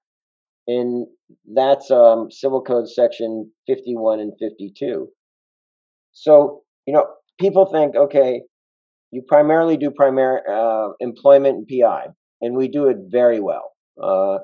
And 0.66 1.06
that's 1.54 1.90
um, 1.90 2.30
Civil 2.30 2.62
Code 2.62 2.88
Section 2.88 3.52
51 3.66 4.20
and 4.20 4.32
52. 4.38 5.08
So, 6.12 6.62
you 6.88 6.94
know, 6.94 7.06
people 7.38 7.66
think, 7.66 7.94
okay, 7.94 8.40
you 9.10 9.22
primarily 9.28 9.76
do 9.76 9.90
primary 9.90 10.40
uh, 10.50 10.88
employment 11.00 11.58
and 11.58 11.68
PI, 11.68 12.06
and 12.40 12.56
we 12.56 12.68
do 12.68 12.86
it 12.88 12.96
very 13.10 13.40
well. 13.40 13.72
Uh, 14.02 14.38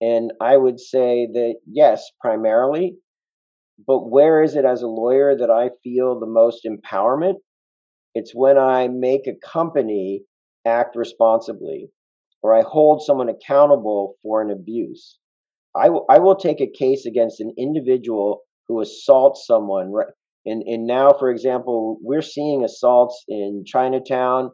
and 0.00 0.32
I 0.40 0.56
would 0.56 0.78
say 0.78 1.26
that 1.32 1.56
yes, 1.66 2.08
primarily, 2.20 2.96
but 3.84 4.10
where 4.10 4.44
is 4.44 4.54
it 4.54 4.64
as 4.64 4.82
a 4.82 4.86
lawyer 4.86 5.36
that 5.36 5.50
I 5.50 5.70
feel 5.82 6.20
the 6.20 6.26
most 6.26 6.64
empowerment? 6.64 7.34
It's 8.14 8.32
when 8.32 8.58
I 8.58 8.88
make 8.88 9.26
a 9.26 9.34
company 9.44 10.22
act 10.64 10.96
responsibly 10.96 11.90
or 12.42 12.54
I 12.54 12.62
hold 12.62 13.02
someone 13.02 13.28
accountable 13.28 14.14
for 14.22 14.40
an 14.40 14.52
abuse. 14.52 15.18
I, 15.74 15.86
w- 15.86 16.06
I 16.08 16.18
will 16.20 16.36
take 16.36 16.60
a 16.60 16.70
case 16.70 17.06
against 17.06 17.40
an 17.40 17.54
individual 17.58 18.42
who 18.68 18.80
assaults 18.80 19.46
someone. 19.46 19.92
And, 20.46 20.62
and 20.62 20.86
now, 20.86 21.12
for 21.18 21.30
example, 21.30 21.98
we're 22.02 22.22
seeing 22.22 22.64
assaults 22.64 23.24
in 23.28 23.64
Chinatown, 23.66 24.50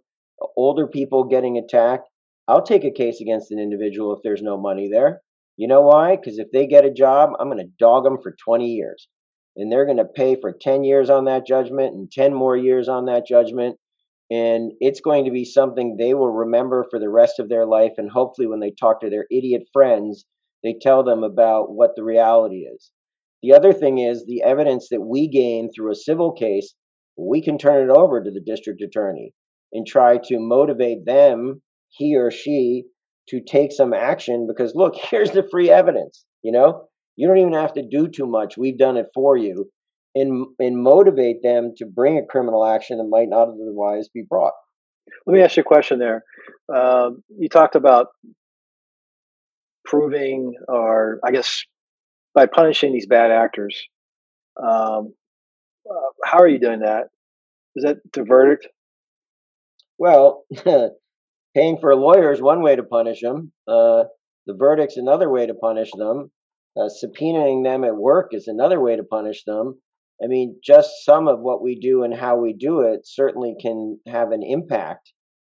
older 0.57 0.87
people 0.87 1.25
getting 1.25 1.59
attacked. 1.59 2.09
I'll 2.49 2.65
take 2.65 2.85
a 2.85 2.91
case 2.91 3.21
against 3.21 3.51
an 3.53 3.59
individual 3.59 4.15
if 4.15 4.21
there's 4.23 4.43
no 4.43 4.59
money 4.59 4.89
there. 4.93 5.21
You 5.57 5.69
know 5.69 5.83
why? 5.83 6.17
Because 6.17 6.39
if 6.39 6.49
they 6.53 6.67
get 6.67 6.85
a 6.85 6.93
job, 6.93 7.31
I'm 7.39 7.49
going 7.49 7.65
to 7.65 7.73
dog 7.79 8.05
them 8.05 8.19
for 8.23 8.35
20 8.45 8.67
years. 8.67 9.09
And 9.57 9.71
they're 9.71 9.87
going 9.87 9.99
to 9.99 10.05
pay 10.05 10.37
for 10.41 10.53
10 10.53 10.83
years 10.83 11.11
on 11.11 11.27
that 11.27 11.47
judgment 11.47 11.95
and 11.95 12.11
10 12.11 12.35
more 12.35 12.57
years 12.57 12.89
on 12.89 13.05
that 13.07 13.27
judgment. 13.27 13.77
And 14.31 14.73
it's 14.81 15.01
going 15.01 15.27
to 15.27 15.31
be 15.31 15.45
something 15.45 15.97
they 15.97 16.13
will 16.13 16.33
remember 16.33 16.85
for 16.91 16.99
the 16.99 17.11
rest 17.11 17.39
of 17.39 17.49
their 17.49 17.67
life. 17.67 17.93
And 17.99 18.11
hopefully, 18.11 18.49
when 18.49 18.59
they 18.59 18.73
talk 18.73 19.01
to 19.01 19.11
their 19.11 19.27
idiot 19.31 19.63
friends, 19.73 20.25
they 20.65 20.75
tell 20.81 21.05
them 21.05 21.23
about 21.23 21.71
what 21.71 21.91
the 21.95 22.03
reality 22.03 22.65
is. 22.65 22.91
The 23.45 23.53
other 23.53 23.75
thing 23.75 23.99
is 23.99 24.25
the 24.25 24.43
evidence 24.43 24.89
that 24.91 25.03
we 25.03 25.29
gain 25.29 25.71
through 25.71 25.93
a 25.93 25.97
civil 25.97 26.33
case, 26.33 26.75
we 27.19 27.43
can 27.43 27.59
turn 27.59 27.91
it 27.91 27.93
over 27.93 28.25
to 28.25 28.31
the 28.31 28.41
district 28.41 28.81
attorney 28.81 29.35
and 29.71 29.87
try 29.87 30.17
to 30.17 30.39
motivate 30.39 31.05
them, 31.05 31.61
he 31.91 32.17
or 32.17 32.31
she, 32.31 32.85
to 33.29 33.43
take 33.43 33.71
some 33.71 33.93
action 33.93 34.47
because 34.49 34.75
look, 34.75 34.95
here's 35.11 35.33
the 35.33 35.47
free 35.51 35.69
evidence. 35.71 36.25
You 36.43 36.53
know, 36.53 36.89
you 37.17 37.29
don't 37.29 37.37
even 37.37 37.53
have 37.53 37.75
to 37.75 37.87
do 37.87 38.09
too 38.09 38.27
much. 38.27 38.57
We've 38.57 38.79
done 38.79 38.97
it 38.97 39.09
for 39.13 39.37
you. 39.37 39.71
And, 40.15 40.47
and 40.59 40.83
motivate 40.83 41.43
them 41.43 41.73
to 41.79 41.87
bring 41.87 42.17
a 42.17 42.25
criminal 42.25 42.65
action 42.65 42.97
that 42.99 43.05
might 43.05 43.29
not 43.29 43.49
otherwise 43.49 44.09
be 44.09 44.23
brought. 44.27 44.53
Let 45.27 45.35
me 45.35 45.43
ask 45.43 45.57
you 45.57 45.63
a 45.63 45.65
question 45.65 45.99
there. 45.99 46.23
Um, 46.75 47.25
you 47.37 47.49
talked 47.49 47.75
about 47.75 48.07
proving, 49.85 50.55
or 50.69 51.19
I 51.25 51.33
guess 51.33 51.65
by 52.35 52.47
punishing 52.47 52.93
these 52.93 53.07
bad 53.07 53.31
actors. 53.31 53.81
Um, 54.61 55.15
uh, 55.89 56.11
how 56.25 56.39
are 56.39 56.49
you 56.49 56.59
doing 56.59 56.81
that? 56.81 57.09
Is 57.77 57.85
that 57.85 57.99
the 58.13 58.25
verdict? 58.25 58.69
Well, 59.99 60.45
paying 61.55 61.79
for 61.81 61.91
a 61.91 61.97
lawyer 61.97 62.33
is 62.33 62.41
one 62.43 62.63
way 62.63 62.77
to 62.77 62.83
punish 62.83 63.21
them. 63.21 63.53
Uh, 63.67 64.05
the 64.47 64.55
verdict's 64.55 64.97
another 64.97 65.31
way 65.31 65.47
to 65.47 65.55
punish 65.55 65.91
them. 65.97 66.31
Uh, 66.77 66.89
subpoenaing 66.89 67.63
them 67.65 67.85
at 67.85 67.95
work 67.97 68.31
is 68.33 68.49
another 68.49 68.81
way 68.81 68.97
to 68.97 69.05
punish 69.05 69.45
them. 69.45 69.81
I 70.23 70.27
mean, 70.27 70.59
just 70.63 71.05
some 71.05 71.29
of 71.29 71.41
what 71.41 71.63
we 71.63 71.79
do 71.79 72.03
and 72.03 72.15
how 72.15 72.37
we 72.37 72.53
do 72.53 72.81
it 72.81 73.01
certainly 73.05 73.55
can 73.61 73.99
have 74.09 74.33
an 74.33 74.43
impact. 74.43 75.13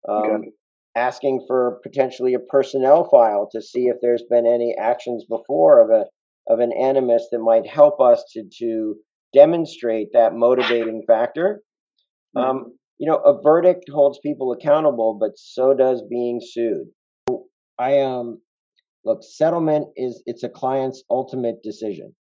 Um, 0.09 0.23
Okay. 0.23 0.51
Asking 0.97 1.45
for 1.47 1.79
potentially 1.85 2.35
a 2.35 2.41
personnel 2.41 3.09
file 3.09 3.49
to 3.53 3.63
see 3.63 3.87
if 3.87 3.99
there's 4.03 4.25
been 4.29 4.47
any 4.47 4.75
actions 4.77 5.25
before 5.29 5.81
of 5.81 5.91
a 5.91 6.07
of 6.49 6.61
an 6.61 6.73
animus 6.73 7.29
that 7.31 7.41
might 7.41 7.67
help 7.67 8.01
us 8.01 8.25
to 8.33 8.45
to 8.59 8.97
demonstrate 9.35 10.09
that 10.13 10.35
motivating 10.35 11.05
factor. 11.07 11.63
Um, 12.37 12.77
you 12.99 13.09
know, 13.09 13.17
a 13.17 13.41
verdict 13.43 13.85
holds 13.91 14.19
people 14.21 14.53
accountable, 14.53 15.17
but 15.21 15.33
so 15.37 15.75
does 15.75 16.03
being 16.09 16.41
sued. 16.43 16.89
I 17.79 18.01
um 18.01 18.41
look, 19.05 19.23
settlement 19.23 19.89
is 19.97 20.23
it's 20.27 20.43
a 20.43 20.49
client's 20.49 21.03
ultimate 21.11 21.63
decision. 21.63 22.15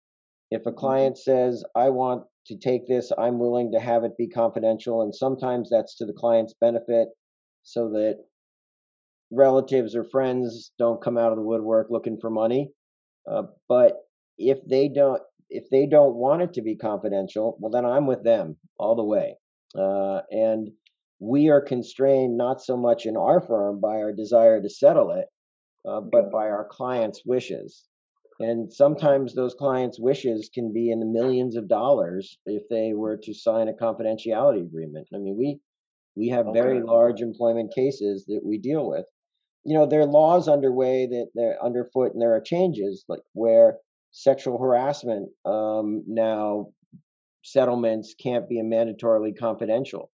If 0.51 0.66
a 0.66 0.72
client 0.72 1.18
says, 1.18 1.64
I 1.75 1.91
want 1.91 2.25
to 2.47 2.59
take 2.59 2.87
this, 2.87 3.11
I'm 3.16 3.39
willing 3.39 3.72
to 3.72 3.81
have 3.81 4.05
it 4.05 4.16
be 4.16 4.29
confidential, 4.29 5.03
and 5.03 5.14
sometimes 5.14 5.70
that's 5.70 5.97
to 5.97 6.07
the 6.07 6.12
client's 6.12 6.55
benefit 6.61 7.09
so 7.62 7.91
that 7.91 8.18
relatives 9.33 9.97
or 9.97 10.05
friends 10.05 10.72
don't 10.79 11.03
come 11.03 11.18
out 11.18 11.33
of 11.33 11.37
the 11.37 11.43
woodwork 11.45 11.89
looking 11.91 12.18
for 12.20 12.31
money. 12.31 12.70
Uh, 13.31 13.45
but 13.68 13.97
if 14.39 14.59
they 14.66 14.89
don't 14.89 15.22
if 15.51 15.68
they 15.70 15.87
don't 15.87 16.14
want 16.14 16.43
it 16.43 16.55
to 16.55 16.62
be 16.62 16.76
confidential, 16.76 17.57
well 17.61 17.70
then 17.70 17.85
I'm 17.85 18.07
with 18.07 18.24
them 18.24 18.57
all 18.78 18.97
the 18.97 19.05
way. 19.05 19.37
Uh, 19.76 20.20
and 20.30 20.70
we 21.20 21.49
are 21.49 21.61
constrained 21.61 22.37
not 22.37 22.61
so 22.61 22.76
much 22.76 23.07
in 23.07 23.16
our 23.16 23.41
firm 23.41 23.80
by 23.80 23.97
our 23.97 24.12
desire 24.12 24.61
to 24.61 24.68
settle 24.68 25.11
it, 25.12 25.26
uh, 25.87 26.01
but 26.01 26.30
by 26.30 26.49
our 26.49 26.66
clients' 26.70 27.22
wishes. 27.24 27.85
And 28.41 28.72
sometimes 28.72 29.35
those 29.35 29.55
clients' 29.55 30.01
wishes 30.01 30.51
can 30.53 30.72
be 30.72 30.91
in 30.91 30.99
the 30.99 31.07
millions 31.07 31.57
of 31.57 31.68
dollars 31.68 32.37
if 32.47 32.68
they 32.68 32.93
were 32.93 33.16
to 33.18 33.32
sign 33.32 33.68
a 33.68 33.72
confidentiality 33.72 34.62
agreement. 34.62 35.07
I 35.14 35.18
mean, 35.18 35.37
we 35.39 35.61
we 36.16 36.28
have 36.28 36.47
very 36.53 36.80
large 36.80 37.20
employment 37.20 37.72
cases 37.74 38.24
that 38.26 38.41
we 38.45 38.59
deal 38.59 38.89
with. 38.89 39.05
You 39.64 39.74
know, 39.76 39.87
there 39.87 40.01
are 40.01 40.07
laws 40.07 40.49
underway 40.49 41.07
that 41.07 41.28
they're 41.35 41.62
underfoot, 41.62 42.12
and 42.12 42.22
there 42.22 42.35
are 42.35 42.41
changes 42.41 43.05
like 43.09 43.22
where 43.32 43.78
sexual 44.15 44.59
harassment 44.59 45.29
um, 45.45 46.05
now 46.07 46.69
settlements 47.43 48.15
can't 48.15 48.49
be 48.49 48.62
mandatorily 48.62 49.37
confidential. 49.37 50.11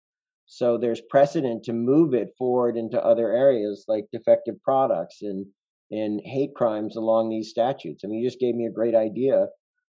So 0.46 0.78
there's 0.78 1.02
precedent 1.02 1.64
to 1.64 1.74
move 1.74 2.14
it 2.14 2.30
forward 2.38 2.76
into 2.76 3.04
other 3.04 3.30
areas 3.30 3.84
like 3.86 4.06
defective 4.10 4.60
products 4.64 5.22
and 5.22 5.46
and 5.92 6.20
hate 6.24 6.54
crimes 6.54 6.96
along 6.96 7.28
these 7.28 7.50
statutes. 7.50 8.02
I 8.02 8.08
mean, 8.08 8.20
you 8.20 8.28
just 8.28 8.40
gave 8.40 8.54
me 8.54 8.66
a 8.66 8.72
great 8.72 8.94
idea, 8.94 9.48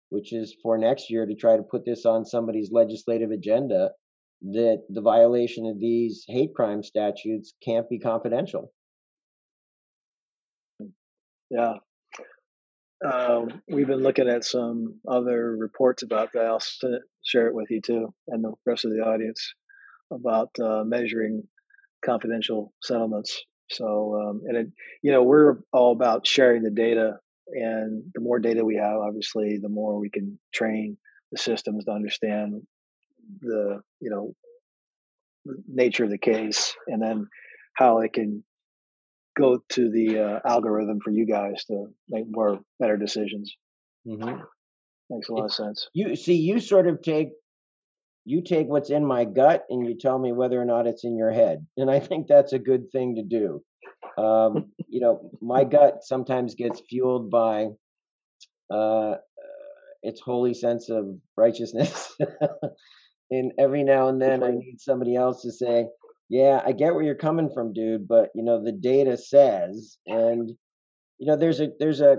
which 0.10 0.34
is 0.34 0.56
for 0.62 0.78
next 0.78 1.10
year 1.10 1.26
to 1.26 1.36
try 1.36 1.58
to 1.58 1.64
put 1.64 1.86
this 1.86 2.06
on 2.06 2.26
somebody's 2.26 2.72
legislative 2.72 3.32
agenda 3.32 3.92
that 4.42 4.84
the 4.90 5.02
violation 5.02 5.66
of 5.66 5.80
these 5.80 6.26
hate 6.28 6.54
crime 6.54 6.84
statutes 6.84 7.54
can't 7.64 7.90
be 7.90 7.98
confidential. 7.98 8.74
Yeah. 11.50 11.76
Um, 13.06 13.62
we've 13.68 13.88
been 13.88 14.04
looking 14.04 14.28
at 14.28 14.44
some 14.44 15.00
other 15.08 15.56
reports 15.56 16.02
about 16.02 16.34
that. 16.34 16.46
I'll 16.46 17.00
share 17.24 17.48
it 17.48 17.54
with 17.54 17.70
you 17.70 17.82
too, 17.82 18.14
and 18.28 18.44
the 18.44 18.54
rest 18.66 18.86
of 18.86 18.92
the 18.92 19.02
audience 19.02 19.54
about 20.12 20.50
uh, 20.60 20.84
measuring 20.84 21.44
confidential 22.04 22.74
settlements. 22.82 23.44
So, 23.70 24.16
um, 24.16 24.42
and 24.48 24.58
it, 24.58 24.68
you 25.02 25.12
know, 25.12 25.24
we're 25.24 25.58
all 25.72 25.92
about 25.92 26.26
sharing 26.26 26.64
the 26.64 26.72
data, 26.72 27.18
and 27.48 28.04
the 28.14 28.22
more 28.22 28.40
data 28.40 28.66
we 28.66 28.78
have, 28.78 28.98
obviously, 28.98 29.60
the 29.62 29.70
more 29.70 30.00
we 30.00 30.10
can 30.10 30.40
train 30.54 30.98
the 31.32 31.38
systems 31.38 31.86
to 31.86 31.92
understand 31.92 32.62
the, 33.42 33.82
you 34.00 34.10
know, 34.10 34.34
nature 35.68 36.06
of 36.06 36.10
the 36.10 36.18
case, 36.18 36.76
and 36.88 37.02
then 37.02 37.28
how 37.74 38.00
it 38.00 38.14
can 38.14 38.44
go 39.36 39.60
to 39.70 39.90
the 39.92 40.20
uh, 40.20 40.40
algorithm 40.46 41.00
for 41.04 41.12
you 41.12 41.26
guys 41.26 41.64
to 41.66 41.88
make 42.10 42.26
more 42.28 42.60
better 42.80 42.98
decisions. 42.98 43.56
Mm-hmm. 44.08 44.42
Makes 45.10 45.30
a 45.30 45.34
lot 45.34 45.46
of 45.46 45.54
sense. 45.54 45.88
You 45.94 46.16
see, 46.16 46.36
you 46.36 46.60
sort 46.60 46.88
of 46.88 47.02
take 47.02 47.30
you 48.28 48.42
take 48.42 48.68
what's 48.68 48.90
in 48.90 49.06
my 49.06 49.24
gut 49.24 49.66
and 49.70 49.86
you 49.86 49.96
tell 49.98 50.18
me 50.18 50.32
whether 50.32 50.60
or 50.60 50.66
not 50.66 50.88
it's 50.88 51.04
in 51.04 51.16
your 51.16 51.32
head, 51.32 51.66
and 51.78 51.92
I 51.92 52.00
think 52.00 52.28
that's 52.28 52.54
a 52.54 52.60
good 52.60 52.92
thing 52.92 53.16
to 53.16 53.24
do. 53.24 53.62
Um, 54.18 54.72
you 54.88 55.02
know, 55.02 55.30
my 55.42 55.64
gut 55.64 56.00
sometimes 56.02 56.56
gets 56.56 56.82
fueled 56.90 57.30
by 57.30 57.68
uh, 58.72 59.16
its 60.02 60.22
holy 60.22 60.56
sense 60.56 60.90
of 60.90 61.06
righteousness, 61.38 62.16
and 63.30 63.52
every 63.60 63.84
now 63.84 64.08
and 64.08 64.20
then 64.20 64.44
I 64.44 64.52
need 64.52 64.78
somebody 64.80 65.16
else 65.16 65.44
to 65.44 65.52
say, 65.52 65.86
yeah, 66.30 66.62
I 66.66 66.72
get 66.72 66.94
where 66.94 67.04
you're 67.04 67.16
coming 67.16 67.50
from, 67.54 67.74
dude, 67.74 68.08
but 68.08 68.30
you 68.36 68.44
know, 68.44 68.64
the 68.64 68.72
data 68.72 69.18
says 69.18 69.98
and 70.06 70.50
you 71.18 71.28
know, 71.28 71.38
there's 71.38 71.60
a 71.62 71.70
there's 71.80 72.02
a 72.02 72.18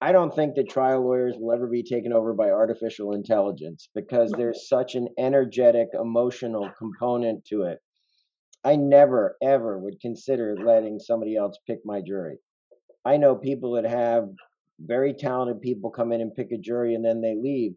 I 0.00 0.10
don't 0.10 0.34
think 0.34 0.56
that 0.56 0.68
trial 0.68 1.04
lawyers 1.04 1.36
will 1.38 1.52
ever 1.52 1.68
be 1.68 1.84
taken 1.84 2.12
over 2.12 2.34
by 2.34 2.50
artificial 2.50 3.12
intelligence 3.12 3.88
because 3.94 4.32
there's 4.32 4.68
such 4.68 4.96
an 4.96 5.08
energetic, 5.16 5.88
emotional 5.94 6.68
component 6.76 7.44
to 7.46 7.62
it. 7.62 7.78
I 8.64 8.74
never, 8.74 9.36
ever 9.40 9.78
would 9.78 10.00
consider 10.00 10.56
letting 10.56 10.98
somebody 10.98 11.36
else 11.36 11.56
pick 11.68 11.80
my 11.84 12.00
jury. 12.00 12.38
I 13.04 13.16
know 13.16 13.36
people 13.36 13.72
that 13.74 13.84
have 13.84 14.28
very 14.80 15.14
talented 15.14 15.60
people 15.60 15.90
come 15.90 16.10
in 16.10 16.20
and 16.20 16.34
pick 16.34 16.50
a 16.50 16.58
jury 16.58 16.94
and 16.96 17.04
then 17.04 17.20
they 17.20 17.36
leave. 17.36 17.74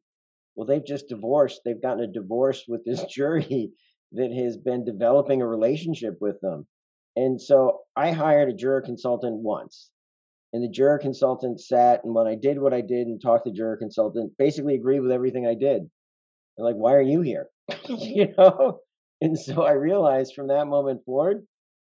Well, 0.56 0.66
they've 0.66 0.86
just 0.86 1.10
divorced. 1.10 1.62
They've 1.64 1.82
gotten 1.82 2.04
a 2.04 2.08
divorce 2.08 2.64
with 2.68 2.84
this 2.86 3.04
jury 3.10 3.72
that 4.16 4.32
has 4.32 4.58
been 4.58 4.86
developing 4.86 5.42
a 5.42 5.48
relationship 5.48 6.18
with 6.20 6.40
them. 6.42 6.68
And 7.16 7.42
so 7.42 7.82
I 7.96 8.12
hired 8.12 8.50
a 8.50 8.54
juror 8.54 8.82
consultant 8.82 9.38
once. 9.38 9.90
And 10.54 10.64
the 10.64 10.70
juror 10.70 11.00
consultant 11.00 11.60
sat, 11.60 12.04
and 12.04 12.14
when 12.14 12.28
I 12.28 12.36
did 12.36 12.60
what 12.60 12.74
I 12.74 12.82
did 12.82 13.08
and 13.08 13.22
talked 13.22 13.46
to 13.46 13.52
the 13.52 13.56
juror 13.58 13.78
consultant, 13.78 14.34
basically 14.38 14.76
agreed 14.76 15.02
with 15.02 15.12
everything 15.12 15.46
I 15.46 15.54
did. 15.54 15.82
And 16.58 16.66
like, 16.66 16.76
why 16.76 16.94
are 16.94 17.02
you 17.02 17.22
here? 17.22 17.50
you 17.90 18.34
know? 18.38 18.80
And 19.22 19.38
so 19.38 19.64
I 19.64 19.72
realized 19.72 20.34
from 20.36 20.48
that 20.48 20.68
moment 20.68 21.04
forward, 21.06 21.46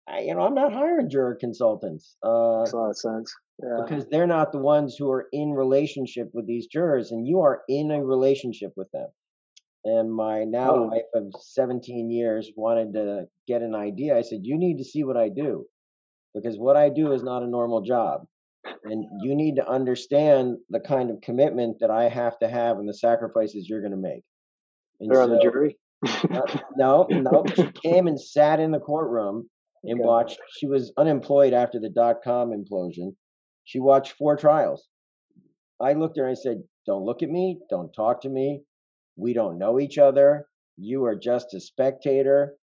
I, 0.09 0.21
you 0.21 0.35
know, 0.35 0.43
I'm 0.43 0.55
not 0.55 0.73
hiring 0.73 1.11
juror 1.11 1.37
consultants. 1.39 2.17
Uh, 2.23 2.61
Makes 2.61 2.73
a 2.73 2.77
lot 2.77 2.91
of 2.91 2.99
sense. 2.99 3.35
Yeah. 3.63 3.83
Because 3.83 4.07
they're 4.11 4.27
not 4.27 4.53
the 4.53 4.59
ones 4.59 4.97
who 4.97 5.11
are 5.11 5.27
in 5.33 5.51
relationship 5.51 6.31
with 6.33 6.47
these 6.47 6.67
jurors, 6.67 7.11
and 7.11 7.27
you 7.27 7.41
are 7.41 7.63
in 7.69 7.91
a 7.91 8.05
relationship 8.05 8.73
with 8.77 8.91
them 8.93 9.09
and 9.87 10.13
my 10.13 10.43
now 10.43 10.75
oh. 10.75 10.83
wife 10.89 11.03
of 11.15 11.33
17 11.41 12.11
years 12.11 12.51
wanted 12.57 12.93
to 12.95 13.29
get 13.47 13.63
an 13.63 13.75
idea. 13.75 14.17
I 14.17 14.23
said, 14.23 14.41
You 14.43 14.59
need 14.59 14.79
to 14.79 14.85
see 14.85 15.05
what 15.05 15.17
I 15.17 15.29
do 15.29 15.65
because 16.35 16.59
what 16.59 16.77
I 16.77 16.89
do 16.89 17.13
is 17.13 17.23
not 17.23 17.45
a 17.45 17.47
normal 17.47 17.83
job. 17.83 18.27
And 18.83 19.05
you 19.23 19.37
need 19.37 19.57
to 19.57 19.69
understand 19.69 20.57
the 20.71 20.81
kind 20.81 21.11
of 21.11 21.21
commitment 21.21 21.79
that 21.81 21.91
I 21.91 22.09
have 22.09 22.37
to 22.41 22.49
have 22.49 22.79
and 22.79 22.89
the 22.89 22.95
sacrifices 22.95 23.69
you're 23.69 23.81
going 23.81 23.93
to 23.93 23.97
make. 23.97 24.25
And 24.99 25.09
They're 25.09 25.19
so, 25.19 25.23
on 25.23 25.31
the 25.31 25.41
jury? 25.41 25.79
no, 26.77 27.07
no. 27.11 27.45
She 27.55 27.71
came 27.81 28.09
and 28.09 28.21
sat 28.21 28.59
in 28.59 28.73
the 28.73 28.81
courtroom 28.81 29.49
and 29.85 30.01
okay. 30.01 30.07
watched. 30.07 30.39
She 30.59 30.67
was 30.67 30.93
unemployed 30.97 31.53
after 31.53 31.79
the 31.79 31.91
dot 31.91 32.17
com 32.25 32.51
implosion. 32.51 33.15
She 33.63 33.79
watched 33.79 34.15
four 34.19 34.37
trials. 34.37 34.89
I 35.81 35.93
looked 35.93 36.19
at 36.19 36.23
her 36.23 36.29
and 36.29 36.37
I 36.37 36.41
said, 36.41 36.63
Don't 36.87 37.05
look 37.05 37.23
at 37.23 37.31
me. 37.31 37.61
Don't 37.71 37.93
talk 37.93 38.23
to 38.23 38.29
me 38.29 38.63
we 39.17 39.33
don't 39.33 39.59
know 39.59 39.81
each 39.81 39.99
other. 39.99 40.47
You 40.77 41.05
are 41.05 41.17
just 41.17 41.55
a 41.55 41.61
spectator. 41.61 42.55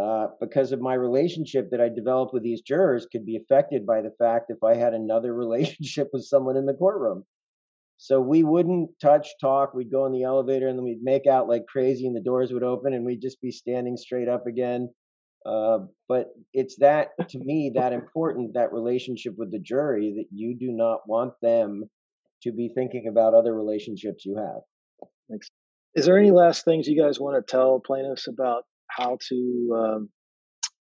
Uh, 0.00 0.28
because 0.40 0.72
of 0.72 0.80
my 0.80 0.94
relationship 0.94 1.68
that 1.70 1.80
I 1.80 1.90
developed 1.90 2.32
with 2.32 2.42
these 2.42 2.62
jurors 2.62 3.06
could 3.12 3.26
be 3.26 3.36
affected 3.36 3.84
by 3.84 4.00
the 4.00 4.14
fact 4.18 4.46
if 4.48 4.62
I 4.64 4.74
had 4.74 4.94
another 4.94 5.34
relationship 5.44 6.08
with 6.12 6.24
someone 6.24 6.56
in 6.56 6.64
the 6.64 6.74
courtroom. 6.74 7.24
So 7.98 8.18
we 8.18 8.42
wouldn't 8.42 8.98
touch, 8.98 9.28
talk. 9.42 9.74
We'd 9.74 9.90
go 9.90 10.06
in 10.06 10.12
the 10.12 10.22
elevator 10.22 10.68
and 10.68 10.78
then 10.78 10.86
we'd 10.86 11.02
make 11.02 11.26
out 11.26 11.50
like 11.50 11.66
crazy, 11.66 12.06
and 12.06 12.16
the 12.16 12.22
doors 12.22 12.50
would 12.50 12.62
open, 12.62 12.94
and 12.94 13.04
we'd 13.04 13.20
just 13.20 13.42
be 13.42 13.50
standing 13.50 13.98
straight 13.98 14.26
up 14.26 14.46
again. 14.46 14.88
Uh, 15.44 15.80
but 16.08 16.28
it's 16.54 16.76
that 16.76 17.10
to 17.28 17.38
me 17.38 17.72
that 17.74 17.92
important 17.92 18.54
that 18.54 18.72
relationship 18.72 19.34
with 19.36 19.50
the 19.50 19.58
jury 19.58 20.14
that 20.16 20.26
you 20.34 20.54
do 20.54 20.72
not 20.72 21.06
want 21.06 21.34
them 21.42 21.84
to 22.42 22.52
be 22.52 22.70
thinking 22.74 23.06
about 23.06 23.34
other 23.34 23.54
relationships 23.54 24.24
you 24.24 24.36
have. 24.36 24.60
Thanks. 25.28 25.50
Is 25.94 26.06
there 26.06 26.18
any 26.18 26.30
last 26.30 26.64
things 26.64 26.86
you 26.86 27.00
guys 27.00 27.18
want 27.18 27.36
to 27.36 27.50
tell 27.50 27.80
plaintiffs 27.80 28.28
about 28.28 28.64
how 28.88 29.18
to 29.28 29.76
um, 29.76 30.08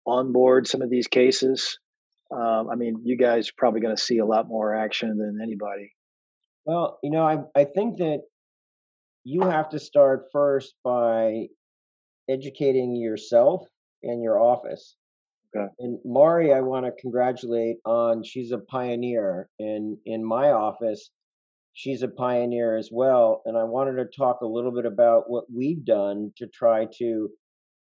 onboard 0.05 0.67
some 0.67 0.81
of 0.81 0.89
these 0.89 1.07
cases? 1.07 1.79
Um, 2.31 2.69
I 2.69 2.75
mean, 2.75 3.01
you 3.03 3.17
guys 3.17 3.49
are 3.49 3.57
probably 3.57 3.79
going 3.79 3.95
to 3.95 4.01
see 4.01 4.17
a 4.17 4.25
lot 4.25 4.47
more 4.47 4.75
action 4.75 5.17
than 5.17 5.39
anybody. 5.41 5.93
Well, 6.65 6.99
you 7.01 7.11
know, 7.11 7.23
I 7.23 7.37
I 7.55 7.63
think 7.63 7.97
that 7.99 8.23
you 9.23 9.41
have 9.41 9.69
to 9.69 9.79
start 9.79 10.25
first 10.33 10.73
by 10.83 11.47
educating 12.29 12.95
yourself 12.95 13.65
and 14.03 14.21
your 14.21 14.39
office. 14.39 14.95
Okay. 15.55 15.67
And 15.79 15.99
Mari, 16.03 16.53
I 16.53 16.59
want 16.59 16.85
to 16.85 16.91
congratulate 17.01 17.77
on 17.85 18.23
she's 18.23 18.51
a 18.51 18.57
pioneer 18.57 19.49
in 19.59 19.97
in 20.05 20.25
my 20.25 20.51
office 20.51 21.09
she's 21.77 22.01
a 22.01 22.07
pioneer 22.07 22.75
as 22.75 22.89
well. 22.91 23.43
And 23.45 23.55
I 23.55 23.63
wanted 23.63 23.97
to 23.97 24.05
talk 24.17 24.41
a 24.41 24.47
little 24.47 24.71
bit 24.71 24.87
about 24.87 25.29
what 25.29 25.45
we've 25.55 25.85
done 25.85 26.31
to 26.37 26.47
try 26.47 26.87
to 26.97 27.29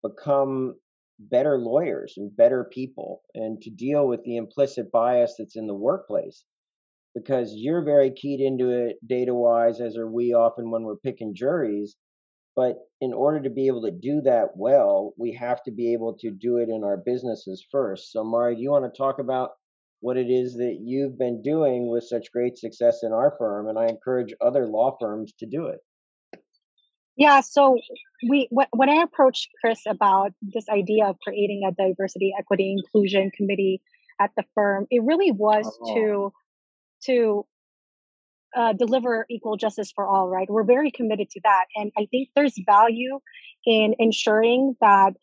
become 0.02 0.76
better 1.20 1.58
lawyers 1.58 2.14
and 2.16 2.34
better 2.34 2.64
people 2.72 3.24
and 3.36 3.62
to 3.62 3.70
deal 3.70 4.08
with 4.08 4.24
the 4.24 4.38
implicit 4.38 4.90
bias 4.90 5.36
that's 5.38 5.58
in 5.58 5.68
the 5.68 5.76
workplace. 5.76 6.46
Because 7.14 7.56
you're 7.56 7.84
very 7.84 8.10
keyed 8.10 8.40
into 8.40 8.70
it 8.70 9.06
data 9.06 9.34
wise, 9.36 9.82
as 9.82 9.98
are 9.98 10.10
we 10.10 10.34
often 10.34 10.72
when 10.72 10.84
we're 10.84 10.96
picking 10.96 11.36
juries. 11.36 11.98
But 12.56 12.78
in 13.02 13.12
order 13.12 13.42
to 13.42 13.50
be 13.50 13.68
able 13.68 13.82
to 13.82 13.92
do 13.92 14.22
that 14.22 14.56
well, 14.56 15.14
we 15.18 15.34
have 15.34 15.62
to 15.64 15.72
be 15.72 15.92
able 15.92 16.14
to 16.20 16.32
do 16.32 16.56
it 16.58 16.70
in 16.70 16.86
our 16.86 16.96
businesses 16.96 17.68
first. 17.70 18.14
So, 18.14 18.24
Mari, 18.24 18.56
do 18.56 18.62
you 18.62 18.72
want 18.72 18.86
to 18.86 18.98
talk 18.98 19.20
about 19.20 19.52
what 20.04 20.18
it 20.18 20.30
is 20.30 20.56
that 20.56 20.80
you've 20.82 21.18
been 21.18 21.42
doing 21.42 21.90
with 21.90 22.04
such 22.04 22.30
great 22.34 22.58
success 22.58 23.00
in 23.04 23.14
our 23.14 23.34
firm 23.40 23.70
and 23.70 23.80
i 23.80 23.86
encourage 23.86 24.34
other 24.42 24.68
law 24.68 24.96
firms 25.00 25.34
to 25.40 25.46
do 25.46 25.68
it 25.68 25.80
yeah 27.16 27.40
so 27.40 27.78
we 28.30 28.50
when 28.52 28.90
i 28.90 29.02
approached 29.02 29.48
chris 29.62 29.80
about 29.88 30.34
this 30.42 30.68
idea 30.68 31.06
of 31.06 31.16
creating 31.26 31.62
a 31.66 31.72
diversity 31.72 32.34
equity 32.38 32.76
inclusion 32.78 33.32
committee 33.32 33.82
at 34.20 34.32
the 34.36 34.44
firm 34.54 34.86
it 34.92 35.02
really 35.04 35.32
was 35.32 35.66
oh. 35.82 35.96
to 35.96 36.34
to 37.06 37.46
uh, 38.56 38.74
deliver 38.74 39.26
equal 39.30 39.56
justice 39.56 39.92
for 39.96 40.06
all 40.06 40.28
right 40.28 40.50
we're 40.50 40.66
very 40.66 40.92
committed 40.92 41.30
to 41.30 41.40
that 41.46 41.66
and 41.78 41.94
i 41.98 42.06
think 42.12 42.28
there's 42.36 42.56
value 42.66 43.20
in 43.66 43.96
ensuring 44.00 44.76
that 44.82 45.14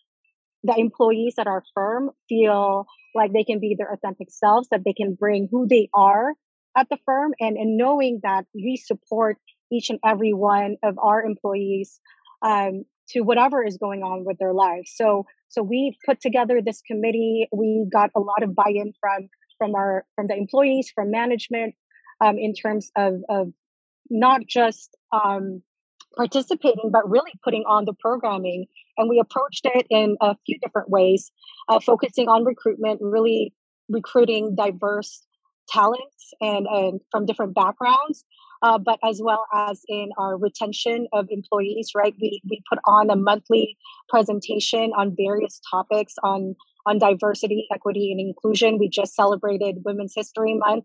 the 0.63 0.75
employees 0.77 1.35
at 1.39 1.47
our 1.47 1.63
firm 1.75 2.11
feel 2.29 2.87
like 3.15 3.33
they 3.33 3.45
can 3.45 3.61
be 3.61 3.75
their 3.77 3.93
authentic 3.93 4.31
selves, 4.31 4.69
that 4.71 4.83
they 4.85 4.93
can 4.93 5.15
bring 5.15 5.49
who 5.51 5.67
they 5.67 5.89
are 5.95 6.35
at 6.77 6.89
the 6.89 6.99
firm, 7.05 7.33
and, 7.41 7.57
and 7.57 7.77
knowing 7.77 8.21
that 8.23 8.45
we 8.55 8.77
support 8.77 9.37
each 9.73 9.91
and 9.91 9.99
every 10.05 10.33
one 10.33 10.77
of 10.83 10.99
our 10.99 11.23
employees 11.23 12.01
um, 12.43 12.85
to 13.09 13.21
whatever 13.21 13.65
is 13.65 13.77
going 13.77 14.03
on 14.03 14.25
with 14.25 14.39
their 14.39 14.53
lives. 14.53 14.93
So, 14.95 15.27
so 15.49 15.63
we 15.63 15.97
put 16.07 16.21
together 16.21 16.61
this 16.65 16.81
committee. 16.83 17.49
We 17.53 17.87
got 17.93 18.11
a 18.17 18.21
lot 18.21 18.43
of 18.43 18.55
buy-in 18.55 18.93
from 19.01 19.29
from 19.59 19.75
our 19.75 20.05
from 20.15 20.27
the 20.29 20.35
employees, 20.35 20.91
from 20.95 21.11
management, 21.11 21.75
um, 22.21 22.39
in 22.39 22.55
terms 22.55 22.91
of 22.97 23.15
of 23.29 23.53
not 24.09 24.43
just 24.49 24.97
um, 25.13 25.63
participating, 26.17 26.91
but 26.91 27.09
really 27.09 27.33
putting 27.45 27.65
on 27.67 27.85
the 27.85 27.95
programming. 27.95 28.67
And 28.97 29.09
we 29.09 29.19
approached 29.19 29.65
it 29.65 29.87
in 29.91 30.17
a 30.21 30.37
few 30.47 30.59
different 30.63 30.91
ways, 30.91 31.31
uh, 31.69 31.81
focusing 31.81 32.29
on 32.29 32.45
recruitment, 32.45 33.01
really 33.03 33.55
recruiting 33.89 34.55
diverse 34.55 35.27
talents 35.69 36.33
and, 36.41 36.67
and 36.67 37.01
from 37.11 37.27
different 37.27 37.55
backgrounds. 37.55 38.25
Uh, 38.63 38.77
but 38.77 38.99
as 39.03 39.23
well 39.23 39.47
as 39.55 39.81
in 39.89 40.11
our 40.19 40.37
retention 40.37 41.07
of 41.15 41.27
employees, 41.31 41.93
right? 41.95 42.15
We 42.21 42.43
we 42.51 42.63
put 42.69 42.79
on 42.85 43.09
a 43.09 43.17
monthly 43.17 43.79
presentation 44.11 44.93
on 44.95 45.17
various 45.17 45.63
topics 45.71 46.15
on 46.23 46.57
on 46.85 46.99
diversity, 46.99 47.67
equity, 47.73 48.11
and 48.13 48.21
inclusion. 48.21 48.79
We 48.79 48.91
just 48.91 49.15
celebrated 49.15 49.83
Women's 49.85 50.13
History 50.15 50.55
Month, 50.55 50.85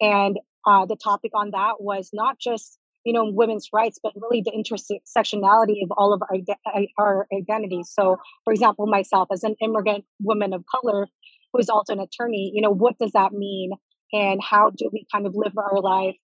And 0.00 0.38
uh, 0.66 0.86
the 0.86 0.96
topic 0.96 1.32
on 1.34 1.50
that 1.52 1.80
was 1.80 2.10
not 2.12 2.38
just 2.38 2.78
you 3.04 3.12
know 3.12 3.30
women's 3.30 3.68
rights 3.72 3.98
but 4.02 4.12
really 4.16 4.42
the 4.42 4.52
intersectionality 4.52 5.82
of 5.82 5.90
all 5.96 6.12
of 6.12 6.22
our, 6.22 6.84
our 6.98 7.26
identities 7.36 7.90
so 7.92 8.16
for 8.44 8.52
example 8.52 8.86
myself 8.86 9.28
as 9.32 9.44
an 9.44 9.54
immigrant 9.60 10.04
woman 10.20 10.52
of 10.52 10.64
color 10.66 11.06
who 11.52 11.58
is 11.58 11.68
also 11.68 11.92
an 11.92 12.00
attorney 12.00 12.50
you 12.54 12.62
know 12.62 12.70
what 12.70 12.98
does 12.98 13.12
that 13.12 13.32
mean? 13.32 13.72
And 14.12 14.40
how 14.42 14.70
do 14.70 14.88
we 14.92 15.06
kind 15.12 15.26
of 15.26 15.34
live 15.34 15.58
our 15.58 15.80
life 15.80 16.16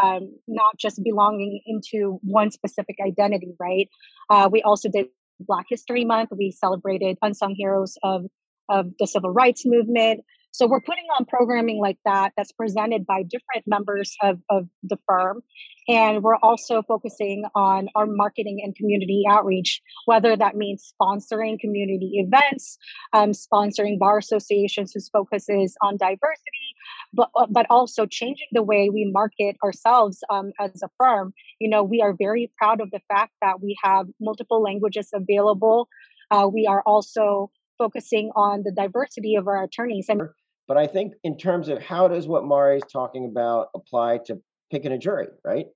um, 0.00 0.36
not 0.46 0.78
just 0.78 1.02
belonging 1.02 1.60
into 1.66 2.18
one 2.22 2.50
specific 2.50 2.96
identity 3.04 3.54
right? 3.58 3.88
Uh, 4.30 4.48
we 4.50 4.62
also 4.62 4.88
did 4.88 5.06
black 5.40 5.66
history 5.68 6.04
month. 6.04 6.30
We 6.36 6.52
celebrated 6.52 7.18
unsung 7.20 7.54
heroes 7.56 7.98
of 8.02 8.26
of 8.68 8.86
the 8.98 9.06
civil 9.06 9.30
rights 9.30 9.64
movement 9.66 10.20
so 10.52 10.66
we're 10.66 10.82
putting 10.82 11.06
on 11.18 11.24
programming 11.24 11.80
like 11.80 11.98
that 12.04 12.32
that's 12.36 12.52
presented 12.52 13.06
by 13.06 13.22
different 13.22 13.66
members 13.66 14.14
of, 14.22 14.38
of 14.50 14.68
the 14.82 14.98
firm. 15.08 15.42
And 15.88 16.22
we're 16.22 16.36
also 16.36 16.82
focusing 16.82 17.44
on 17.54 17.88
our 17.94 18.06
marketing 18.06 18.60
and 18.62 18.76
community 18.76 19.24
outreach, 19.28 19.80
whether 20.04 20.36
that 20.36 20.54
means 20.54 20.92
sponsoring 20.94 21.58
community 21.58 22.22
events, 22.24 22.76
um, 23.14 23.30
sponsoring 23.30 23.98
bar 23.98 24.18
associations 24.18 24.92
whose 24.92 25.08
focus 25.08 25.46
is 25.48 25.74
on 25.80 25.96
diversity, 25.96 26.76
but, 27.14 27.30
uh, 27.34 27.46
but 27.48 27.66
also 27.70 28.04
changing 28.04 28.46
the 28.52 28.62
way 28.62 28.90
we 28.90 29.10
market 29.10 29.56
ourselves 29.64 30.22
um, 30.28 30.52
as 30.60 30.82
a 30.82 30.90
firm. 30.98 31.32
You 31.60 31.70
know, 31.70 31.82
we 31.82 32.02
are 32.02 32.14
very 32.16 32.52
proud 32.58 32.82
of 32.82 32.90
the 32.90 33.00
fact 33.08 33.32
that 33.40 33.62
we 33.62 33.76
have 33.82 34.06
multiple 34.20 34.62
languages 34.62 35.08
available. 35.14 35.88
Uh, 36.30 36.46
we 36.52 36.66
are 36.66 36.82
also 36.84 37.50
focusing 37.78 38.30
on 38.36 38.62
the 38.64 38.70
diversity 38.70 39.34
of 39.34 39.48
our 39.48 39.64
attorneys 39.64 40.06
and 40.08 40.22
but 40.68 40.76
I 40.76 40.86
think 40.86 41.14
in 41.24 41.36
terms 41.36 41.68
of 41.68 41.82
how 41.82 42.08
does 42.08 42.26
what 42.26 42.44
Mari 42.44 42.76
is 42.76 42.82
talking 42.90 43.26
about 43.26 43.68
apply 43.74 44.18
to 44.26 44.40
picking 44.70 44.92
a 44.92 44.98
jury, 44.98 45.28
right? 45.44 45.66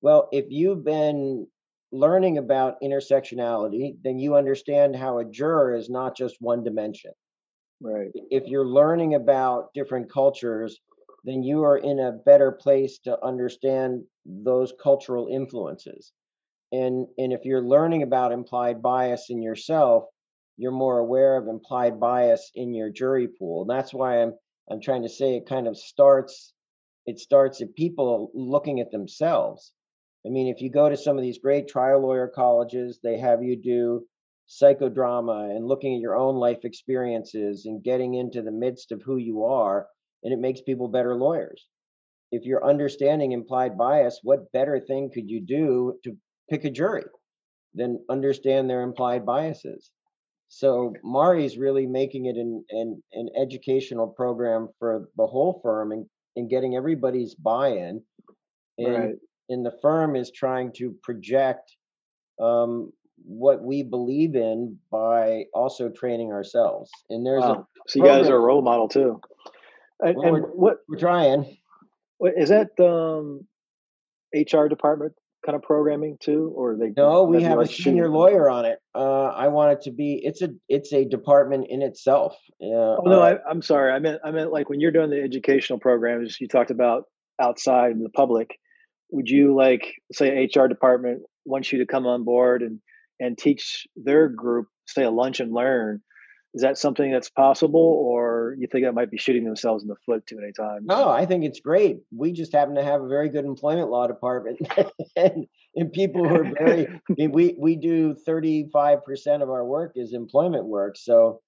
Well, 0.00 0.28
if 0.32 0.46
you've 0.48 0.84
been 0.84 1.46
learning 1.92 2.38
about 2.38 2.80
intersectionality, 2.82 3.96
then 4.02 4.18
you 4.18 4.34
understand 4.34 4.96
how 4.96 5.18
a 5.18 5.24
juror 5.24 5.74
is 5.74 5.90
not 5.90 6.16
just 6.16 6.36
one 6.40 6.64
dimension. 6.64 7.12
Right. 7.80 8.10
If 8.14 8.46
you're 8.46 8.66
learning 8.66 9.14
about 9.14 9.74
different 9.74 10.10
cultures, 10.10 10.78
then 11.24 11.42
you 11.42 11.62
are 11.64 11.78
in 11.78 11.98
a 12.00 12.12
better 12.12 12.52
place 12.52 12.98
to 13.00 13.22
understand 13.24 14.02
those 14.24 14.72
cultural 14.82 15.28
influences. 15.30 16.12
And 16.72 17.06
and 17.18 17.32
if 17.32 17.44
you're 17.44 17.62
learning 17.62 18.02
about 18.02 18.32
implied 18.32 18.82
bias 18.82 19.26
in 19.28 19.42
yourself, 19.42 20.04
you're 20.56 20.72
more 20.72 20.98
aware 20.98 21.36
of 21.36 21.48
implied 21.48 21.98
bias 21.98 22.50
in 22.54 22.74
your 22.74 22.90
jury 22.90 23.28
pool. 23.28 23.62
And 23.62 23.70
that's 23.70 23.92
why 23.92 24.22
I'm 24.22 24.34
I'm 24.70 24.80
trying 24.80 25.02
to 25.02 25.08
say 25.08 25.36
it 25.36 25.48
kind 25.48 25.66
of 25.66 25.76
starts 25.76 26.52
it 27.06 27.18
starts 27.18 27.60
at 27.60 27.74
people 27.74 28.30
looking 28.34 28.80
at 28.80 28.92
themselves. 28.92 29.72
I 30.24 30.28
mean, 30.28 30.46
if 30.48 30.60
you 30.60 30.70
go 30.70 30.88
to 30.88 30.96
some 30.96 31.16
of 31.16 31.22
these 31.22 31.38
great 31.38 31.66
trial 31.66 32.00
lawyer 32.00 32.28
colleges, 32.28 33.00
they 33.02 33.18
have 33.18 33.42
you 33.42 33.56
do 33.56 34.06
psychodrama 34.48 35.54
and 35.56 35.66
looking 35.66 35.94
at 35.94 36.00
your 36.00 36.16
own 36.16 36.36
life 36.36 36.64
experiences 36.64 37.66
and 37.66 37.82
getting 37.82 38.14
into 38.14 38.42
the 38.42 38.52
midst 38.52 38.92
of 38.92 39.02
who 39.02 39.16
you 39.16 39.44
are, 39.44 39.88
and 40.22 40.32
it 40.32 40.38
makes 40.38 40.60
people 40.60 40.88
better 40.88 41.16
lawyers. 41.16 41.66
If 42.30 42.44
you're 42.44 42.64
understanding 42.64 43.32
implied 43.32 43.76
bias, 43.76 44.20
what 44.22 44.50
better 44.52 44.78
thing 44.78 45.10
could 45.12 45.28
you 45.28 45.40
do 45.40 45.98
to 46.04 46.16
pick 46.48 46.64
a 46.64 46.70
jury 46.70 47.04
than 47.74 48.04
understand 48.08 48.70
their 48.70 48.82
implied 48.82 49.26
biases? 49.26 49.90
So 50.54 50.92
Mari's 51.02 51.56
really 51.56 51.86
making 51.86 52.26
it 52.26 52.36
an, 52.36 52.62
an, 52.68 53.02
an 53.14 53.30
educational 53.40 54.06
program 54.06 54.68
for 54.78 55.08
the 55.16 55.26
whole 55.26 55.58
firm 55.62 55.92
and, 55.92 56.04
and 56.36 56.50
getting 56.50 56.76
everybody's 56.76 57.34
buy-in. 57.34 58.02
And, 58.76 58.94
right. 58.94 59.14
and 59.48 59.64
the 59.64 59.72
firm 59.80 60.14
is 60.14 60.30
trying 60.30 60.70
to 60.74 60.94
project 61.02 61.74
um, 62.38 62.92
what 63.24 63.62
we 63.62 63.82
believe 63.82 64.34
in 64.34 64.76
by 64.90 65.44
also 65.54 65.88
training 65.88 66.32
ourselves. 66.32 66.90
And 67.08 67.24
there's 67.24 67.40
wow. 67.40 67.66
a 67.86 67.88
so 67.88 68.00
you 68.00 68.04
guys 68.04 68.28
are 68.28 68.36
a 68.36 68.40
role 68.40 68.60
model 68.60 68.88
too. 68.88 69.22
And, 70.00 70.16
well, 70.18 70.26
and 70.26 70.32
we're, 70.34 70.48
what 70.50 70.76
we're 70.86 70.98
trying. 70.98 71.56
What, 72.18 72.34
is 72.36 72.50
that 72.50 72.78
um, 72.78 73.46
HR 74.34 74.68
department 74.68 75.14
kind 75.44 75.56
of 75.56 75.62
programming 75.62 76.16
too, 76.20 76.52
or 76.54 76.76
they? 76.76 76.92
No, 76.96 77.24
we 77.24 77.42
have 77.42 77.58
a 77.58 77.66
senior 77.66 78.04
shooting? 78.04 78.12
lawyer 78.12 78.48
on 78.50 78.64
it. 78.64 78.78
Uh, 78.94 79.24
I 79.24 79.48
want 79.48 79.72
it 79.72 79.82
to 79.82 79.90
be. 79.90 80.20
It's 80.22 80.42
a 80.42 80.50
it's 80.68 80.92
a 80.92 81.04
department 81.04 81.66
in 81.68 81.82
itself. 81.82 82.34
Uh, 82.60 82.66
oh 82.66 83.02
no, 83.04 83.20
uh, 83.20 83.38
I, 83.46 83.50
am 83.50 83.62
sorry. 83.62 83.92
I 83.92 83.98
meant 83.98 84.20
I 84.24 84.30
meant 84.30 84.52
like 84.52 84.68
when 84.68 84.80
you're 84.80 84.92
doing 84.92 85.10
the 85.10 85.20
educational 85.20 85.78
programs, 85.78 86.40
you 86.40 86.48
talked 86.48 86.70
about 86.70 87.04
outside 87.40 87.92
in 87.92 88.02
the 88.02 88.10
public. 88.10 88.50
Would 89.10 89.28
you 89.28 89.54
like 89.54 89.92
say 90.12 90.48
HR 90.54 90.66
department 90.66 91.22
wants 91.44 91.72
you 91.72 91.78
to 91.78 91.86
come 91.86 92.06
on 92.06 92.24
board 92.24 92.62
and 92.62 92.80
and 93.20 93.36
teach 93.36 93.86
their 93.96 94.28
group, 94.28 94.68
say 94.86 95.02
a 95.02 95.10
lunch 95.10 95.40
and 95.40 95.52
learn? 95.52 96.02
Is 96.54 96.60
that 96.60 96.76
something 96.76 97.10
that's 97.10 97.30
possible, 97.30 97.80
or 97.80 98.54
you 98.58 98.66
think 98.70 98.84
that 98.84 98.92
might 98.92 99.10
be 99.10 99.16
shooting 99.16 99.44
themselves 99.44 99.82
in 99.82 99.88
the 99.88 99.96
foot 100.04 100.26
too 100.26 100.36
many 100.36 100.52
times? 100.52 100.84
No, 100.84 101.08
I 101.08 101.24
think 101.24 101.44
it's 101.44 101.60
great. 101.60 102.00
We 102.14 102.32
just 102.32 102.52
happen 102.52 102.74
to 102.74 102.84
have 102.84 103.00
a 103.00 103.08
very 103.08 103.30
good 103.30 103.46
employment 103.46 103.88
law 103.88 104.06
department, 104.06 104.58
and, 105.16 105.46
and 105.74 105.92
people 105.92 106.28
who 106.28 106.34
are 106.34 106.52
very. 106.58 106.88
I 106.88 107.14
mean, 107.16 107.32
we 107.32 107.56
we 107.58 107.76
do 107.76 108.14
thirty 108.14 108.68
five 108.70 109.02
percent 109.02 109.42
of 109.42 109.48
our 109.48 109.64
work 109.64 109.92
is 109.96 110.12
employment 110.12 110.66
work, 110.66 110.98
so 110.98 111.40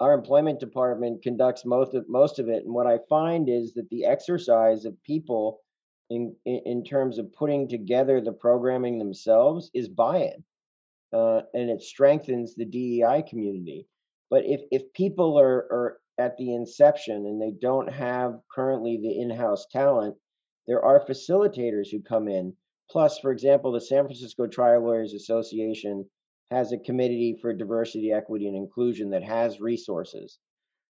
our 0.00 0.14
employment 0.14 0.58
department 0.58 1.22
conducts 1.22 1.66
most 1.66 1.94
of 1.94 2.08
most 2.08 2.38
of 2.38 2.48
it. 2.48 2.64
And 2.64 2.72
what 2.72 2.86
I 2.86 2.98
find 3.10 3.50
is 3.50 3.74
that 3.74 3.90
the 3.90 4.06
exercise 4.06 4.86
of 4.86 4.94
people 5.02 5.60
in 6.08 6.34
in, 6.46 6.62
in 6.64 6.84
terms 6.84 7.18
of 7.18 7.30
putting 7.34 7.68
together 7.68 8.22
the 8.22 8.32
programming 8.32 8.98
themselves 8.98 9.70
is 9.74 9.86
buy-in, 9.86 10.42
uh, 11.12 11.42
and 11.52 11.68
it 11.68 11.82
strengthens 11.82 12.54
the 12.54 12.64
DEI 12.64 13.22
community 13.28 13.86
but 14.30 14.42
if 14.44 14.60
if 14.70 14.92
people 14.92 15.38
are 15.38 15.66
are 15.70 15.98
at 16.18 16.36
the 16.38 16.54
inception 16.54 17.26
and 17.26 17.40
they 17.40 17.52
don't 17.60 17.92
have 17.92 18.40
currently 18.54 18.98
the 19.02 19.20
in-house 19.20 19.66
talent, 19.70 20.16
there 20.66 20.82
are 20.82 21.04
facilitators 21.04 21.88
who 21.90 22.00
come 22.02 22.26
in. 22.28 22.54
Plus, 22.90 23.18
for 23.18 23.32
example, 23.32 23.72
the 23.72 23.80
San 23.80 24.04
Francisco 24.04 24.46
Trial 24.46 24.82
Lawyers 24.82 25.12
Association 25.12 26.08
has 26.50 26.72
a 26.72 26.78
committee 26.78 27.36
for 27.42 27.52
diversity, 27.52 28.12
equity, 28.12 28.46
and 28.46 28.56
inclusion 28.56 29.10
that 29.10 29.24
has 29.24 29.60
resources. 29.60 30.38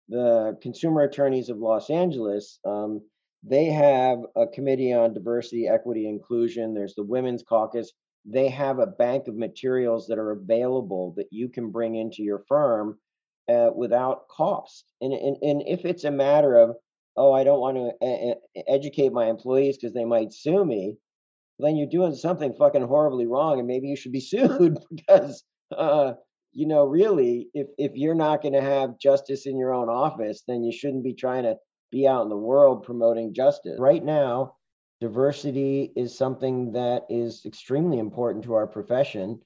The 0.10 0.58
Consumer 0.62 1.04
Attorneys 1.04 1.50
of 1.50 1.58
Los 1.58 1.90
Angeles, 1.90 2.60
um, 2.66 3.02
they 3.44 3.66
have 3.66 4.20
a 4.36 4.48
committee 4.48 4.94
on 4.94 5.14
diversity, 5.14 5.68
equity, 5.68 6.08
inclusion. 6.08 6.74
There's 6.74 6.96
the 6.96 7.04
Women's 7.04 7.44
Caucus. 7.44 7.92
They 8.26 8.50
have 8.50 8.80
a 8.80 8.88
bank 8.88 9.28
of 9.28 9.36
materials 9.36 10.08
that 10.08 10.18
are 10.18 10.32
available 10.32 11.14
that 11.18 11.28
you 11.32 11.50
can 11.50 11.72
bring 11.72 11.96
into 11.96 12.24
your 12.24 12.44
firm 12.48 12.98
uh, 13.50 13.70
without 13.76 14.28
cost. 14.28 14.86
And, 15.02 15.14
and, 15.14 15.38
and 15.42 15.64
if 15.68 15.86
it's 15.86 16.04
a 16.04 16.12
matter 16.12 16.56
of, 16.56 16.76
oh, 17.18 17.34
I 17.34 17.44
don't 17.44 17.60
want 17.60 17.78
to 17.78 18.36
educate 18.68 19.12
my 19.12 19.28
employees 19.28 19.78
because 19.78 19.94
they 19.94 20.06
might 20.06 20.34
sue 20.34 20.64
me, 20.64 20.98
then 21.60 21.76
you're 21.76 21.88
doing 21.88 22.16
something 22.16 22.54
fucking 22.54 22.82
horribly 22.82 23.28
wrong, 23.28 23.60
and 23.60 23.68
maybe 23.68 23.88
you 23.88 23.96
should 23.96 24.12
be 24.12 24.20
sued 24.20 24.78
because, 24.94 25.44
uh, 25.78 26.14
you 26.54 26.68
know, 26.68 26.86
really, 26.86 27.50
if 27.54 27.68
if 27.78 27.92
you're 27.96 28.16
not 28.16 28.42
going 28.42 28.54
to 28.54 28.62
have 28.62 29.00
justice 29.00 29.46
in 29.46 29.58
your 29.58 29.74
own 29.74 29.90
office, 29.90 30.44
then 30.48 30.64
you 30.64 30.72
shouldn't 30.72 31.04
be 31.04 31.14
trying 31.14 31.44
to 31.44 31.56
be 31.92 32.08
out 32.08 32.24
in 32.24 32.30
the 32.30 32.38
world 32.38 32.84
promoting 32.84 33.34
justice. 33.34 33.80
Right 33.80 34.04
now, 34.04 34.56
diversity 35.00 35.92
is 35.96 36.18
something 36.18 36.72
that 36.74 37.06
is 37.10 37.46
extremely 37.46 38.00
important 38.00 38.44
to 38.46 38.54
our 38.54 38.68
profession, 38.68 39.40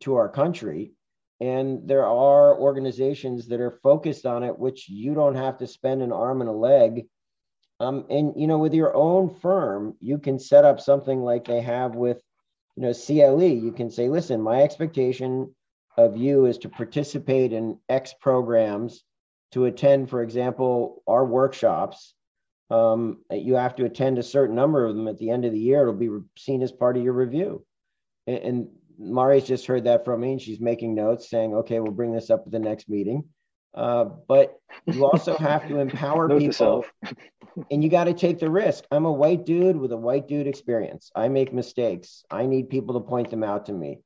to 0.00 0.14
our 0.14 0.28
country, 0.28 0.92
and 1.40 1.86
there 1.88 2.06
are 2.06 2.58
organizations 2.58 3.48
that 3.48 3.60
are 3.60 3.78
focused 3.82 4.26
on 4.26 4.42
it 4.42 4.58
which 4.58 4.88
you 4.88 5.14
don't 5.14 5.36
have 5.36 5.58
to 5.58 5.66
spend 5.66 6.02
an 6.02 6.12
arm 6.12 6.40
and 6.40 6.50
a 6.50 6.52
leg. 6.52 7.06
Um, 7.80 8.06
and 8.10 8.32
you 8.36 8.46
know 8.48 8.58
with 8.58 8.74
your 8.74 8.94
own 8.94 9.30
firm 9.30 9.96
you 10.00 10.18
can 10.18 10.38
set 10.38 10.64
up 10.64 10.80
something 10.80 11.22
like 11.22 11.44
they 11.44 11.60
have 11.60 11.94
with 11.94 12.20
you 12.76 12.82
know 12.82 12.92
cle 12.92 13.42
you 13.42 13.70
can 13.70 13.88
say 13.90 14.08
listen 14.08 14.42
my 14.42 14.62
expectation 14.62 15.54
of 15.96 16.16
you 16.16 16.46
is 16.46 16.58
to 16.58 16.68
participate 16.68 17.52
in 17.52 17.78
x 17.88 18.14
programs 18.20 19.04
to 19.52 19.64
attend 19.64 20.10
for 20.10 20.22
example 20.22 21.02
our 21.06 21.24
workshops. 21.24 22.14
Um, 22.70 23.24
you 23.30 23.54
have 23.54 23.76
to 23.76 23.86
attend 23.86 24.18
a 24.18 24.22
certain 24.22 24.54
number 24.54 24.84
of 24.84 24.94
them 24.94 25.08
at 25.08 25.18
the 25.18 25.30
end 25.30 25.44
of 25.44 25.52
the 25.52 25.58
year. 25.58 25.82
It'll 25.82 25.94
be 25.94 26.10
seen 26.36 26.62
as 26.62 26.70
part 26.70 26.96
of 26.96 27.02
your 27.02 27.14
review. 27.14 27.64
And, 28.26 28.38
and 28.38 28.68
Mari's 28.98 29.44
just 29.44 29.66
heard 29.66 29.84
that 29.84 30.04
from 30.04 30.20
me, 30.20 30.32
and 30.32 30.42
she's 30.42 30.60
making 30.60 30.94
notes 30.94 31.30
saying, 31.30 31.54
"Okay, 31.54 31.80
we'll 31.80 31.92
bring 31.92 32.12
this 32.12 32.30
up 32.30 32.42
at 32.46 32.52
the 32.52 32.58
next 32.58 32.88
meeting." 32.88 33.24
Uh, 33.74 34.06
but 34.26 34.58
you 34.86 35.04
also 35.04 35.36
have 35.36 35.68
to 35.68 35.78
empower 35.78 36.28
people, 36.38 36.84
and 37.70 37.82
you 37.84 37.88
got 37.88 38.04
to 38.04 38.14
take 38.14 38.38
the 38.38 38.50
risk. 38.50 38.84
I'm 38.90 39.04
a 39.04 39.12
white 39.12 39.46
dude 39.46 39.76
with 39.76 39.92
a 39.92 39.96
white 39.96 40.26
dude 40.26 40.46
experience. 40.46 41.10
I 41.14 41.28
make 41.28 41.52
mistakes. 41.52 42.24
I 42.30 42.46
need 42.46 42.70
people 42.70 43.00
to 43.00 43.06
point 43.06 43.30
them 43.30 43.44
out 43.44 43.66
to 43.66 43.72
me. 43.72 44.00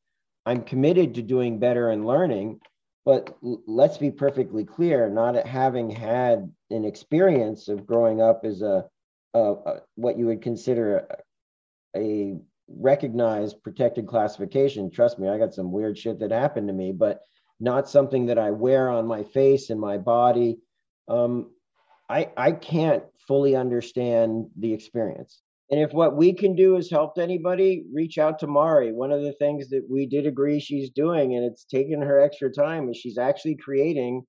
I'm 0.44 0.62
committed 0.62 1.14
to 1.14 1.22
doing 1.22 1.58
better 1.58 1.88
and 1.88 2.04
learning, 2.04 2.60
but 3.04 3.36
let's 3.40 3.98
be 3.98 4.10
perfectly 4.10 4.64
clear: 4.64 5.08
not 5.08 5.46
having 5.46 5.88
had 5.90 6.52
an 6.70 6.84
experience 6.84 7.68
of 7.68 7.86
growing 7.86 8.20
up 8.20 8.44
as 8.44 8.62
a 8.62 8.86
uh, 9.34 9.52
uh, 9.52 9.80
what 9.94 10.18
you 10.18 10.26
would 10.26 10.42
consider 10.42 11.06
a, 11.96 11.98
a 11.98 12.38
recognized 12.68 13.62
protected 13.62 14.06
classification. 14.06 14.90
Trust 14.90 15.18
me, 15.18 15.28
I 15.28 15.38
got 15.38 15.54
some 15.54 15.72
weird 15.72 15.98
shit 15.98 16.18
that 16.20 16.30
happened 16.30 16.68
to 16.68 16.74
me, 16.74 16.92
but 16.92 17.20
not 17.60 17.88
something 17.88 18.26
that 18.26 18.38
I 18.38 18.50
wear 18.50 18.90
on 18.90 19.06
my 19.06 19.22
face 19.22 19.70
and 19.70 19.80
my 19.80 19.98
body. 19.98 20.58
Um, 21.08 21.50
I 22.08 22.30
I 22.36 22.52
can't 22.52 23.04
fully 23.26 23.56
understand 23.56 24.46
the 24.58 24.72
experience. 24.72 25.42
And 25.70 25.80
if 25.80 25.92
what 25.92 26.16
we 26.16 26.34
can 26.34 26.54
do 26.54 26.76
is 26.76 26.90
help 26.90 27.16
anybody, 27.16 27.84
reach 27.94 28.18
out 28.18 28.38
to 28.40 28.46
Mari. 28.46 28.92
One 28.92 29.10
of 29.10 29.22
the 29.22 29.32
things 29.32 29.70
that 29.70 29.86
we 29.88 30.06
did 30.06 30.26
agree 30.26 30.60
she's 30.60 30.90
doing, 30.90 31.34
and 31.34 31.44
it's 31.44 31.64
taken 31.64 32.02
her 32.02 32.20
extra 32.20 32.52
time, 32.52 32.90
is 32.90 32.98
she's 32.98 33.16
actually 33.16 33.56
creating 33.56 34.22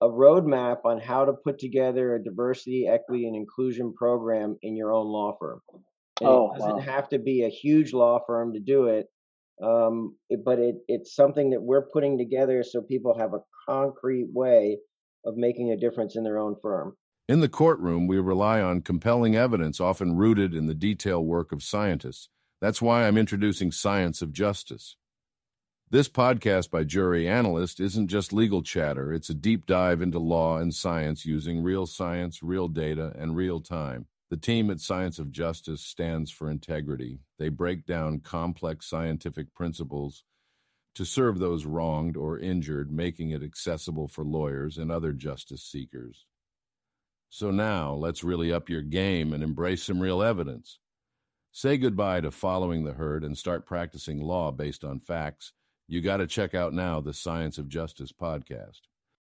a 0.00 0.06
roadmap 0.06 0.84
on 0.84 1.00
how 1.00 1.24
to 1.24 1.32
put 1.32 1.58
together 1.58 2.14
a 2.14 2.22
diversity, 2.22 2.86
equity, 2.86 3.26
and 3.26 3.34
inclusion 3.34 3.94
program 3.94 4.56
in 4.62 4.76
your 4.76 4.92
own 4.92 5.06
law 5.06 5.36
firm. 5.40 5.60
And 6.20 6.28
Oh, 6.30 6.52
it 6.52 6.58
doesn't 6.58 6.76
wow. 6.76 6.80
have 6.80 7.08
to 7.10 7.18
be 7.18 7.42
a 7.42 7.48
huge 7.48 7.92
law 7.92 8.20
firm 8.26 8.54
to 8.54 8.60
do 8.60 8.86
it, 8.86 9.06
um, 9.62 10.16
it- 10.30 10.44
but 10.44 10.58
it, 10.58 10.76
it's 10.88 11.14
something 11.14 11.50
that 11.50 11.62
we're 11.62 11.88
putting 11.90 12.18
together 12.18 12.62
so 12.62 12.82
people 12.82 13.18
have 13.18 13.34
a 13.34 13.40
concrete 13.68 14.28
way 14.32 14.78
of 15.24 15.36
making 15.36 15.70
a 15.72 15.76
difference 15.76 16.16
in 16.16 16.24
their 16.24 16.38
own 16.38 16.56
firm. 16.62 16.96
In 17.28 17.40
the 17.40 17.48
courtroom, 17.48 18.06
we 18.06 18.18
rely 18.20 18.60
on 18.60 18.82
compelling 18.82 19.34
evidence, 19.34 19.80
often 19.80 20.16
rooted 20.16 20.54
in 20.54 20.66
the 20.66 20.74
detailed 20.74 21.26
work 21.26 21.50
of 21.52 21.62
scientists. 21.62 22.28
That's 22.60 22.80
why 22.80 23.06
I'm 23.06 23.18
introducing 23.18 23.72
Science 23.72 24.22
of 24.22 24.32
Justice. 24.32 24.96
This 25.90 26.08
podcast 26.08 26.70
by 26.70 26.84
Jury 26.84 27.28
Analyst 27.28 27.80
isn't 27.80 28.08
just 28.08 28.32
legal 28.32 28.62
chatter, 28.62 29.12
it's 29.12 29.28
a 29.30 29.34
deep 29.34 29.66
dive 29.66 30.00
into 30.02 30.18
law 30.18 30.58
and 30.58 30.72
science 30.74 31.26
using 31.26 31.62
real 31.62 31.86
science, 31.86 32.42
real 32.42 32.68
data, 32.68 33.12
and 33.18 33.36
real 33.36 33.60
time. 33.60 34.06
The 34.28 34.36
team 34.36 34.70
at 34.70 34.80
Science 34.80 35.20
of 35.20 35.30
Justice 35.30 35.82
stands 35.82 36.32
for 36.32 36.50
integrity. 36.50 37.20
They 37.38 37.48
break 37.48 37.86
down 37.86 38.20
complex 38.20 38.86
scientific 38.86 39.54
principles 39.54 40.24
to 40.96 41.04
serve 41.04 41.38
those 41.38 41.64
wronged 41.64 42.16
or 42.16 42.38
injured, 42.38 42.90
making 42.90 43.30
it 43.30 43.42
accessible 43.42 44.08
for 44.08 44.24
lawyers 44.24 44.78
and 44.78 44.90
other 44.90 45.12
justice 45.12 45.62
seekers. 45.62 46.26
So 47.28 47.50
now, 47.50 47.92
let's 47.92 48.24
really 48.24 48.52
up 48.52 48.68
your 48.68 48.82
game 48.82 49.32
and 49.32 49.44
embrace 49.44 49.84
some 49.84 50.00
real 50.00 50.22
evidence. 50.22 50.78
Say 51.52 51.76
goodbye 51.76 52.22
to 52.22 52.30
following 52.30 52.84
the 52.84 52.94
herd 52.94 53.24
and 53.24 53.36
start 53.38 53.66
practicing 53.66 54.20
law 54.20 54.50
based 54.50 54.84
on 54.84 55.00
facts. 55.00 55.52
You 55.86 56.00
got 56.00 56.16
to 56.16 56.26
check 56.26 56.54
out 56.54 56.72
now 56.72 57.00
the 57.00 57.14
Science 57.14 57.58
of 57.58 57.68
Justice 57.68 58.12
podcast. 58.12 58.80